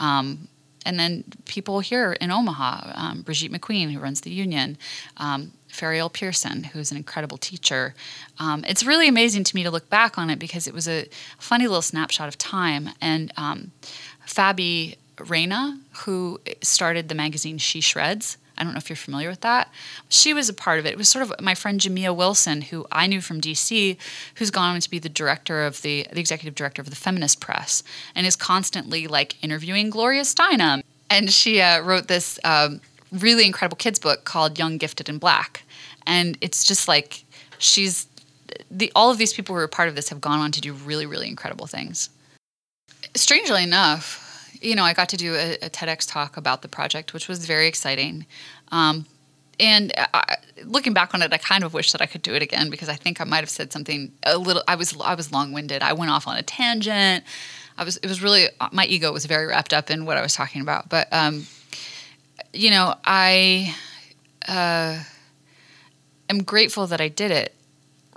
um, 0.00 0.48
and 0.86 0.98
then 0.98 1.24
people 1.46 1.80
here 1.80 2.12
in 2.12 2.30
Omaha, 2.30 2.92
um, 2.94 3.22
Brigitte 3.22 3.52
McQueen, 3.52 3.90
who 3.90 3.98
runs 3.98 4.20
the 4.20 4.30
union, 4.30 4.76
um, 5.16 5.52
Fariel 5.68 6.12
Pearson, 6.12 6.64
who's 6.64 6.90
an 6.90 6.96
incredible 6.96 7.38
teacher. 7.38 7.94
Um, 8.38 8.64
it's 8.68 8.84
really 8.84 9.08
amazing 9.08 9.44
to 9.44 9.56
me 9.56 9.62
to 9.64 9.70
look 9.70 9.88
back 9.90 10.18
on 10.18 10.30
it 10.30 10.38
because 10.38 10.66
it 10.66 10.74
was 10.74 10.86
a 10.86 11.08
funny 11.38 11.66
little 11.66 11.82
snapshot 11.82 12.28
of 12.28 12.38
time. 12.38 12.90
And 13.00 13.32
um, 13.36 13.72
Fabi 14.26 14.96
Reyna, 15.18 15.80
who 16.04 16.40
started 16.62 17.08
the 17.08 17.14
magazine 17.14 17.58
She 17.58 17.80
Shreds, 17.80 18.36
I 18.56 18.62
don't 18.62 18.72
know 18.72 18.78
if 18.78 18.88
you're 18.88 18.96
familiar 18.96 19.28
with 19.28 19.40
that. 19.40 19.70
She 20.08 20.32
was 20.32 20.48
a 20.48 20.54
part 20.54 20.78
of 20.78 20.86
it. 20.86 20.92
It 20.92 20.98
was 20.98 21.08
sort 21.08 21.22
of 21.22 21.40
my 21.40 21.54
friend 21.54 21.80
Jamia 21.80 22.14
Wilson, 22.14 22.62
who 22.62 22.86
I 22.92 23.06
knew 23.06 23.20
from 23.20 23.40
DC, 23.40 23.96
who's 24.36 24.50
gone 24.50 24.74
on 24.74 24.80
to 24.80 24.90
be 24.90 24.98
the 24.98 25.08
director 25.08 25.64
of 25.64 25.82
the, 25.82 26.06
the 26.12 26.20
executive 26.20 26.54
director 26.54 26.80
of 26.80 26.90
the 26.90 26.96
Feminist 26.96 27.40
Press, 27.40 27.82
and 28.14 28.26
is 28.26 28.36
constantly 28.36 29.06
like 29.06 29.42
interviewing 29.42 29.90
Gloria 29.90 30.22
Steinem. 30.22 30.82
And 31.10 31.32
she 31.32 31.60
uh, 31.60 31.82
wrote 31.82 32.06
this 32.06 32.38
um, 32.44 32.80
really 33.10 33.44
incredible 33.44 33.76
kids 33.76 33.98
book 33.98 34.24
called 34.24 34.58
Young, 34.58 34.78
Gifted, 34.78 35.08
and 35.08 35.18
Black, 35.18 35.64
and 36.06 36.38
it's 36.40 36.64
just 36.64 36.86
like 36.86 37.24
she's 37.58 38.06
the 38.70 38.92
all 38.94 39.10
of 39.10 39.18
these 39.18 39.32
people 39.32 39.54
who 39.54 39.60
are 39.60 39.68
part 39.68 39.88
of 39.88 39.96
this 39.96 40.08
have 40.10 40.20
gone 40.20 40.38
on 40.38 40.52
to 40.52 40.60
do 40.60 40.72
really, 40.72 41.06
really 41.06 41.28
incredible 41.28 41.66
things. 41.66 42.08
Strangely 43.16 43.62
enough, 43.62 44.23
you 44.64 44.74
know, 44.74 44.84
I 44.84 44.94
got 44.94 45.08
to 45.10 45.16
do 45.16 45.34
a, 45.34 45.54
a 45.62 45.70
TEDx 45.70 46.10
talk 46.10 46.36
about 46.36 46.62
the 46.62 46.68
project, 46.68 47.12
which 47.12 47.28
was 47.28 47.44
very 47.44 47.66
exciting. 47.66 48.26
Um, 48.72 49.06
and 49.60 49.92
I, 49.96 50.36
looking 50.64 50.92
back 50.92 51.14
on 51.14 51.22
it, 51.22 51.32
I 51.32 51.38
kind 51.38 51.62
of 51.62 51.74
wish 51.74 51.92
that 51.92 52.00
I 52.00 52.06
could 52.06 52.22
do 52.22 52.34
it 52.34 52.42
again 52.42 52.70
because 52.70 52.88
I 52.88 52.94
think 52.94 53.20
I 53.20 53.24
might 53.24 53.40
have 53.40 53.50
said 53.50 53.72
something 53.72 54.12
a 54.24 54.36
little. 54.36 54.62
I 54.66 54.74
was 54.74 54.96
I 55.00 55.14
was 55.14 55.30
long 55.32 55.52
winded. 55.52 55.82
I 55.82 55.92
went 55.92 56.10
off 56.10 56.26
on 56.26 56.36
a 56.36 56.42
tangent. 56.42 57.24
I 57.76 57.84
was 57.84 57.98
it 57.98 58.06
was 58.06 58.22
really 58.22 58.48
my 58.72 58.86
ego 58.86 59.12
was 59.12 59.26
very 59.26 59.46
wrapped 59.46 59.72
up 59.72 59.90
in 59.90 60.06
what 60.06 60.16
I 60.16 60.22
was 60.22 60.34
talking 60.34 60.60
about. 60.60 60.88
But 60.88 61.06
um, 61.12 61.46
you 62.52 62.70
know, 62.70 62.94
I 63.04 63.74
uh, 64.48 65.02
am 66.28 66.42
grateful 66.42 66.86
that 66.88 67.00
I 67.00 67.08
did 67.08 67.30
it. 67.30 67.54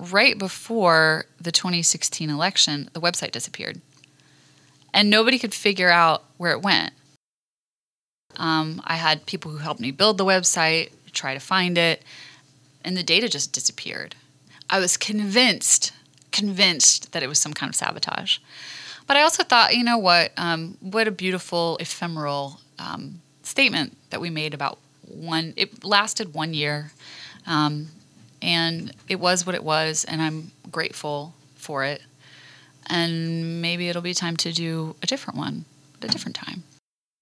Right 0.00 0.38
before 0.38 1.26
the 1.40 1.50
2016 1.50 2.30
election, 2.30 2.88
the 2.92 3.00
website 3.00 3.32
disappeared 3.32 3.80
and 4.92 5.10
nobody 5.10 5.38
could 5.38 5.54
figure 5.54 5.90
out 5.90 6.24
where 6.36 6.52
it 6.52 6.62
went. 6.62 6.92
Um, 8.36 8.82
I 8.84 8.96
had 8.96 9.26
people 9.26 9.50
who 9.50 9.58
helped 9.58 9.80
me 9.80 9.90
build 9.90 10.18
the 10.18 10.24
website, 10.24 10.90
try 11.12 11.34
to 11.34 11.40
find 11.40 11.76
it, 11.76 12.02
and 12.84 12.96
the 12.96 13.02
data 13.02 13.28
just 13.28 13.52
disappeared. 13.52 14.14
I 14.70 14.78
was 14.78 14.96
convinced, 14.96 15.92
convinced 16.30 17.12
that 17.12 17.22
it 17.22 17.28
was 17.28 17.38
some 17.38 17.52
kind 17.52 17.70
of 17.70 17.74
sabotage. 17.74 18.38
But 19.06 19.16
I 19.16 19.22
also 19.22 19.42
thought, 19.42 19.74
you 19.74 19.82
know 19.82 19.98
what? 19.98 20.32
Um, 20.36 20.76
what 20.80 21.08
a 21.08 21.10
beautiful, 21.10 21.78
ephemeral 21.80 22.60
um, 22.78 23.22
statement 23.42 23.96
that 24.10 24.20
we 24.20 24.30
made 24.30 24.54
about 24.54 24.78
one. 25.02 25.54
It 25.56 25.82
lasted 25.82 26.34
one 26.34 26.54
year, 26.54 26.92
um, 27.46 27.88
and 28.42 28.92
it 29.08 29.18
was 29.18 29.46
what 29.46 29.54
it 29.54 29.64
was, 29.64 30.04
and 30.04 30.20
I'm 30.20 30.52
grateful 30.70 31.34
for 31.56 31.84
it 31.84 32.02
and 32.88 33.60
maybe 33.62 33.88
it'll 33.88 34.02
be 34.02 34.14
time 34.14 34.36
to 34.38 34.52
do 34.52 34.96
a 35.02 35.06
different 35.06 35.38
one 35.38 35.64
at 36.02 36.08
a 36.08 36.12
different 36.12 36.36
time. 36.36 36.62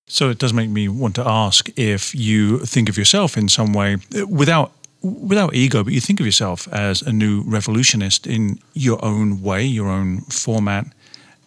So 0.09 0.31
it 0.31 0.39
does 0.39 0.53
make 0.53 0.71
me 0.71 0.89
want 0.89 1.15
to 1.17 1.27
ask 1.27 1.69
if 1.77 2.15
you 2.15 2.59
think 2.61 2.89
of 2.89 2.97
yourself 2.97 3.37
in 3.37 3.49
some 3.49 3.73
way 3.73 3.97
uh, 4.17 4.27
without 4.27 4.73
without 5.03 5.55
ego, 5.55 5.85
but 5.85 5.93
you 5.93 6.01
think 6.01 6.21
of 6.21 6.27
yourself 6.27 6.67
as 6.73 7.03
a 7.03 7.13
new 7.13 7.43
revolutionist 7.43 8.27
in 8.27 8.59
your 8.75 9.05
own 9.05 9.43
way, 9.43 9.65
your 9.65 9.89
own 9.89 10.21
format, 10.23 10.87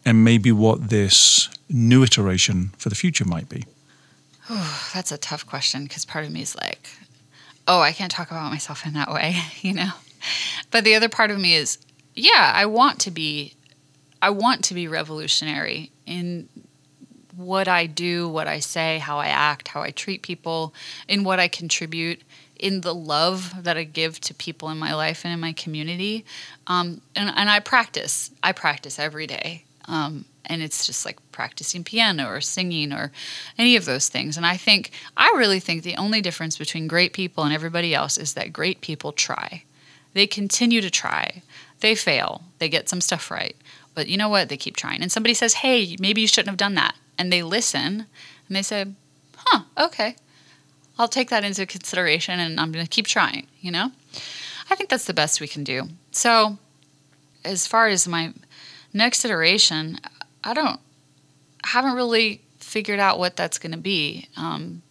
and 0.05 0.23
maybe 0.23 0.51
what 0.51 0.89
this 0.89 1.49
new 1.67 2.03
iteration 2.03 2.71
for 2.77 2.89
the 2.89 2.95
future 2.95 3.25
might 3.25 3.49
be. 3.49 3.65
Oh, 4.49 4.89
that's 4.93 5.11
a 5.11 5.17
tough 5.17 5.45
question 5.45 5.83
because 5.83 6.05
part 6.05 6.25
of 6.25 6.31
me 6.31 6.41
is 6.41 6.55
like, 6.55 6.89
oh, 7.67 7.81
I 7.81 7.91
can't 7.91 8.11
talk 8.11 8.31
about 8.31 8.51
myself 8.51 8.85
in 8.85 8.93
that 8.93 9.11
way, 9.11 9.37
you 9.61 9.73
know. 9.73 9.91
But 10.71 10.83
the 10.83 10.95
other 10.95 11.09
part 11.09 11.31
of 11.31 11.39
me 11.39 11.53
is, 11.53 11.77
yeah, 12.15 12.51
I 12.53 12.65
want 12.65 12.99
to 13.01 13.11
be 13.11 13.55
I 14.21 14.29
want 14.31 14.63
to 14.65 14.73
be 14.73 14.87
revolutionary 14.87 15.91
in 16.05 16.49
what 17.35 17.67
I 17.67 17.85
do, 17.85 18.27
what 18.27 18.47
I 18.47 18.59
say, 18.59 18.97
how 18.97 19.17
I 19.17 19.27
act, 19.27 19.69
how 19.69 19.81
I 19.81 19.91
treat 19.91 20.21
people, 20.21 20.73
in 21.07 21.23
what 21.23 21.39
I 21.39 21.47
contribute, 21.47 22.21
in 22.57 22.81
the 22.81 22.93
love 22.93 23.63
that 23.63 23.77
I 23.77 23.85
give 23.85 24.19
to 24.21 24.33
people 24.33 24.69
in 24.69 24.77
my 24.77 24.93
life 24.93 25.23
and 25.23 25.33
in 25.33 25.39
my 25.39 25.53
community. 25.53 26.25
Um, 26.67 27.01
and, 27.15 27.31
and 27.33 27.49
I 27.49 27.61
practice. 27.61 28.31
I 28.43 28.51
practice 28.51 28.99
every 28.99 29.25
day. 29.25 29.63
Um, 29.87 30.25
and 30.45 30.61
it's 30.61 30.85
just 30.85 31.05
like 31.05 31.17
practicing 31.31 31.83
piano 31.83 32.27
or 32.27 32.41
singing 32.41 32.91
or 32.91 33.11
any 33.57 33.75
of 33.75 33.85
those 33.85 34.09
things. 34.09 34.35
And 34.35 34.45
I 34.45 34.57
think, 34.57 34.91
I 35.15 35.33
really 35.37 35.59
think 35.59 35.83
the 35.83 35.95
only 35.95 36.21
difference 36.21 36.57
between 36.57 36.87
great 36.87 37.13
people 37.13 37.43
and 37.45 37.53
everybody 37.53 37.95
else 37.95 38.17
is 38.17 38.33
that 38.33 38.51
great 38.51 38.81
people 38.81 39.11
try. 39.13 39.63
They 40.13 40.27
continue 40.27 40.81
to 40.81 40.89
try. 40.89 41.43
They 41.79 41.95
fail. 41.95 42.43
They 42.57 42.67
get 42.67 42.89
some 42.89 42.99
stuff 42.99 43.31
right. 43.31 43.55
But 43.99 44.07
you 44.07 44.15
know 44.15 44.29
what? 44.29 44.47
They 44.47 44.55
keep 44.55 44.77
trying. 44.77 45.01
And 45.01 45.11
somebody 45.11 45.33
says, 45.33 45.55
hey, 45.55 45.97
maybe 45.99 46.21
you 46.21 46.27
shouldn't 46.27 46.47
have 46.47 46.55
done 46.55 46.75
that. 46.75 46.95
And 47.17 47.33
they 47.33 47.43
listen 47.43 48.05
and 48.47 48.55
they 48.55 48.61
say, 48.61 48.85
huh, 49.35 49.63
okay. 49.77 50.15
I'll 50.97 51.09
take 51.09 51.29
that 51.31 51.43
into 51.43 51.65
consideration 51.65 52.39
and 52.39 52.61
I'm 52.61 52.71
going 52.71 52.85
to 52.85 52.89
keep 52.89 53.07
trying, 53.07 53.47
you 53.59 53.71
know? 53.71 53.91
I 54.69 54.75
think 54.75 54.89
that's 54.89 55.03
the 55.03 55.13
best 55.13 55.41
we 55.41 55.49
can 55.49 55.65
do. 55.65 55.89
So, 56.11 56.59
as 57.43 57.67
far 57.67 57.89
as 57.89 58.07
my 58.07 58.33
next 58.93 59.25
iteration, 59.25 59.99
I 60.45 60.53
don't, 60.53 60.79
haven't 61.65 61.95
really 61.95 62.39
figured 62.59 63.01
out 63.01 63.19
what 63.19 63.35
that's 63.35 63.59
going 63.59 63.73
to 63.73 63.77
be. 63.77 64.29
Um, 64.37 64.81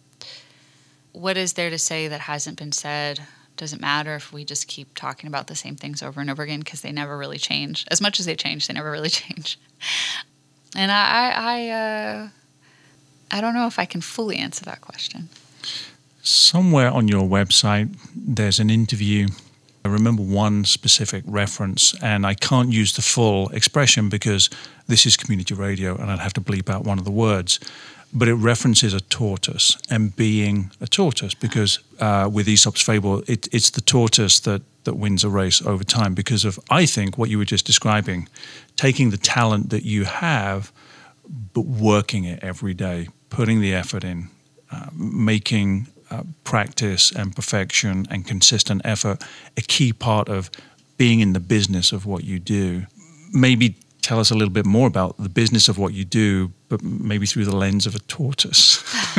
what 1.13 1.35
is 1.35 1.53
there 1.53 1.71
to 1.71 1.79
say 1.79 2.07
that 2.07 2.21
hasn't 2.21 2.59
been 2.59 2.73
said? 2.73 3.21
Doesn't 3.59 3.81
matter 3.81 4.15
if 4.15 4.31
we 4.31 4.45
just 4.45 4.67
keep 4.67 4.95
talking 4.95 5.27
about 5.27 5.47
the 5.47 5.55
same 5.55 5.75
things 5.75 6.01
over 6.01 6.21
and 6.21 6.31
over 6.31 6.41
again 6.41 6.59
because 6.59 6.81
they 6.81 6.91
never 6.91 7.17
really 7.17 7.37
change. 7.37 7.85
As 7.91 8.01
much 8.01 8.19
as 8.19 8.25
they 8.25 8.35
change, 8.35 8.67
they 8.67 8.73
never 8.73 8.89
really 8.89 9.09
change. 9.21 9.59
And 10.75 10.91
I, 10.91 11.31
I, 11.35 11.69
uh, 11.69 12.29
I 13.31 13.41
don't 13.41 13.53
know 13.53 13.67
if 13.67 13.77
I 13.77 13.85
can 13.85 14.01
fully 14.01 14.37
answer 14.37 14.63
that 14.65 14.81
question. 14.81 15.29
Somewhere 16.21 16.89
on 16.89 17.07
your 17.07 17.23
website, 17.23 17.95
there's 18.15 18.59
an 18.59 18.69
interview. 18.69 19.27
I 19.83 19.89
remember 19.89 20.21
one 20.21 20.63
specific 20.63 21.23
reference, 21.25 21.95
and 22.01 22.25
I 22.25 22.35
can't 22.35 22.71
use 22.71 22.93
the 22.93 23.01
full 23.01 23.49
expression 23.49 24.09
because 24.09 24.49
this 24.87 25.05
is 25.05 25.17
community 25.17 25.53
radio 25.53 25.95
and 25.95 26.09
I'd 26.09 26.19
have 26.19 26.33
to 26.33 26.41
bleep 26.41 26.69
out 26.69 26.83
one 26.85 26.97
of 26.97 27.05
the 27.05 27.11
words 27.11 27.59
but 28.11 28.27
it 28.27 28.33
references 28.33 28.93
a 28.93 28.99
tortoise 28.99 29.77
and 29.89 30.15
being 30.15 30.71
a 30.81 30.87
tortoise 30.87 31.33
because 31.33 31.79
uh, 31.99 32.29
with 32.31 32.47
Aesop's 32.47 32.81
fable, 32.81 33.23
it, 33.27 33.47
it's 33.51 33.69
the 33.69 33.81
tortoise 33.81 34.39
that 34.41 34.61
that 34.85 34.95
wins 34.95 35.23
a 35.23 35.29
race 35.29 35.61
over 35.65 35.83
time 35.83 36.13
because 36.13 36.45
of 36.45 36.59
I 36.69 36.85
think 36.85 37.17
what 37.17 37.29
you 37.29 37.37
were 37.37 37.45
just 37.45 37.65
describing, 37.65 38.27
taking 38.75 39.11
the 39.11 39.17
talent 39.17 39.69
that 39.69 39.83
you 39.83 40.05
have, 40.05 40.71
but 41.53 41.65
working 41.65 42.23
it 42.23 42.39
every 42.41 42.73
day, 42.73 43.09
putting 43.29 43.61
the 43.61 43.73
effort 43.73 44.03
in, 44.03 44.29
uh, 44.71 44.87
making 44.93 45.87
uh, 46.09 46.23
practice 46.43 47.11
and 47.11 47.35
perfection 47.35 48.07
and 48.09 48.25
consistent 48.25 48.81
effort 48.83 49.23
a 49.57 49.61
key 49.61 49.93
part 49.93 50.27
of 50.27 50.49
being 50.97 51.19
in 51.19 51.33
the 51.33 51.39
business 51.39 51.91
of 51.91 52.05
what 52.05 52.23
you 52.23 52.39
do. 52.39 52.85
Maybe 53.31 53.75
tell 54.09 54.19
us 54.19 54.31
a 54.31 54.33
little 54.33 54.49
bit 54.51 54.65
more 54.65 54.87
about 54.87 55.15
the 55.19 55.29
business 55.29 55.69
of 55.69 55.77
what 55.77 55.93
you 55.93 56.03
do, 56.03 56.51
but 56.67 56.81
maybe 56.81 57.27
through 57.27 57.45
the 57.45 57.55
lens 57.55 57.85
of 57.85 57.93
a 57.93 57.99
tortoise. 57.99 58.83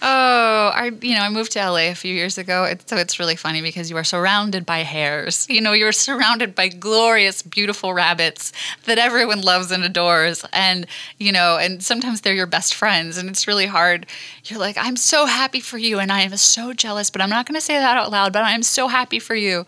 oh, 0.00 0.70
I 0.72 0.92
you 1.02 1.16
know 1.16 1.22
I 1.22 1.28
moved 1.28 1.50
to 1.52 1.58
LA 1.58 1.90
a 1.90 1.94
few 1.94 2.14
years 2.14 2.38
ago, 2.38 2.72
so 2.86 2.96
it's 2.96 3.18
really 3.18 3.34
funny 3.34 3.62
because 3.62 3.90
you 3.90 3.96
are 3.96 4.04
surrounded 4.04 4.64
by 4.64 4.84
hares. 4.84 5.44
You 5.50 5.60
know, 5.60 5.72
you're 5.72 5.90
surrounded 5.90 6.54
by 6.54 6.68
glorious, 6.68 7.42
beautiful 7.42 7.94
rabbits 7.94 8.52
that 8.84 8.96
everyone 8.96 9.40
loves 9.40 9.72
and 9.72 9.82
adores, 9.82 10.44
and 10.52 10.86
you 11.18 11.32
know, 11.32 11.56
and 11.56 11.82
sometimes 11.82 12.20
they're 12.20 12.32
your 12.32 12.46
best 12.46 12.74
friends, 12.74 13.18
and 13.18 13.28
it's 13.28 13.48
really 13.48 13.66
hard. 13.66 14.06
You're 14.44 14.60
like, 14.60 14.76
I'm 14.78 14.94
so 14.94 15.26
happy 15.26 15.58
for 15.58 15.78
you, 15.78 15.98
and 15.98 16.12
I 16.12 16.20
am 16.20 16.36
so 16.36 16.72
jealous, 16.72 17.10
but 17.10 17.20
I'm 17.22 17.30
not 17.30 17.44
going 17.44 17.56
to 17.56 17.60
say 17.60 17.74
that 17.74 17.96
out 17.96 18.12
loud. 18.12 18.32
But 18.32 18.44
I'm 18.44 18.62
so 18.62 18.86
happy 18.86 19.18
for 19.18 19.34
you, 19.34 19.66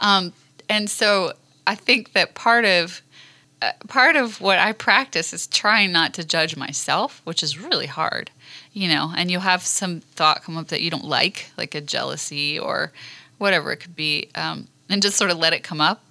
um, 0.00 0.32
and 0.68 0.90
so 0.90 1.34
I 1.68 1.74
think 1.74 2.14
that 2.14 2.34
part 2.34 2.64
of 2.64 3.02
uh, 3.60 3.72
part 3.88 4.16
of 4.16 4.40
what 4.40 4.58
I 4.58 4.72
practice 4.72 5.32
is 5.32 5.46
trying 5.46 5.92
not 5.92 6.14
to 6.14 6.24
judge 6.24 6.56
myself, 6.56 7.20
which 7.24 7.42
is 7.42 7.58
really 7.58 7.86
hard, 7.86 8.30
you 8.72 8.88
know. 8.88 9.12
And 9.16 9.30
you'll 9.30 9.40
have 9.42 9.62
some 9.62 10.00
thought 10.00 10.44
come 10.44 10.56
up 10.56 10.68
that 10.68 10.80
you 10.80 10.90
don't 10.90 11.04
like, 11.04 11.50
like 11.58 11.74
a 11.74 11.80
jealousy 11.80 12.58
or 12.58 12.92
whatever 13.36 13.70
it 13.72 13.78
could 13.78 13.96
be, 13.96 14.30
um, 14.34 14.68
and 14.88 15.02
just 15.02 15.16
sort 15.16 15.30
of 15.30 15.38
let 15.38 15.52
it 15.52 15.62
come 15.62 15.80
up, 15.80 16.02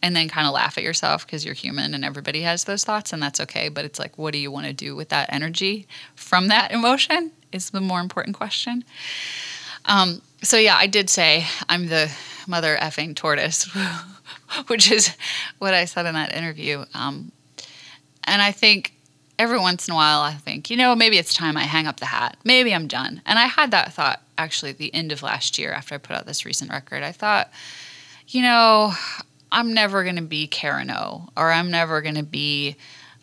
and 0.00 0.16
then 0.16 0.28
kind 0.28 0.46
of 0.46 0.54
laugh 0.54 0.78
at 0.78 0.84
yourself 0.84 1.26
because 1.26 1.44
you're 1.44 1.54
human 1.54 1.92
and 1.92 2.04
everybody 2.04 2.42
has 2.42 2.64
those 2.64 2.84
thoughts, 2.84 3.12
and 3.12 3.22
that's 3.22 3.40
okay. 3.40 3.68
But 3.68 3.84
it's 3.84 3.98
like, 3.98 4.16
what 4.16 4.32
do 4.32 4.38
you 4.38 4.50
want 4.50 4.66
to 4.66 4.72
do 4.72 4.96
with 4.96 5.10
that 5.10 5.32
energy 5.32 5.86
from 6.14 6.48
that 6.48 6.70
emotion? 6.70 7.32
Is 7.52 7.70
the 7.70 7.82
more 7.82 8.00
important 8.00 8.34
question. 8.36 8.84
Um, 9.84 10.22
so 10.42 10.56
yeah, 10.56 10.76
I 10.76 10.86
did 10.86 11.10
say 11.10 11.46
I'm 11.68 11.88
the 11.88 12.10
mother 12.46 12.76
effing 12.80 13.14
tortoise, 13.14 13.68
which 14.66 14.90
is 14.90 15.14
what 15.58 15.74
I 15.74 15.84
said 15.84 16.06
in 16.06 16.14
that 16.14 16.34
interview. 16.34 16.84
Um, 16.94 17.32
and 18.24 18.40
I 18.40 18.52
think 18.52 18.94
every 19.38 19.58
once 19.58 19.88
in 19.88 19.92
a 19.92 19.96
while, 19.96 20.20
I 20.20 20.34
think, 20.34 20.70
you 20.70 20.76
know, 20.76 20.94
maybe 20.94 21.18
it's 21.18 21.34
time 21.34 21.56
I 21.56 21.62
hang 21.62 21.86
up 21.86 21.98
the 21.98 22.06
hat. 22.06 22.36
Maybe 22.44 22.74
I'm 22.74 22.86
done. 22.86 23.22
And 23.26 23.38
I 23.38 23.46
had 23.46 23.70
that 23.72 23.92
thought 23.92 24.22
actually 24.38 24.70
at 24.70 24.78
the 24.78 24.92
end 24.94 25.12
of 25.12 25.22
last 25.22 25.58
year 25.58 25.72
after 25.72 25.94
I 25.94 25.98
put 25.98 26.16
out 26.16 26.26
this 26.26 26.44
recent 26.44 26.70
record. 26.70 27.02
I 27.02 27.12
thought, 27.12 27.50
you 28.28 28.42
know, 28.42 28.92
I'm 29.50 29.74
never 29.74 30.02
going 30.02 30.16
to 30.16 30.22
be 30.22 30.46
Karen 30.46 30.90
O, 30.90 31.28
or 31.36 31.50
I'm 31.50 31.70
never 31.70 32.00
going 32.00 32.14
to 32.14 32.22
be 32.22 32.76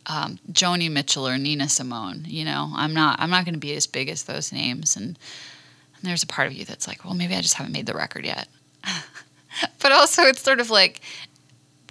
um, 0.06 0.40
Joni 0.52 0.92
Mitchell 0.92 1.28
or 1.28 1.38
Nina 1.38 1.70
Simone. 1.70 2.24
You 2.28 2.46
know, 2.46 2.72
I'm 2.76 2.94
not. 2.94 3.20
I'm 3.20 3.30
not 3.30 3.46
going 3.46 3.54
to 3.54 3.60
be 3.60 3.76
as 3.76 3.88
big 3.88 4.10
as 4.10 4.24
those 4.24 4.52
names. 4.52 4.96
And, 4.96 5.08
and 5.08 6.04
there's 6.04 6.24
a 6.24 6.28
part 6.28 6.48
of 6.48 6.54
you 6.54 6.66
that's 6.66 6.88
like, 6.88 7.04
well, 7.04 7.14
maybe 7.14 7.36
I 7.36 7.42
just 7.42 7.56
haven't 7.56 7.74
made 7.74 7.86
the 7.86 7.94
record 7.94 8.26
yet. 8.26 8.48
but 9.82 9.92
also, 9.92 10.24
it's 10.24 10.42
sort 10.42 10.60
of 10.60 10.70
like 10.70 11.02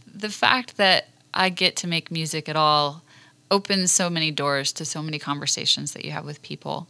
the 0.06 0.30
fact 0.30 0.76
that 0.76 1.08
I 1.34 1.48
get 1.48 1.76
to 1.76 1.86
make 1.86 2.10
music 2.10 2.48
at 2.48 2.56
all 2.56 3.02
opens 3.50 3.92
so 3.92 4.10
many 4.10 4.30
doors 4.30 4.72
to 4.72 4.84
so 4.84 5.02
many 5.02 5.18
conversations 5.18 5.92
that 5.92 6.04
you 6.04 6.10
have 6.10 6.24
with 6.24 6.42
people 6.42 6.88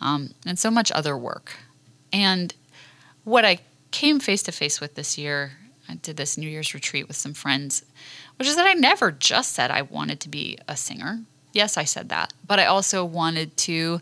um, 0.00 0.30
and 0.46 0.58
so 0.58 0.70
much 0.70 0.90
other 0.92 1.16
work. 1.16 1.56
And 2.12 2.54
what 3.24 3.44
I 3.44 3.58
came 3.90 4.20
face 4.20 4.42
to 4.44 4.52
face 4.52 4.80
with 4.80 4.94
this 4.94 5.18
year 5.18 5.52
I 5.90 5.94
did 5.94 6.16
this 6.16 6.38
New 6.38 6.48
Year's 6.48 6.72
retreat 6.72 7.08
with 7.08 7.16
some 7.16 7.34
friends, 7.34 7.84
which 8.38 8.46
is 8.46 8.54
that 8.56 8.66
I 8.66 8.74
never 8.74 9.10
just 9.10 9.52
said 9.52 9.70
I 9.70 9.82
wanted 9.82 10.20
to 10.20 10.28
be 10.28 10.56
a 10.68 10.76
singer. 10.76 11.20
Yes, 11.52 11.76
I 11.76 11.84
said 11.84 12.08
that, 12.10 12.32
but 12.46 12.60
I 12.60 12.66
also 12.66 13.04
wanted 13.04 13.56
to 13.58 14.00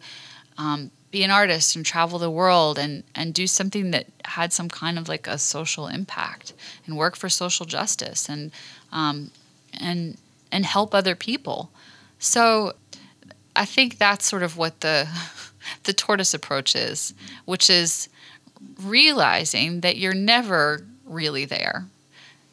um, 0.58 0.90
be 1.10 1.22
an 1.22 1.30
artist 1.30 1.74
and 1.74 1.84
travel 1.84 2.18
the 2.18 2.30
world 2.30 2.78
and 2.78 3.02
and 3.14 3.32
do 3.32 3.46
something 3.46 3.90
that 3.92 4.06
had 4.24 4.52
some 4.52 4.68
kind 4.68 4.98
of 4.98 5.08
like 5.08 5.26
a 5.26 5.38
social 5.38 5.86
impact 5.86 6.52
and 6.86 6.96
work 6.96 7.16
for 7.16 7.28
social 7.28 7.66
justice 7.66 8.28
and 8.28 8.50
um, 8.92 9.30
and 9.80 10.16
and 10.52 10.66
help 10.66 10.94
other 10.94 11.14
people. 11.14 11.70
So 12.18 12.74
I 13.56 13.64
think 13.64 13.98
that's 13.98 14.26
sort 14.26 14.42
of 14.42 14.56
what 14.56 14.80
the 14.80 15.08
the 15.84 15.92
tortoise 15.92 16.34
approach 16.34 16.76
is, 16.76 17.14
which 17.44 17.70
is 17.70 18.08
realizing 18.82 19.80
that 19.80 19.96
you're 19.96 20.14
never 20.14 20.84
really 21.04 21.44
there. 21.44 21.86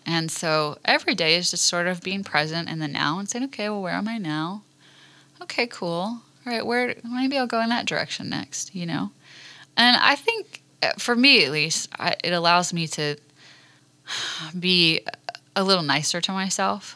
And 0.05 0.29
so 0.29 0.77
every 0.85 1.15
day 1.15 1.35
is 1.35 1.49
just 1.49 1.65
sort 1.65 1.87
of 1.87 2.01
being 2.01 2.23
present 2.23 2.69
in 2.69 2.77
the 2.79 2.87
now 2.87 3.17
and 3.17 3.27
saying, 3.27 3.45
okay, 3.45 3.69
well, 3.69 3.81
where 3.81 3.93
am 3.93 4.07
I 4.07 4.19
now? 4.19 4.61
Okay, 5.41 5.65
cool. 5.65 6.21
Right, 6.45 6.65
where 6.65 6.95
maybe 7.03 7.37
I'll 7.37 7.47
go 7.47 7.61
in 7.61 7.69
that 7.69 7.87
direction 7.87 8.29
next, 8.29 8.75
you 8.75 8.85
know? 8.85 9.09
And 9.75 9.97
I 9.97 10.15
think 10.15 10.61
uh, 10.83 10.91
for 10.97 11.15
me 11.15 11.43
at 11.43 11.51
least, 11.51 11.89
I, 11.97 12.15
it 12.23 12.33
allows 12.33 12.71
me 12.71 12.87
to 12.89 13.17
be 14.59 15.01
a 15.55 15.63
little 15.63 15.83
nicer 15.83 16.21
to 16.21 16.31
myself 16.31 16.95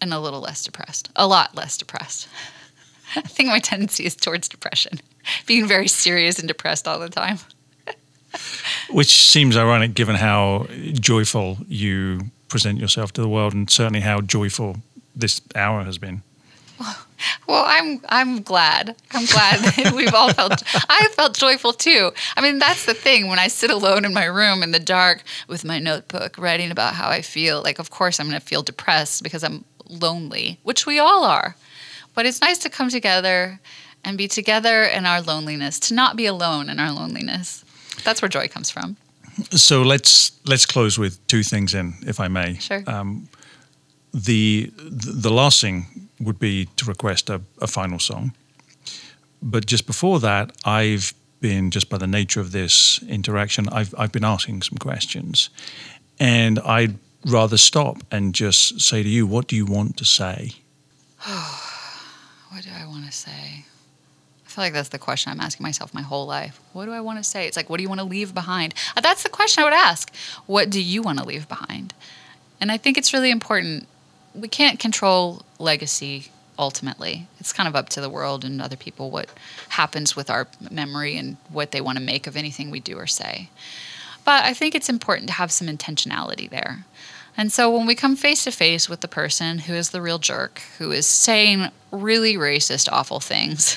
and 0.00 0.14
a 0.14 0.20
little 0.20 0.40
less 0.40 0.64
depressed, 0.64 1.10
a 1.16 1.26
lot 1.26 1.54
less 1.54 1.76
depressed. 1.76 2.28
I 3.16 3.20
think 3.20 3.48
my 3.48 3.58
tendency 3.58 4.04
is 4.06 4.16
towards 4.16 4.48
depression, 4.48 5.00
being 5.46 5.66
very 5.66 5.88
serious 5.88 6.38
and 6.38 6.48
depressed 6.48 6.88
all 6.88 6.98
the 6.98 7.08
time. 7.08 7.38
Which 8.90 9.14
seems 9.14 9.56
ironic 9.56 9.94
given 9.94 10.16
how 10.16 10.66
joyful 10.92 11.58
you 11.68 12.30
present 12.48 12.78
yourself 12.78 13.12
to 13.12 13.20
the 13.20 13.28
world 13.28 13.52
and 13.52 13.70
certainly 13.70 14.00
how 14.00 14.20
joyful 14.20 14.78
this 15.14 15.40
hour 15.54 15.84
has 15.84 15.98
been. 15.98 16.22
Well, 17.46 17.64
I'm 17.66 18.00
I'm 18.08 18.42
glad. 18.42 18.96
I'm 19.12 19.26
glad 19.26 19.60
that 19.76 19.92
we've 19.94 20.14
all 20.14 20.32
felt 20.32 20.62
I 20.88 21.08
felt 21.12 21.36
joyful 21.36 21.72
too. 21.72 22.12
I 22.36 22.40
mean, 22.40 22.58
that's 22.58 22.86
the 22.86 22.94
thing 22.94 23.28
when 23.28 23.38
I 23.38 23.48
sit 23.48 23.70
alone 23.70 24.04
in 24.04 24.14
my 24.14 24.24
room 24.24 24.62
in 24.62 24.70
the 24.72 24.80
dark 24.80 25.22
with 25.48 25.64
my 25.64 25.78
notebook 25.78 26.38
writing 26.38 26.70
about 26.70 26.94
how 26.94 27.08
I 27.08 27.22
feel, 27.22 27.62
like 27.62 27.78
of 27.78 27.90
course 27.90 28.18
I'm 28.18 28.28
going 28.28 28.40
to 28.40 28.46
feel 28.46 28.62
depressed 28.62 29.22
because 29.22 29.44
I'm 29.44 29.64
lonely, 29.88 30.58
which 30.62 30.86
we 30.86 30.98
all 30.98 31.24
are. 31.24 31.56
But 32.14 32.26
it's 32.26 32.40
nice 32.40 32.58
to 32.58 32.70
come 32.70 32.88
together 32.88 33.60
and 34.04 34.18
be 34.18 34.28
together 34.28 34.84
in 34.84 35.06
our 35.06 35.20
loneliness, 35.20 35.78
to 35.80 35.94
not 35.94 36.16
be 36.16 36.26
alone 36.26 36.68
in 36.68 36.78
our 36.78 36.92
loneliness. 36.92 37.64
That's 38.04 38.22
where 38.22 38.28
joy 38.28 38.48
comes 38.48 38.70
from. 38.70 38.96
So 39.50 39.82
let's 39.82 40.32
let's 40.46 40.66
close 40.66 40.98
with 40.98 41.26
two 41.26 41.42
things 41.42 41.74
in, 41.74 41.94
if 42.06 42.20
I 42.20 42.28
may. 42.28 42.54
Sure. 42.54 42.84
Um, 42.86 43.28
the 44.12 44.70
the 44.76 45.30
last 45.30 45.60
thing 45.60 46.03
would 46.24 46.38
be 46.38 46.66
to 46.76 46.84
request 46.84 47.30
a, 47.30 47.40
a 47.60 47.66
final 47.66 47.98
song, 47.98 48.32
but 49.42 49.66
just 49.66 49.86
before 49.86 50.20
that, 50.20 50.52
I've 50.64 51.14
been 51.40 51.70
just 51.70 51.90
by 51.90 51.98
the 51.98 52.06
nature 52.06 52.40
of 52.40 52.52
this 52.52 53.02
interaction, 53.08 53.68
I've 53.68 53.94
I've 53.98 54.12
been 54.12 54.24
asking 54.24 54.62
some 54.62 54.78
questions, 54.78 55.50
and 56.18 56.58
I'd 56.60 56.96
rather 57.26 57.56
stop 57.56 57.98
and 58.10 58.34
just 58.34 58.80
say 58.80 59.02
to 59.02 59.08
you, 59.08 59.26
what 59.26 59.46
do 59.46 59.56
you 59.56 59.66
want 59.66 59.96
to 59.98 60.04
say? 60.04 60.52
what 61.24 62.62
do 62.62 62.70
I 62.74 62.86
want 62.86 63.06
to 63.06 63.12
say? 63.12 63.64
I 64.46 64.48
feel 64.48 64.64
like 64.64 64.72
that's 64.72 64.90
the 64.90 64.98
question 64.98 65.32
I'm 65.32 65.40
asking 65.40 65.64
myself 65.64 65.92
my 65.92 66.02
whole 66.02 66.26
life. 66.26 66.60
What 66.72 66.84
do 66.84 66.92
I 66.92 67.00
want 67.00 67.18
to 67.18 67.24
say? 67.24 67.46
It's 67.46 67.56
like, 67.56 67.68
what 67.68 67.78
do 67.78 67.82
you 67.82 67.88
want 67.88 68.00
to 68.00 68.06
leave 68.06 68.34
behind? 68.34 68.74
Uh, 68.96 69.00
that's 69.00 69.22
the 69.22 69.28
question 69.28 69.62
I 69.62 69.64
would 69.64 69.72
ask. 69.72 70.14
What 70.46 70.70
do 70.70 70.80
you 70.80 71.02
want 71.02 71.18
to 71.18 71.24
leave 71.24 71.48
behind? 71.48 71.92
And 72.60 72.70
I 72.70 72.76
think 72.76 72.96
it's 72.96 73.12
really 73.12 73.30
important. 73.30 73.88
We 74.34 74.48
can't 74.48 74.78
control 74.78 75.42
legacy 75.58 76.30
ultimately. 76.58 77.26
It's 77.40 77.52
kind 77.52 77.68
of 77.68 77.76
up 77.76 77.88
to 77.90 78.00
the 78.00 78.10
world 78.10 78.44
and 78.44 78.60
other 78.60 78.76
people 78.76 79.10
what 79.10 79.28
happens 79.70 80.14
with 80.14 80.30
our 80.30 80.46
memory 80.70 81.16
and 81.16 81.36
what 81.50 81.72
they 81.72 81.80
want 81.80 81.98
to 81.98 82.04
make 82.04 82.26
of 82.26 82.36
anything 82.36 82.70
we 82.70 82.80
do 82.80 82.96
or 82.96 83.06
say. 83.06 83.48
But 84.24 84.44
I 84.44 84.54
think 84.54 84.74
it's 84.74 84.88
important 84.88 85.28
to 85.28 85.34
have 85.34 85.52
some 85.52 85.68
intentionality 85.68 86.48
there. 86.48 86.84
And 87.36 87.50
so 87.50 87.76
when 87.76 87.86
we 87.86 87.96
come 87.96 88.14
face 88.14 88.44
to 88.44 88.52
face 88.52 88.88
with 88.88 89.00
the 89.00 89.08
person 89.08 89.58
who 89.58 89.74
is 89.74 89.90
the 89.90 90.00
real 90.00 90.18
jerk, 90.18 90.62
who 90.78 90.92
is 90.92 91.06
saying 91.06 91.68
really 91.90 92.36
racist, 92.36 92.88
awful 92.90 93.18
things, 93.18 93.76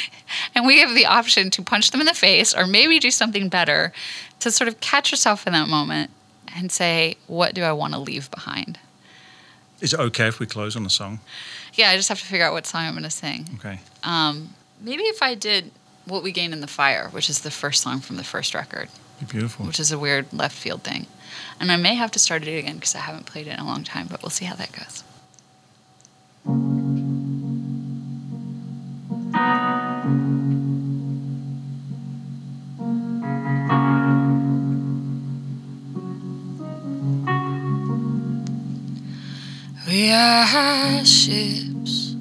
and 0.54 0.66
we 0.66 0.80
have 0.80 0.94
the 0.94 1.06
option 1.06 1.48
to 1.50 1.62
punch 1.62 1.92
them 1.92 2.00
in 2.00 2.06
the 2.06 2.14
face 2.14 2.54
or 2.54 2.66
maybe 2.66 2.98
do 2.98 3.12
something 3.12 3.48
better, 3.48 3.92
to 4.40 4.50
sort 4.50 4.66
of 4.66 4.80
catch 4.80 5.12
yourself 5.12 5.46
in 5.46 5.52
that 5.52 5.68
moment 5.68 6.10
and 6.56 6.72
say, 6.72 7.16
what 7.28 7.54
do 7.54 7.62
I 7.62 7.72
want 7.72 7.94
to 7.94 8.00
leave 8.00 8.30
behind? 8.32 8.80
Is 9.80 9.94
it 9.94 10.00
okay 10.00 10.26
if 10.26 10.40
we 10.40 10.46
close 10.46 10.76
on 10.76 10.84
a 10.84 10.90
song? 10.90 11.20
Yeah, 11.74 11.90
I 11.90 11.96
just 11.96 12.08
have 12.08 12.18
to 12.18 12.24
figure 12.24 12.44
out 12.44 12.52
what 12.52 12.66
song 12.66 12.84
I'm 12.84 12.94
going 12.94 13.04
to 13.04 13.10
sing. 13.10 13.48
Okay. 13.54 13.80
Um, 14.02 14.54
maybe 14.80 15.04
if 15.04 15.22
I 15.22 15.34
did 15.34 15.70
What 16.04 16.22
We 16.22 16.32
Gain 16.32 16.52
in 16.52 16.60
the 16.60 16.66
Fire, 16.66 17.08
which 17.10 17.30
is 17.30 17.40
the 17.40 17.50
first 17.50 17.82
song 17.82 18.00
from 18.00 18.16
the 18.16 18.24
first 18.24 18.54
record. 18.54 18.88
Be 19.20 19.26
beautiful. 19.26 19.66
Which 19.66 19.80
is 19.80 19.92
a 19.92 19.98
weird 19.98 20.32
left 20.32 20.56
field 20.56 20.82
thing. 20.82 21.06
And 21.60 21.70
I 21.70 21.76
may 21.76 21.94
have 21.94 22.10
to 22.12 22.18
start 22.18 22.42
it 22.42 22.58
again 22.58 22.76
because 22.76 22.94
I 22.94 23.00
haven't 23.00 23.26
played 23.26 23.46
it 23.46 23.52
in 23.54 23.60
a 23.60 23.66
long 23.66 23.84
time, 23.84 24.06
but 24.10 24.22
we'll 24.22 24.30
see 24.30 24.44
how 24.44 24.56
that 24.56 24.72
goes. 24.72 25.04
We 39.88 40.12
are 40.12 41.02
ships 41.02 42.14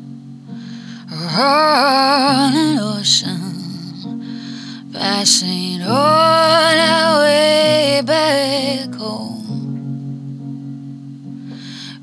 on 1.11 2.55
an 2.55 2.79
ocean 2.79 4.89
passing 4.93 5.81
on 5.81 6.77
our 6.77 7.19
way 7.23 8.01
back 8.05 8.95
home. 8.95 9.43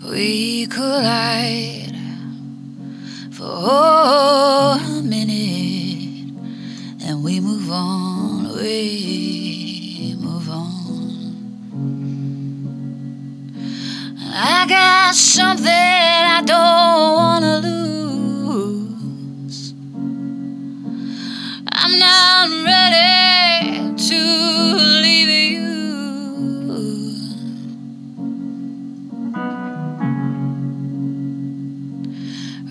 We 0.06 0.66
collide 0.66 1.96
for 3.30 4.76
a 4.76 5.00
minute 5.02 6.34
and 7.06 7.24
we 7.24 7.40
move 7.40 7.70
on. 7.70 8.52
We 8.54 9.34
I 14.37 14.66
got 14.66 15.14
something 15.14 15.70
I 15.70 16.43
don't 16.45 17.14
wanna 17.14 17.61
lose. 17.61 19.72
I'm 21.70 21.97
not 22.01 22.49
ready 22.66 23.95
to 23.95 24.18
leave 25.03 25.28
you. 25.53 25.70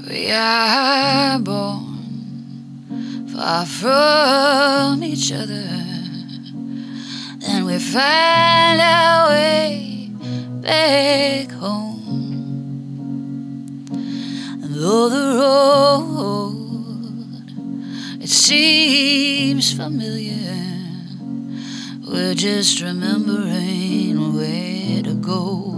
We 0.10 0.32
are 0.32 1.40
born 1.40 3.28
far 3.30 3.66
from 3.66 5.02
each 5.02 5.32
other, 5.32 5.66
and 7.48 7.66
we 7.66 7.80
find 7.80 8.82
our 8.82 9.30
way 9.30 9.93
back 10.64 11.52
home. 11.52 12.00
And 14.64 14.74
though 14.76 15.10
the 15.10 15.38
road 15.40 16.54
it 18.22 18.30
seems 18.30 19.74
familiar, 19.74 20.40
we're 22.08 22.34
just 22.34 22.82
remembering 22.82 24.34
where 24.36 25.04
to 25.04 25.14
go. 25.16 25.72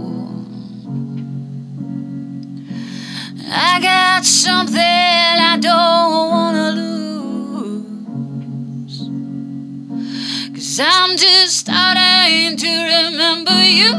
I 3.48 3.80
got 3.80 4.24
something 4.24 4.80
I 4.80 5.58
don't 5.60 6.30
wanna 6.30 6.45
Cause 10.76 10.86
I'm 10.92 11.16
just 11.16 11.56
starting 11.56 12.54
to 12.58 12.68
remember 12.68 13.64
you. 13.64 13.92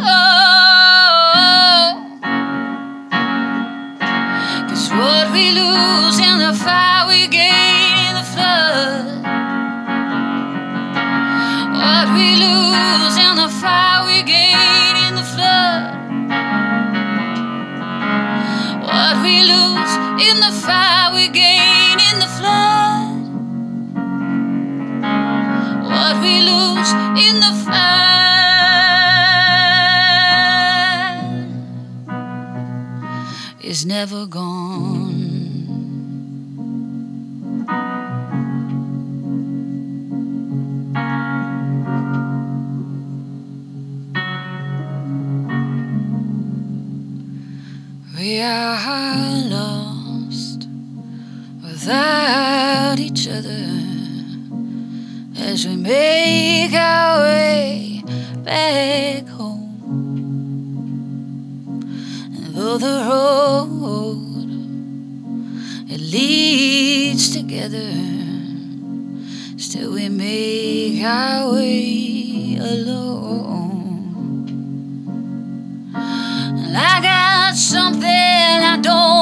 Cause 4.70 4.90
what 4.92 5.32
we 5.34 5.54
lose 5.54 6.20
in 6.20 6.38
the 6.38 6.54
fire 6.54 7.08
we 7.08 7.28
gain 7.30 7.98
in 8.06 8.14
the 8.14 8.24
flood. 8.32 9.24
What 11.74 12.14
we 12.14 12.36
lose 12.46 13.18
in 13.26 13.36
the 13.42 13.50
fire 13.60 14.06
we 14.06 14.22
gain 14.22 14.96
in 15.08 15.16
the 15.16 15.24
flood. 15.34 15.98
What 18.84 19.24
we 19.24 19.42
lose 19.42 19.94
in 20.30 20.40
the 20.42 20.52
fire 20.62 21.12
we 21.16 21.28
gain 21.30 21.37
in 27.20 27.40
the 27.40 27.52
fire 27.66 27.98
is 33.62 33.86
never 33.86 34.28
gone. 34.28 35.26
We 48.18 48.42
are 48.42 49.50
lost 49.50 50.68
without 51.64 52.57
as 55.58 55.66
we 55.66 55.76
make 55.76 56.72
our 56.74 57.22
way 57.22 58.04
back 58.44 59.28
home. 59.28 59.74
And 62.36 62.56
though 62.56 62.78
the 62.78 62.98
road 63.10 64.50
it 65.90 66.00
leads 66.00 67.32
together, 67.36 67.92
still 69.58 69.94
we 69.94 70.10
make 70.10 71.04
our 71.04 71.52
way 71.54 72.58
alone. 72.60 74.46
And 75.96 76.78
I 76.78 77.02
got 77.02 77.56
something 77.56 78.04
I 78.74 78.78
don't 78.80 79.17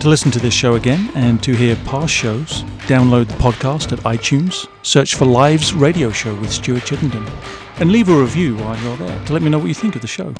To 0.00 0.08
listen 0.08 0.30
to 0.30 0.38
this 0.38 0.54
show 0.54 0.76
again 0.76 1.10
and 1.14 1.42
to 1.42 1.54
hear 1.54 1.76
past 1.84 2.14
shows, 2.14 2.62
download 2.88 3.28
the 3.28 3.34
podcast 3.34 3.92
at 3.92 3.98
iTunes, 3.98 4.66
search 4.82 5.14
for 5.14 5.26
Lives 5.26 5.74
Radio 5.74 6.10
Show 6.10 6.34
with 6.36 6.50
Stuart 6.50 6.86
Chittenden, 6.86 7.28
and 7.80 7.92
leave 7.92 8.08
a 8.08 8.14
review 8.18 8.56
while 8.56 8.82
you're 8.82 8.96
there 8.96 9.24
to 9.26 9.32
let 9.34 9.42
me 9.42 9.50
know 9.50 9.58
what 9.58 9.68
you 9.68 9.74
think 9.74 9.96
of 9.96 10.00
the 10.00 10.08
show. 10.08 10.32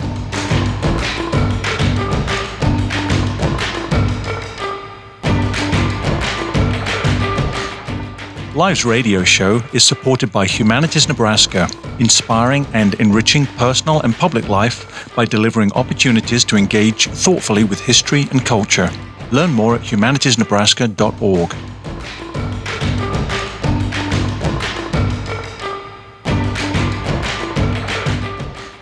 Lives 8.55 8.87
Radio 8.87 9.25
Show 9.25 9.63
is 9.75 9.85
supported 9.85 10.33
by 10.33 10.47
Humanities 10.47 11.07
Nebraska, 11.07 11.69
inspiring 11.99 12.65
and 12.73 12.95
enriching 12.95 13.45
personal 13.59 14.01
and 14.01 14.15
public 14.15 14.49
life 14.49 15.15
by 15.15 15.27
delivering 15.27 15.71
opportunities 15.75 16.47
to 16.47 16.57
engage 16.57 17.09
thoughtfully 17.09 17.65
with 17.65 17.79
history 17.79 18.27
and 18.31 18.47
culture. 18.47 18.91
Learn 19.33 19.53
more 19.53 19.77
at 19.77 19.83
humanitiesnebraska.org. 19.83 21.55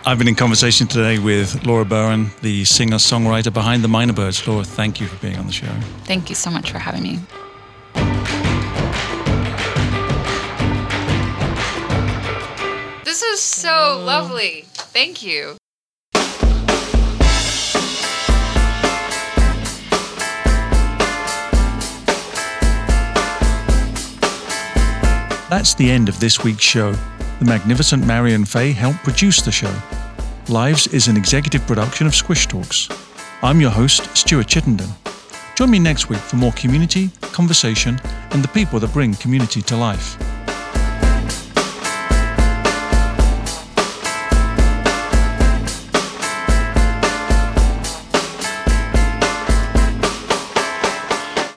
I've 0.09 0.17
been 0.17 0.27
in 0.27 0.33
conversation 0.33 0.87
today 0.87 1.19
with 1.19 1.63
Laura 1.67 1.85
Burhenn, 1.85 2.35
the 2.39 2.65
singer 2.65 2.95
songwriter 2.95 3.53
behind 3.53 3.83
the 3.83 3.87
Mynabirds. 3.87 4.47
Laura, 4.47 4.63
thank 4.63 4.99
you 4.99 5.05
for 5.05 5.15
being 5.17 5.37
on 5.37 5.45
the 5.45 5.53
show. 5.53 5.67
Thank 6.05 6.29
you 6.29 6.35
so 6.35 6.49
much 6.49 6.71
for 6.71 6.79
having 6.79 7.03
me. 7.03 7.19
This 13.05 13.21
is 13.21 13.39
so 13.39 14.01
lovely. 14.03 14.65
Thank 14.73 15.21
you. 15.21 15.58
That's 25.49 25.73
the 25.73 25.89
end 25.89 26.09
of 26.09 26.19
this 26.19 26.43
week's 26.43 26.61
show. 26.61 26.91
The 27.39 27.45
magnificent 27.45 28.05
Marion 28.05 28.45
Fay 28.45 28.71
helped 28.71 28.99
produce 28.99 29.41
the 29.41 29.51
show. 29.51 29.73
Lives 30.47 30.85
is 30.85 31.07
an 31.07 31.17
executive 31.17 31.65
production 31.65 32.05
of 32.05 32.13
Squish 32.13 32.45
Talks. 32.45 32.87
I'm 33.41 33.59
your 33.59 33.71
host, 33.71 34.15
Stuart 34.15 34.47
Chittenden. 34.47 34.89
Join 35.55 35.71
me 35.71 35.79
next 35.79 36.07
week 36.07 36.19
for 36.19 36.35
more 36.35 36.51
community, 36.51 37.09
conversation, 37.21 37.99
and 38.29 38.43
the 38.43 38.47
people 38.49 38.79
that 38.79 38.93
bring 38.93 39.15
community 39.15 39.63
to 39.63 39.75
life. 39.75 40.17